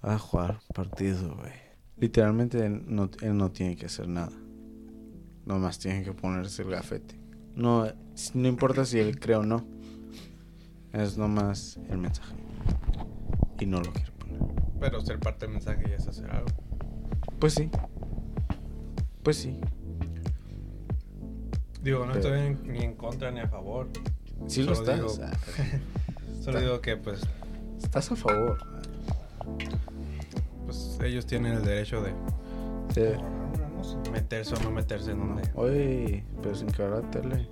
[0.03, 1.53] Vas a jugar partido, güey.
[1.97, 4.33] Literalmente él no, él no tiene que hacer nada.
[5.47, 7.19] Nomás tiene que ponerse el gafete.
[7.55, 7.87] No,
[8.35, 9.67] no importa si él cree o no.
[10.93, 12.35] Es nomás el mensaje.
[13.59, 14.60] Y no lo quiere poner.
[14.81, 16.47] Pero ser parte del mensaje ya es hacer algo.
[17.39, 17.71] Pues sí.
[19.23, 19.61] Pues sí.
[21.83, 23.89] Digo, no Pero- estoy ni en contra ni a favor.
[24.47, 24.97] Sí lo estás.
[24.97, 25.31] digo- o sea,
[26.41, 27.21] Solo Está- digo que, pues,
[27.83, 28.59] estás a favor.
[30.65, 32.13] pues ellos tienen el derecho de
[32.95, 33.03] Sí.
[34.11, 37.47] meterse o no meterse en donde, Oye, pero sin que la tele.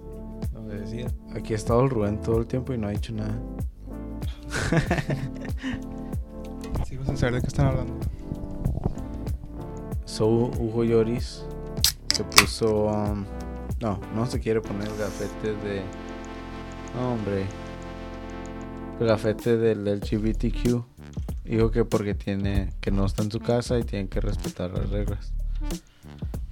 [0.52, 1.08] donde decida.
[1.34, 3.38] Aquí ha estado el Rubén todo el tiempo y no ha dicho nada.
[7.08, 7.94] Sin saber de qué están hablando.
[10.04, 11.42] So, Hugo Lloris
[12.14, 12.84] se puso.
[12.84, 13.24] um,
[13.80, 15.82] no, no se quiere poner el gafete de.
[16.94, 17.46] No, hombre.
[19.00, 20.84] Gafete del LGBTQ.
[21.46, 22.74] Dijo que porque tiene.
[22.82, 25.32] que no está en su casa y tiene que respetar las reglas.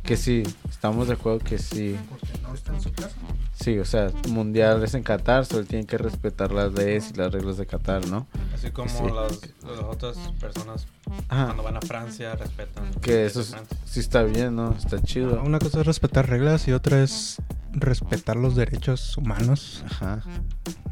[0.06, 1.98] Que sí, estamos de acuerdo que sí.
[2.08, 3.10] Porque no está en su casa.
[3.54, 7.32] Sí, o sea, mundial es en Qatar, solo tienen que respetar las leyes y las
[7.32, 8.26] reglas de Qatar, ¿no?
[8.54, 9.02] Así como Sí.
[9.12, 10.86] las, las otras personas
[11.28, 11.46] Ajá.
[11.46, 12.90] cuando van a Francia respetan.
[13.00, 14.72] Que eso es- sí está bien, ¿no?
[14.76, 15.42] Está chido.
[15.42, 17.38] Una cosa es respetar reglas y otra es
[17.72, 19.82] respetar los derechos humanos.
[19.90, 20.22] Ajá.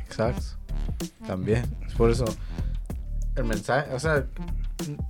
[0.07, 0.43] Exacto.
[1.27, 1.65] También.
[1.87, 2.25] Es por eso.
[3.37, 4.27] El mensaje, o sea,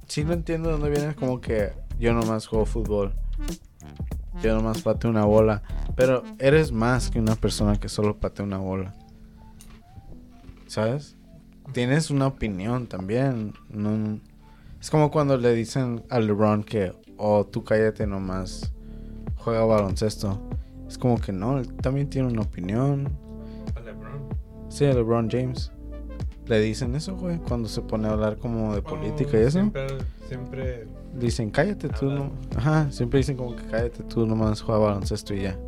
[0.09, 3.15] sí lo entiendo de dónde viene como que yo nomás juego fútbol.
[4.43, 5.63] Yo nomás pateo una bola.
[5.97, 8.95] Pero eres más que una persona que solo patea una bola.
[10.67, 11.17] ¿Sabes?
[11.73, 13.53] Tienes una opinión también.
[13.71, 14.19] No,
[14.81, 18.73] es como cuando le dicen a LeBron que, oh, tú cállate nomás,
[19.37, 20.43] juega baloncesto.
[20.89, 23.11] Es como que no, él también tiene una opinión.
[23.75, 24.29] A LeBron.
[24.69, 25.73] Sí, a LeBron James.
[26.47, 29.51] Le dicen eso, güey, cuando se pone a hablar como de política y Oh, eso.
[29.59, 29.87] Siempre,
[30.29, 30.87] siempre
[31.17, 32.31] Dicen, cállate tú, no.
[32.57, 35.59] Ajá, siempre dicen como que cállate tú, nomás juega baloncesto y ya.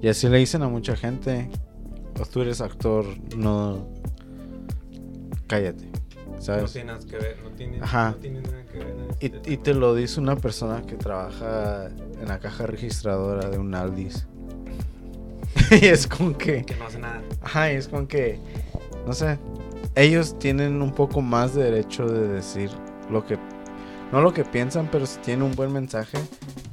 [0.00, 1.48] Y así le dicen a mucha gente,
[2.20, 3.04] o tú eres actor,
[3.36, 3.88] no.
[5.46, 5.86] Cállate,
[6.26, 6.72] no ¿sabes?
[6.72, 7.38] tiene nada que ver.
[7.42, 8.10] No tiene, Ajá.
[8.10, 8.94] no tiene nada que ver.
[9.20, 13.58] este Y, y te lo dice una persona que trabaja en la caja registradora de
[13.58, 14.26] un Aldis.
[15.70, 16.64] y es como que.
[16.64, 17.22] Que no hace nada.
[17.42, 18.38] Ajá, y es como que,
[19.06, 19.38] no sé,
[19.94, 22.70] ellos tienen un poco más de derecho de decir
[23.10, 23.38] lo que,
[24.12, 26.18] no lo que piensan, pero si tienen un buen mensaje,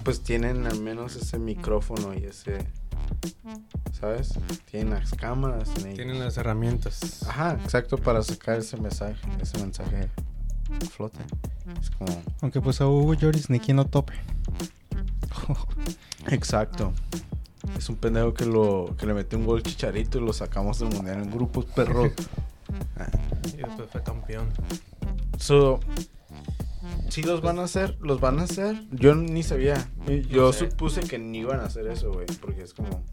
[0.03, 2.65] pues tienen al menos ese micrófono y ese,
[3.99, 4.33] ¿Sabes?
[4.69, 5.69] Tienen las cámaras.
[5.73, 5.95] Tienen...
[5.95, 7.23] Tienen las herramientas.
[7.27, 9.15] Ajá, exacto, para sacar ese mensaje.
[9.41, 10.09] Ese mensaje
[10.91, 11.19] flote.
[11.79, 12.21] Es como.
[12.41, 14.13] Aunque pues a Hugo Lloris ni quien lo tope.
[16.27, 16.93] Exacto.
[17.77, 20.89] Es un pendejo que lo que le metió un gol chicharito y lo sacamos del
[20.89, 22.11] mundial en grupos perros.
[23.53, 24.49] Y después fue campeón.
[25.37, 25.79] So,
[27.09, 28.83] sí los van a hacer, los van a hacer.
[28.91, 29.89] Yo ni sabía.
[30.29, 30.69] Yo No sé.
[30.69, 33.03] supuse que ni iban a hacer eso, güey, porque es como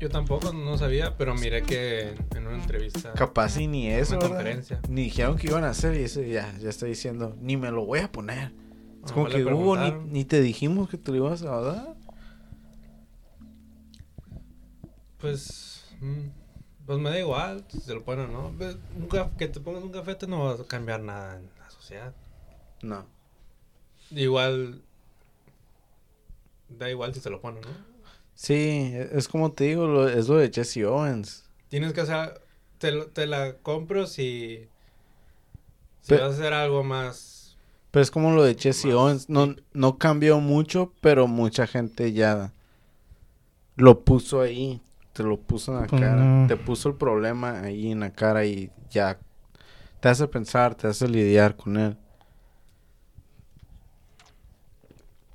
[0.00, 3.12] Yo tampoco no sabía, pero miré que en una entrevista.
[3.14, 4.80] capaz y ni eso, Una conferencia.
[4.88, 7.84] Ni dijeron que iban a hacer y ese ya ya está diciendo, ni me lo
[7.86, 8.52] voy a poner.
[9.04, 11.94] Es como que Hugo, ni, te dijimos que te lo ibas a dar.
[15.18, 15.84] Pues.
[16.00, 16.28] mm,
[16.86, 18.48] Pues me da igual si se lo ponen o no.
[18.48, 19.08] Un
[19.38, 22.14] que te pongas un gafete no va a cambiar nada en la sociedad.
[22.84, 23.06] No.
[24.10, 24.82] Igual.
[26.68, 27.68] Da igual si se lo ponen, ¿no?
[28.34, 31.44] Sí, es como te digo, lo- es lo de Jesse Owens.
[31.68, 32.40] Tienes que hacer.
[32.78, 34.68] Te, lo- te la compro si.
[36.02, 37.56] Si Pe- vas a hacer algo más.
[37.90, 39.28] Pero es como lo de Jesse Owens.
[39.30, 42.52] No, no cambió mucho, pero mucha gente ya
[43.76, 44.80] lo puso ahí.
[45.12, 46.16] Te lo puso en la Pues cara.
[46.16, 46.48] no.
[46.48, 49.18] Te puso el problema ahí en la cara y ya
[50.00, 51.96] te hace pensar, te hace lidiar con él.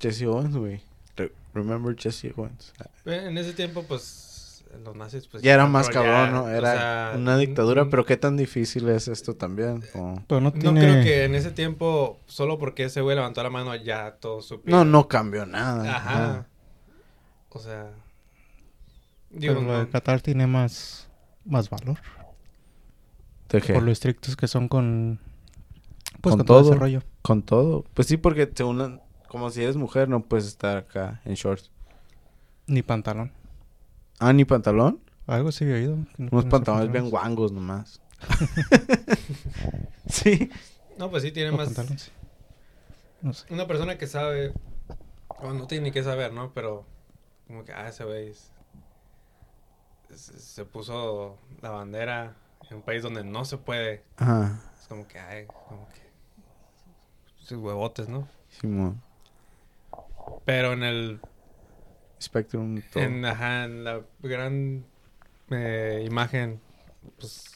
[0.00, 0.80] Jesse Owens, güey.
[1.16, 2.72] Re- Remember Jesse Owens.
[3.04, 4.26] Eh, En ese tiempo, pues.
[4.84, 5.42] Los nazis, pues.
[5.42, 6.44] ya era más cabrón, ¿no?
[6.44, 9.82] o Era sea, una dictadura, n- pero qué tan difícil es esto también.
[10.28, 10.72] Pero no creo
[11.02, 14.78] que en ese tiempo, solo porque ese güey levantó la mano, ya todo supieron.
[14.92, 15.96] No, no cambió nada.
[15.96, 16.10] Ajá.
[16.18, 16.46] nada.
[17.48, 17.90] O sea.
[19.30, 21.08] Digo, Pero lo de Qatar tiene más,
[21.44, 21.98] más valor.
[23.48, 23.72] ¿De qué?
[23.74, 25.18] Por lo estrictos que son con...
[26.20, 26.70] Pues Con con, todo todo.
[26.72, 27.02] ese rollo.
[27.22, 27.84] Con todo.
[27.94, 29.00] Pues sí, porque según
[29.30, 31.70] como si eres mujer no puedes estar acá en shorts.
[32.66, 33.32] Ni pantalón.
[34.18, 35.00] Ah, ni pantalón.
[35.26, 35.96] Algo sí había oído.
[36.18, 38.00] no Unos pantalones bien guangos nomás.
[40.08, 40.50] sí.
[40.98, 41.66] no, pues sí, tiene O más.
[41.68, 42.10] pantalones, sí.
[43.22, 43.46] No sé.
[43.52, 44.52] Una persona que sabe.
[45.28, 46.52] O no tiene ni que saber, ¿no?
[46.52, 46.84] Pero.
[47.46, 48.30] Como que, ah, ese güey.
[48.30, 48.50] es-
[50.14, 52.34] Se, se puso la bandera
[52.68, 54.02] en un país donde no se puede.
[54.16, 54.60] Ajá.
[54.80, 56.00] Es como que, ay, como que.
[57.44, 58.28] Sus huevotes, ¿no?
[58.48, 59.00] Simón.
[60.44, 61.20] Pero en el.
[62.20, 62.82] Spectrum.
[62.92, 63.02] todo.
[63.02, 64.84] En, ajá, en la gran
[65.50, 66.60] eh, imagen.
[67.18, 67.50] Pues,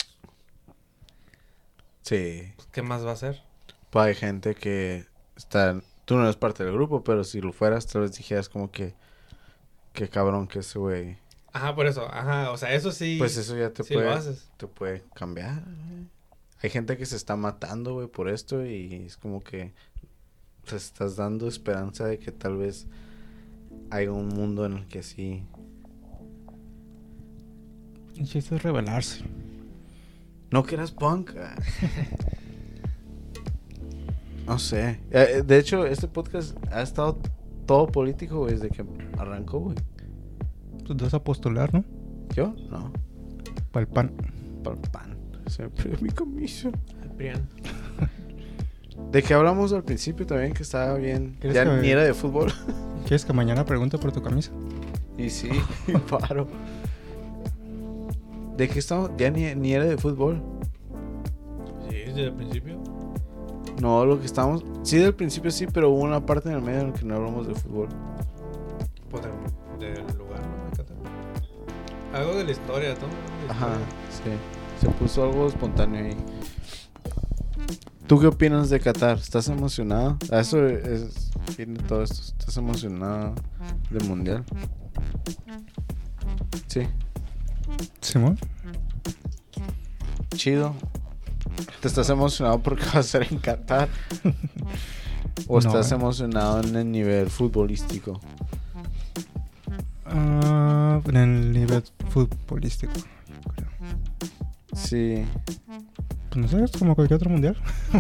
[2.03, 2.53] Sí.
[2.71, 3.43] ¿qué más va a hacer?
[3.91, 5.07] Pues hay gente que
[5.37, 5.81] está...
[6.05, 8.95] Tú no eres parte del grupo, pero si lo fueras, tal vez dijeras como que...
[9.95, 11.17] Qué cabrón que ese güey...
[11.53, 12.07] Ajá, por eso.
[12.13, 13.17] Ajá, o sea, eso sí.
[13.17, 14.07] Pues eso ya te sí puede...
[14.07, 14.51] lo haces.
[14.57, 15.63] te puede cambiar.
[16.61, 19.73] Hay gente que se está matando, güey, por esto y es como que
[20.65, 22.87] te estás dando esperanza de que tal vez
[23.91, 25.45] haya un mundo en el que sí.
[28.17, 29.25] El chiste es rebelarse.
[30.51, 31.33] No que eras punk.
[34.47, 35.01] no sé.
[35.11, 37.19] Eh, De hecho, este podcast ha estado
[37.67, 38.85] todo político güey, desde que
[39.19, 39.77] arrancó, güey.
[40.87, 41.85] Pues te vas a postular, ¿no?
[42.35, 42.55] ¿Yo?
[42.71, 42.93] No.
[43.73, 44.13] Para el pan.
[44.63, 45.17] Para el pan.
[45.47, 46.47] Se me perdió mi.
[46.47, 47.49] El Prian.
[49.11, 51.37] De que hablamos al principio también que estaba bien.
[51.41, 52.53] ¿Quieres Ya que- ni era de fútbol.
[53.05, 54.51] ¿Quieres que mañana pregunte por tu camisa?
[55.19, 55.49] Y sí,
[56.11, 56.47] paro.
[58.57, 59.11] ¿De qué estamos?
[59.17, 60.43] Ya ni, ni era de fútbol.
[61.89, 62.79] Sí, desde el principio.
[63.81, 64.65] No, lo que estamos.
[64.83, 67.17] Sí, del principio sí, pero hubo una parte en el medio en la que no
[67.17, 67.89] hablamos de fútbol.
[69.11, 70.65] Pues de- del lugar, ¿no?
[72.19, 73.51] Algo de la historia, ¿no?
[73.53, 73.71] Ajá,
[74.09, 74.39] historia.
[74.81, 74.87] sí.
[74.87, 76.17] Se puso algo espontáneo ahí.
[78.07, 79.17] ¿Tú qué opinas de Qatar?
[79.19, 80.19] ¿Estás emocionado?
[80.31, 81.31] A eso es.
[81.57, 82.21] Viene todo esto.
[82.39, 83.35] ¿Estás emocionado
[83.91, 84.45] del mundial?
[86.67, 86.83] Sí.
[88.01, 88.39] Simón.
[90.35, 90.75] Chido.
[91.81, 93.89] ¿Te estás emocionado porque va a ser en Qatar?
[95.49, 95.95] ¿O No, estás eh.
[95.95, 98.21] emocionado en el nivel futbolístico?
[100.05, 102.93] Ah, en el nivel futbolístico.
[103.55, 103.69] creo.
[104.75, 105.25] Sí.
[106.35, 107.57] Pues no sé, es como cualquier otro mundial.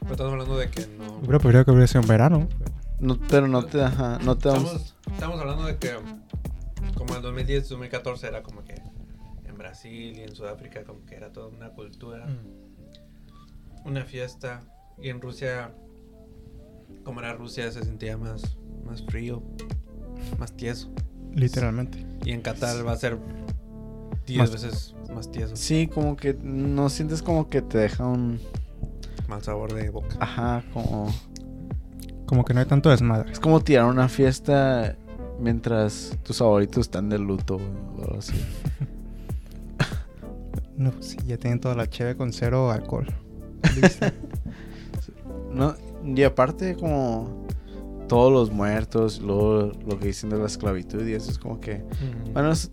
[0.00, 1.18] Pero estamos hablando de que no.
[1.18, 2.48] Hubiera preferido que hubiera sido en verano.
[2.98, 4.72] No, pero no te, ajá, no te vamos...
[4.72, 5.94] Estamos, estamos hablando de que
[6.96, 8.74] como en 2010, 2014 era como que
[9.46, 12.26] en Brasil y en Sudáfrica como que era toda una cultura,
[13.84, 14.62] una fiesta
[15.00, 15.70] y en Rusia
[17.04, 19.44] como era Rusia se sentía más más frío,
[20.40, 20.90] más tieso
[21.34, 22.04] Literalmente.
[22.24, 23.16] y en Qatar va a ser
[24.28, 28.38] 10 Más- veces más tieso, Sí, como que no sientes como que te deja un...
[29.28, 30.16] mal sabor de boca.
[30.20, 31.12] Ajá, como...
[32.26, 33.32] Como que no hay tanto desmadre.
[33.32, 34.96] Es como tirar una fiesta
[35.40, 38.34] mientras tus favoritos están de luto, o algo así.
[40.76, 43.06] No, sí, ya tienen toda la cheve con cero alcohol.
[45.52, 45.74] No,
[46.04, 47.46] y aparte como
[48.06, 51.82] todos los muertos, luego lo que dicen de la esclavitud y eso es como que...
[52.32, 52.70] Bueno, es,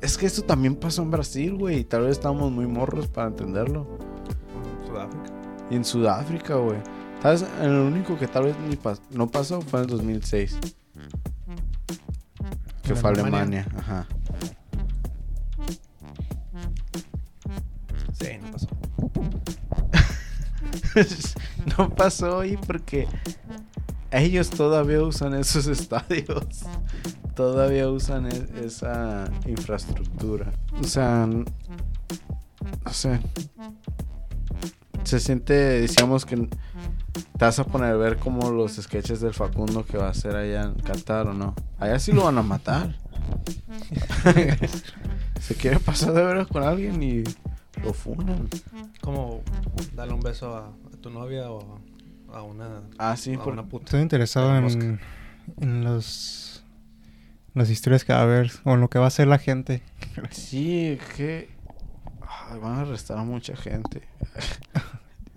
[0.00, 3.28] es que esto también pasó en Brasil, güey, y tal vez estamos muy morros para
[3.28, 3.86] entenderlo.
[4.86, 5.32] Sudáfrica.
[5.70, 6.78] Y en Sudáfrica, güey.
[7.22, 7.44] ¿Sabes?
[7.60, 10.56] El único que tal vez ni pas- no pasó fue en el 2006.
[12.82, 13.66] Que ¿En fue Alemania?
[13.66, 14.06] Alemania, ajá.
[18.12, 18.68] Sí, no pasó.
[21.78, 23.06] no pasó ahí porque
[24.10, 26.64] ellos todavía usan esos estadios.
[27.38, 30.50] Todavía usan e- esa infraestructura.
[30.80, 31.44] O sea, no
[32.90, 33.20] sé.
[35.04, 36.48] Se siente, decíamos que te
[37.44, 40.62] vas a poner a ver como los sketches del Facundo que va a hacer allá
[40.64, 41.54] en Qatar o no.
[41.78, 42.96] Allá sí lo van a matar.
[45.40, 47.22] Se quiere pasar de veras con alguien y
[47.84, 48.48] lo funan.
[49.00, 49.42] Como
[49.94, 51.78] darle un beso a, a tu novia o
[52.34, 53.84] a una, Ah, sí, a por- una puta.
[53.84, 54.98] Estoy interesado en
[55.84, 56.47] los
[57.58, 59.82] las historias que va a haber o en lo que va a hacer la gente.
[60.30, 61.50] Sí, es que
[62.50, 64.02] ay, van a arrestar a mucha gente.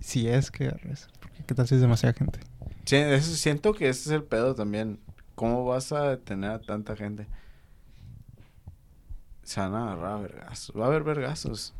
[0.00, 2.40] Si es que arresta, porque qué tal si es demasiada gente.
[2.84, 4.98] Sí, eso- siento que ese es el pedo también.
[5.36, 7.28] ¿Cómo vas a detener a tanta gente?
[9.44, 10.76] Se van a agarrar a vergazos.
[10.76, 11.72] Va a haber vergazos.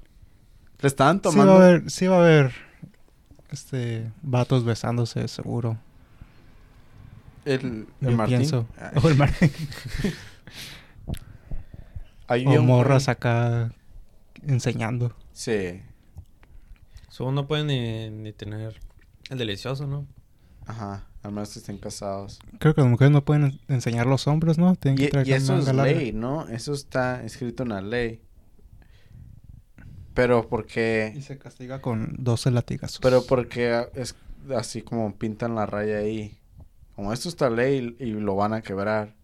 [0.80, 1.54] Le estaban Sí tomando.
[1.54, 2.52] va a haber, sí va a haber
[3.50, 5.78] este vatos besándose seguro.
[7.44, 8.38] el, el Yo Martín.
[8.38, 8.66] pienso.
[9.02, 9.50] O, el Martín.
[12.28, 13.72] ahí O un morras acá
[14.46, 15.14] enseñando.
[15.32, 15.80] Sí.
[17.08, 18.80] Supongo no pueden ni, ni tener
[19.30, 20.06] el delicioso, ¿no?
[20.66, 21.06] Ajá.
[21.22, 22.40] Al menos que estén casados.
[22.58, 24.74] Creo que las mujeres no pueden en- enseñar los hombros, ¿no?
[24.76, 26.48] Tienen que Y, traer y eso es ley, ¿no?
[26.48, 28.22] Eso está escrito en la ley.
[30.14, 31.12] Pero porque...
[31.16, 32.98] Y se castiga con 12 latigazos.
[33.00, 34.14] Pero porque es
[34.56, 36.38] así como pintan la raya ahí.
[36.94, 39.14] Como esto está ley y lo van a quebrar.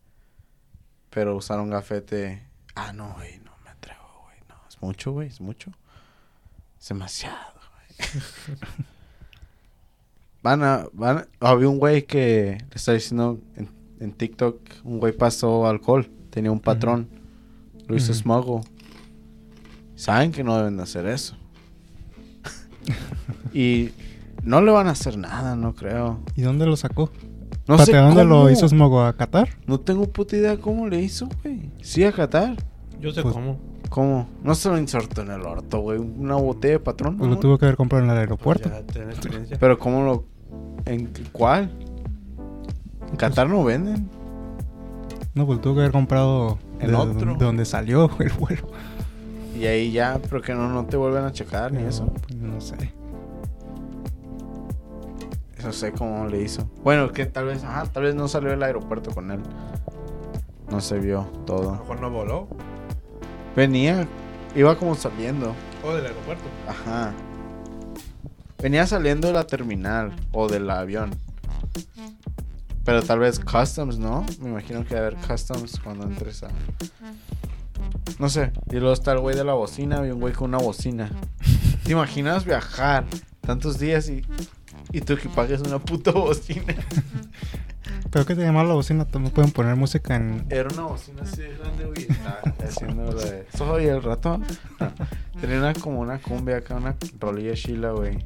[1.10, 2.42] Pero usaron gafete.
[2.74, 4.36] Ah, no, güey, no me atrevo, güey.
[4.48, 5.72] No, es mucho, güey, es mucho.
[6.80, 7.36] Es demasiado,
[7.72, 8.22] güey.
[10.42, 13.68] van a, van a- Había un güey que le está diciendo en,
[14.00, 16.10] en TikTok, un güey pasó alcohol.
[16.30, 17.08] Tenía un patrón.
[17.86, 18.12] Lo hizo.
[19.96, 21.36] Saben que no deben de hacer eso.
[23.52, 23.90] y
[24.42, 26.20] no le van a hacer nada, no creo.
[26.36, 27.10] ¿Y dónde lo sacó?
[27.68, 28.44] No sé ¿dónde cómo.
[28.44, 29.02] lo hizo Smogo?
[29.02, 29.48] ¿A Qatar?
[29.66, 31.70] No tengo puta idea cómo le hizo, güey.
[31.82, 32.56] Sí, a Qatar.
[33.00, 33.58] Yo sé Pues- cómo.
[33.90, 34.28] ¿Cómo?
[34.42, 35.98] No se lo insertó en el orto, güey.
[35.98, 37.16] Una botella de patrón.
[37.16, 37.36] Pues ¿no?
[37.36, 38.68] lo tuvo que haber comprado en el Pues aeropuerto.
[38.68, 39.56] ya tener experiencia.
[39.58, 40.24] Pero ¿cómo lo...?
[40.84, 41.70] ¿En cuál?
[43.10, 44.08] En Qatar no venden.
[45.34, 47.34] No, pues lo tuvo que haber comprado En de, otro.
[47.36, 48.68] de donde salió el vuelo.
[49.58, 52.06] Y ahí ya, pero que no, no te vuelven a checar ni eso.
[52.26, 52.76] pues, no sé.
[55.58, 56.70] Eso sé cómo le hizo.
[56.84, 59.40] Bueno, que tal vez, ajá, tal vez no salió del aeropuerto con él.
[60.70, 61.72] No se vio A lo todo.
[61.72, 62.48] mejor no voló.
[63.56, 64.06] Venía,
[64.54, 65.54] iba como saliendo.
[65.84, 66.44] O del aeropuerto.
[66.68, 67.12] Ajá.
[68.62, 71.10] Venía saliendo de la terminal o del avión.
[72.84, 74.24] Pero tal vez customs, ¿no?
[74.40, 76.48] Me imagino que va a haber customs cuando entres a.
[78.18, 78.52] No sé.
[78.70, 79.98] Y luego está el güey de la bocina.
[79.98, 81.10] Había un güey con una bocina.
[81.84, 83.04] ¿Te imaginas viajar
[83.40, 84.22] tantos días y,
[84.92, 86.74] y tu equipaje es una puta bocina?
[88.10, 90.46] Pero que te llama la bocina, también pueden poner música en...
[90.48, 92.06] Era una bocina así de grande, güey.
[92.08, 93.46] Estaba haciendo lo de.
[93.56, 94.44] Soy el ratón.
[94.80, 94.92] No,
[95.40, 98.18] Tenía una, como una cumbia acá, una rolilla chila, güey.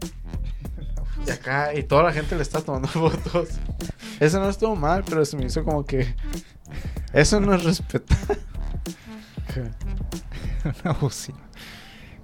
[1.27, 3.49] Y acá, y toda la gente le está tomando fotos.
[4.21, 6.15] Eso no estuvo mal, pero se me hizo como que.
[7.13, 8.19] Eso no es respetar.
[10.85, 11.39] una bocina.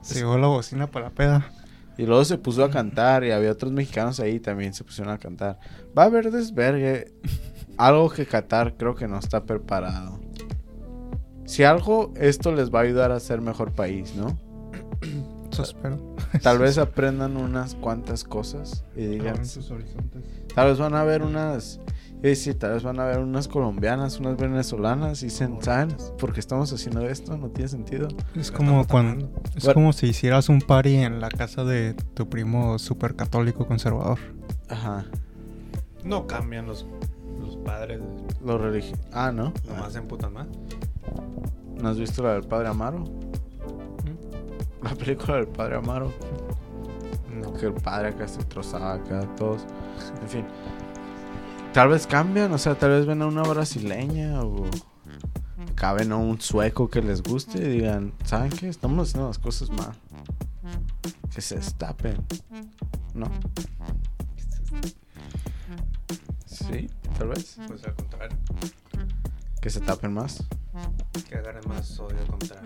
[0.01, 1.51] Se llevó la bocina para la peda.
[1.99, 5.19] Y luego se puso a cantar y había otros mexicanos ahí también se pusieron a
[5.19, 5.59] cantar.
[5.99, 7.13] Va a haber desvergue.
[7.77, 10.21] Algo que Qatar creo que no está preparado.
[11.45, 14.39] Si algo, esto les va a ayudar a ser mejor país, ¿no?
[15.51, 16.15] Eso espero.
[16.41, 20.23] Tal vez aprendan unas cuantas cosas y digan, sus horizontes.
[20.55, 21.81] tal vez van a ver unas,
[22.23, 26.33] y sí, tal vez van a ver unas colombianas, unas venezolanas y dicen, ¿saben por
[26.33, 27.37] qué estamos haciendo esto?
[27.37, 28.09] No tiene sentido.
[28.35, 29.31] Es como cuando...
[29.55, 29.75] Es Bueno.
[29.75, 34.19] como si hicieras un party en la casa de tu primo super católico conservador.
[34.69, 35.05] Ajá.
[36.05, 36.87] No cambian los,
[37.41, 38.01] los padres.
[38.45, 39.01] Lo religioso.
[39.13, 39.53] Ah, ¿no?
[39.69, 40.47] Nomás se emputan más.
[41.81, 43.05] ¿No has visto la del Padre Amaro?
[44.83, 46.13] La película del Padre Amaro.
[47.33, 47.53] No.
[47.55, 49.65] Que el padre acá se trozaba acá a todos.
[50.23, 50.45] En fin.
[51.79, 54.67] Tal vez cambian, o sea, tal vez ven a una brasileña o
[55.77, 58.69] cabe no un sueco que les guste y digan, ¿saben qué?
[58.69, 59.93] Estamos haciendo las cosas mal.
[61.33, 62.17] Que se destapen.
[63.15, 63.31] ¿No?
[66.47, 67.57] Sí, tal vez.
[67.69, 68.37] Pues al contrario,
[69.63, 70.43] Que se tapen más.
[71.29, 72.61] que agarren más odio contra.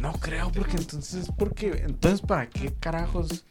[0.00, 3.44] No creo, porque entonces, porque, entonces, ¿para qué carajos?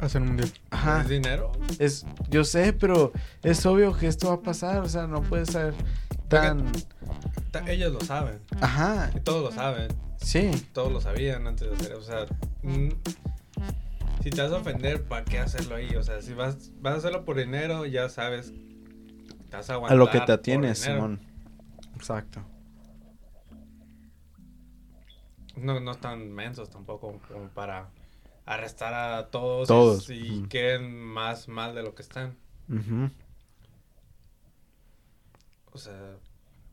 [0.00, 0.52] Hacer un mundial.
[0.70, 1.02] Ajá.
[1.02, 1.52] ¿Es dinero?
[1.78, 3.12] Es, yo sé, pero
[3.42, 5.74] es obvio que esto va a pasar, o sea, no puede ser
[6.28, 6.70] tan...
[7.50, 8.38] Ta- Ellos lo saben.
[8.60, 9.88] Ajá, Y todos lo saben.
[10.18, 10.50] sí.
[10.72, 11.92] Todos lo sabían antes de hacer.
[11.94, 12.26] O sea,
[12.62, 12.88] mm,
[14.22, 15.96] si te vas a ofender, ¿para qué hacerlo ahí?
[15.96, 18.52] O sea, si vas, vas a hacerlo por dinero, ya sabes.
[19.50, 20.78] Te vas a lo que te atienes.
[20.78, 21.20] Simón.
[21.96, 22.40] Exacto.
[25.56, 27.88] No, no están mensos tampoco como para
[28.54, 30.48] arrestar a todos, y- Todos, y, ujú.
[30.48, 32.36] queden más mal de lo que están.
[35.72, 36.16] O sea,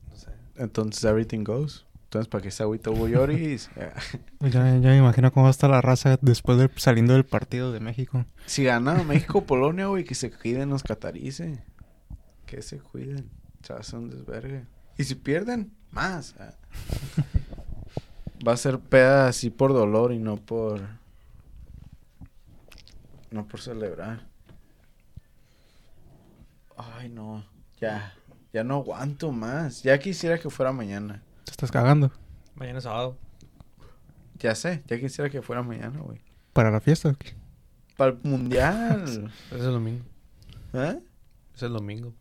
[0.10, 0.30] no sé.
[0.56, 1.86] Entonces, everything goes.
[2.06, 3.70] Entonces, ¿para qué se agüita Hugo Lloris?
[4.40, 7.72] Ya, ya me imagino cómo va a estar la raza después de saliendo del partido
[7.72, 8.26] de México.
[8.46, 11.60] si gana México-Polonia, güey, que se cuiden los catarices.
[12.46, 13.30] Que se cuiden.
[13.64, 14.66] Se hace un desvergue.
[14.98, 16.36] Y si pierden, más.
[16.40, 16.54] Ah.
[18.48, 20.82] Va a ser peda así por dolor y no por...
[23.32, 24.28] No por celebrar.
[26.78, 27.46] Ay, no.
[27.80, 28.14] Ya.
[28.54, 29.84] Ya no aguanto más.
[29.84, 31.22] Ya quisiera que fuera mañana.
[31.44, 32.12] Te estás cagando.
[32.56, 33.18] Mañana es sábado.
[34.40, 34.84] Ya sé.
[34.88, 36.22] Ya quisiera que fuera mañana, güey.
[36.54, 37.10] ¿Para la fiesta?
[37.10, 37.34] o qué?
[37.98, 39.32] Para el mundial.
[39.52, 40.06] Es el domingo.
[40.74, 41.00] ¿Eh?
[41.54, 42.14] Es el domingo.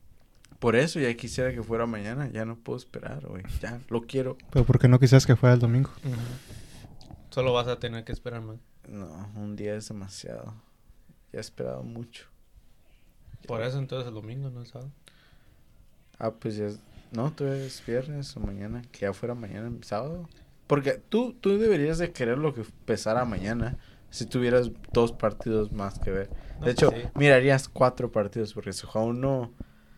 [0.58, 2.28] Por eso ya quisiera que fuera mañana.
[2.32, 3.42] Ya no puedo esperar, güey.
[3.60, 4.38] Ya, lo quiero.
[4.50, 5.90] ¿Pero por qué no quisieras que fuera el domingo?
[7.30, 8.56] Solo vas a tener que esperar más.
[8.88, 10.54] No, un día es demasiado.
[11.34, 12.26] Ya he esperado mucho.
[13.48, 14.92] Por eso entonces el domingo, no el sábado.
[16.20, 16.78] Ah, pues ya es...
[17.10, 18.82] No, tú es viernes o mañana.
[18.92, 20.28] Que ya fuera mañana, sábado.
[20.68, 23.76] Porque tú, tú deberías de querer lo que empezara mañana.
[24.10, 26.30] Si tuvieras dos partidos más que ver.
[26.60, 27.08] No, De hecho, pues sí.
[27.16, 28.54] mirarías cuatro partidos.
[28.54, 29.50] Porque se juega uno...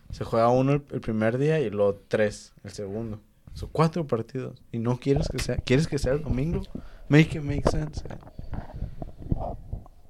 [0.09, 3.21] Se juega uno el, el primer día y luego tres el segundo.
[3.53, 4.59] Son cuatro partidos.
[4.71, 5.57] Y no quieres que sea...
[5.57, 6.63] ¿Quieres que sea el domingo?
[7.09, 8.03] Make it make sense.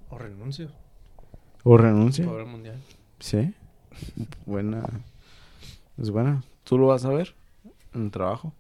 [0.10, 0.72] O renuncio.
[1.70, 2.26] O renuncia.
[2.26, 2.82] Por el mundial.
[3.20, 3.54] Sí.
[4.46, 4.84] Buena.
[5.98, 6.42] Es buena.
[6.64, 7.36] ¿Tú lo vas a ver?
[7.94, 8.54] En el trabajo.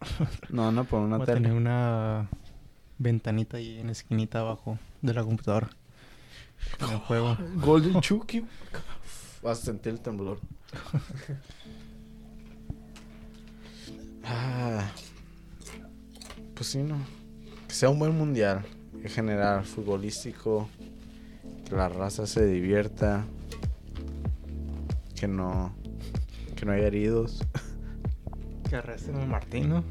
[0.48, 1.40] No, no, por una Voy a tele.
[1.42, 2.28] tener una
[2.96, 5.68] ventanita ahí en la esquinita abajo de la computadora.
[6.80, 7.36] En el juego.
[7.56, 8.46] Golden Chucky.
[9.42, 10.38] Vas a sentir el temblor.
[14.24, 14.90] ah,
[16.54, 16.96] pues sí, no.
[17.68, 18.64] Que sea un buen mundial.
[19.02, 20.70] En general, futbolístico.
[21.72, 23.24] Que la raza se divierta.
[25.18, 25.72] Que no.
[26.54, 27.42] Que no haya heridos.
[28.68, 29.84] Que arresten al Martín, ¿no?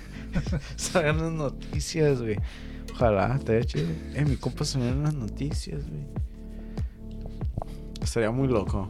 [0.76, 2.36] Salgan las noticias, güey.
[2.94, 3.86] Ojalá, te chido.
[4.14, 6.02] Eh, mi compa salió en las noticias, güey.
[8.02, 8.88] Estaría muy loco.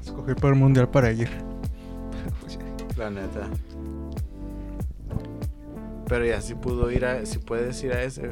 [0.00, 1.28] Escogí para el mundial para ir.
[2.96, 3.48] La neta.
[6.06, 8.30] Pero ya si pudo ir a, si puedes ir a ese,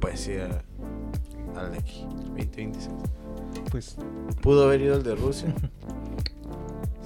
[0.00, 0.63] puedes ir a-
[1.56, 2.94] al de aquí, 2026.
[3.70, 3.96] Pues
[4.42, 5.54] Pudo haber ido el de Rusia.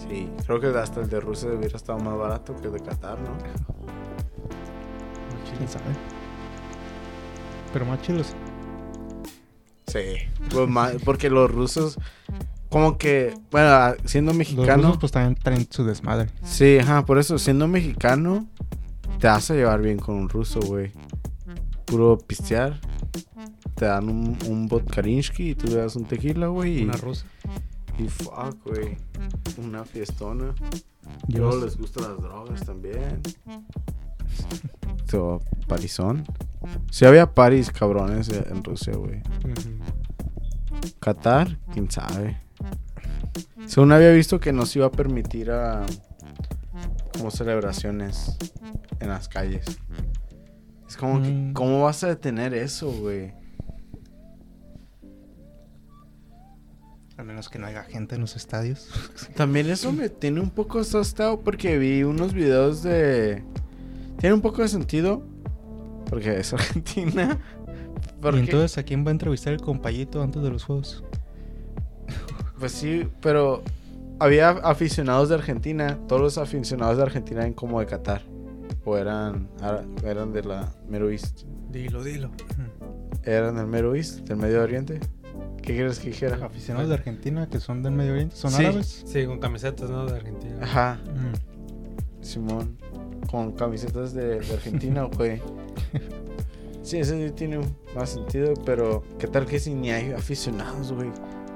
[0.09, 3.19] Sí, creo que hasta el de Rusia hubiera estado más barato que el de Qatar,
[3.21, 3.29] ¿no?
[5.57, 5.85] quién sabe.
[7.75, 8.35] Pero más chilos.
[9.87, 10.01] Sí.
[10.51, 11.99] Pues ma- porque los rusos,
[12.71, 14.83] como que, bueno, a- siendo Los mexicano.
[14.85, 16.31] rusos pues también traen su desmadre.
[16.43, 18.47] Sí, ajá, por eso, siendo mexicano,
[19.19, 20.93] te vas a llevar bien con un ruso, güey.
[21.85, 22.81] Puro pistear.
[23.79, 26.81] Te dan un, un vodkarinsky y tú le das un tequila, güey.
[26.81, 27.27] Y, Una rusa.
[27.99, 28.97] y fuck, güey.
[29.59, 30.55] Una fiestona.
[31.29, 33.21] Y Yo luego les gustan las drogas también.
[35.11, 36.25] So, parizón.
[36.91, 39.23] Sí había paris cabrones en Rusia, güey.
[41.01, 42.41] Qatar, quién sabe.
[43.67, 45.87] Según había visto que no se iba a permitir a
[47.17, 48.37] como celebraciones
[49.01, 49.65] en las calles.
[50.89, 51.53] Es como que, Mm.
[51.53, 53.33] ¿cómo vas a detener eso, güey?
[57.19, 58.89] A menos que no haya gente en los estadios.
[59.37, 63.43] También eso me tiene un poco asustado porque vi unos videos de...
[64.19, 65.23] Tiene un poco de sentido
[66.09, 67.39] porque es Argentina.
[68.23, 71.05] Y entonces, ¿a quién va a entrevistar el compayito antes de los juegos?
[72.59, 73.63] Pues sí, pero
[74.19, 75.99] había aficionados de Argentina.
[76.09, 78.23] Todos los aficionados de Argentina eran como de Qatar.
[78.85, 79.49] O eran,
[80.05, 81.43] eran de la Mero East.
[81.71, 82.31] Dilo, dilo.
[83.25, 85.01] Eran del Mero East, del Medio Oriente.
[85.63, 86.45] ¿Qué quieres que dijera?
[86.45, 88.65] Aficionados de Argentina que son del Medio Oriente, son Sí.
[88.65, 89.05] árabes.
[89.07, 90.07] Sí, con camisetas, ¿no?
[90.07, 90.57] De Argentina.
[90.63, 90.99] Ajá.
[91.05, 92.25] Mm.
[92.25, 92.79] Simón,
[93.31, 95.41] con camisetas de, de Argentina, güey.
[96.83, 97.61] Sí, eso sí tiene
[97.95, 101.11] más sentido, pero ¿qué tal que si ni hay aficionados, güey?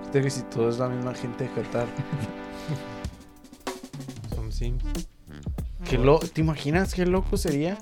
[0.04, 1.86] ¿Qué tal que si todo es la misma gente de Qatar?
[4.34, 4.82] Son Sims.
[5.88, 7.78] ¿Qué lo ¿Te imaginas qué loco sería?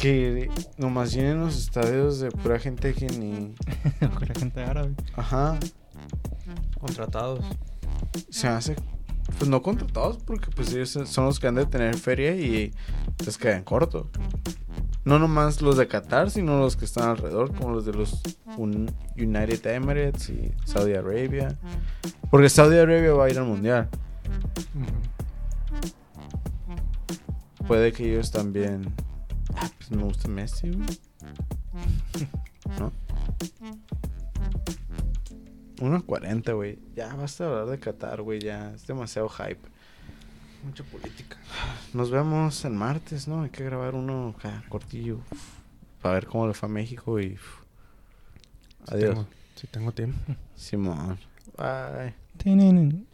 [0.00, 3.54] Que nomás llenen los estadios de pura gente que ni...
[4.00, 4.94] La gente árabe.
[5.16, 5.58] Ajá,
[6.80, 7.44] Contratados.
[8.30, 8.76] se hace...
[9.38, 12.72] Pues no contratados porque pues ellos son los que han de tener feria y
[13.26, 14.08] les quedan corto.
[15.04, 18.22] No nomás los de Qatar, sino los que están alrededor, como los de los
[18.56, 21.58] Un- United Emirates y Saudi Arabia.
[22.30, 23.88] Porque Saudi Arabia va a ir al mundial.
[27.66, 28.94] Puede que ellos también.
[29.60, 30.88] Ah, pues me gusta Messi, güey.
[32.78, 32.92] ¿No?
[35.78, 36.78] 1.40, güey.
[36.94, 38.40] Ya basta de hablar de Qatar, güey.
[38.40, 39.60] Ya es demasiado hype.
[40.64, 41.36] Mucha política.
[41.94, 43.42] Nos vemos el martes, ¿no?
[43.42, 45.20] Hay que grabar uno acá, cortillo.
[46.02, 47.36] Para ver cómo le fue a México y.
[48.88, 49.10] Si Adiós.
[49.14, 49.26] tengo-
[49.56, 50.18] Si tengo tiempo.
[50.56, 51.18] Simón.
[51.56, 53.07] Bye.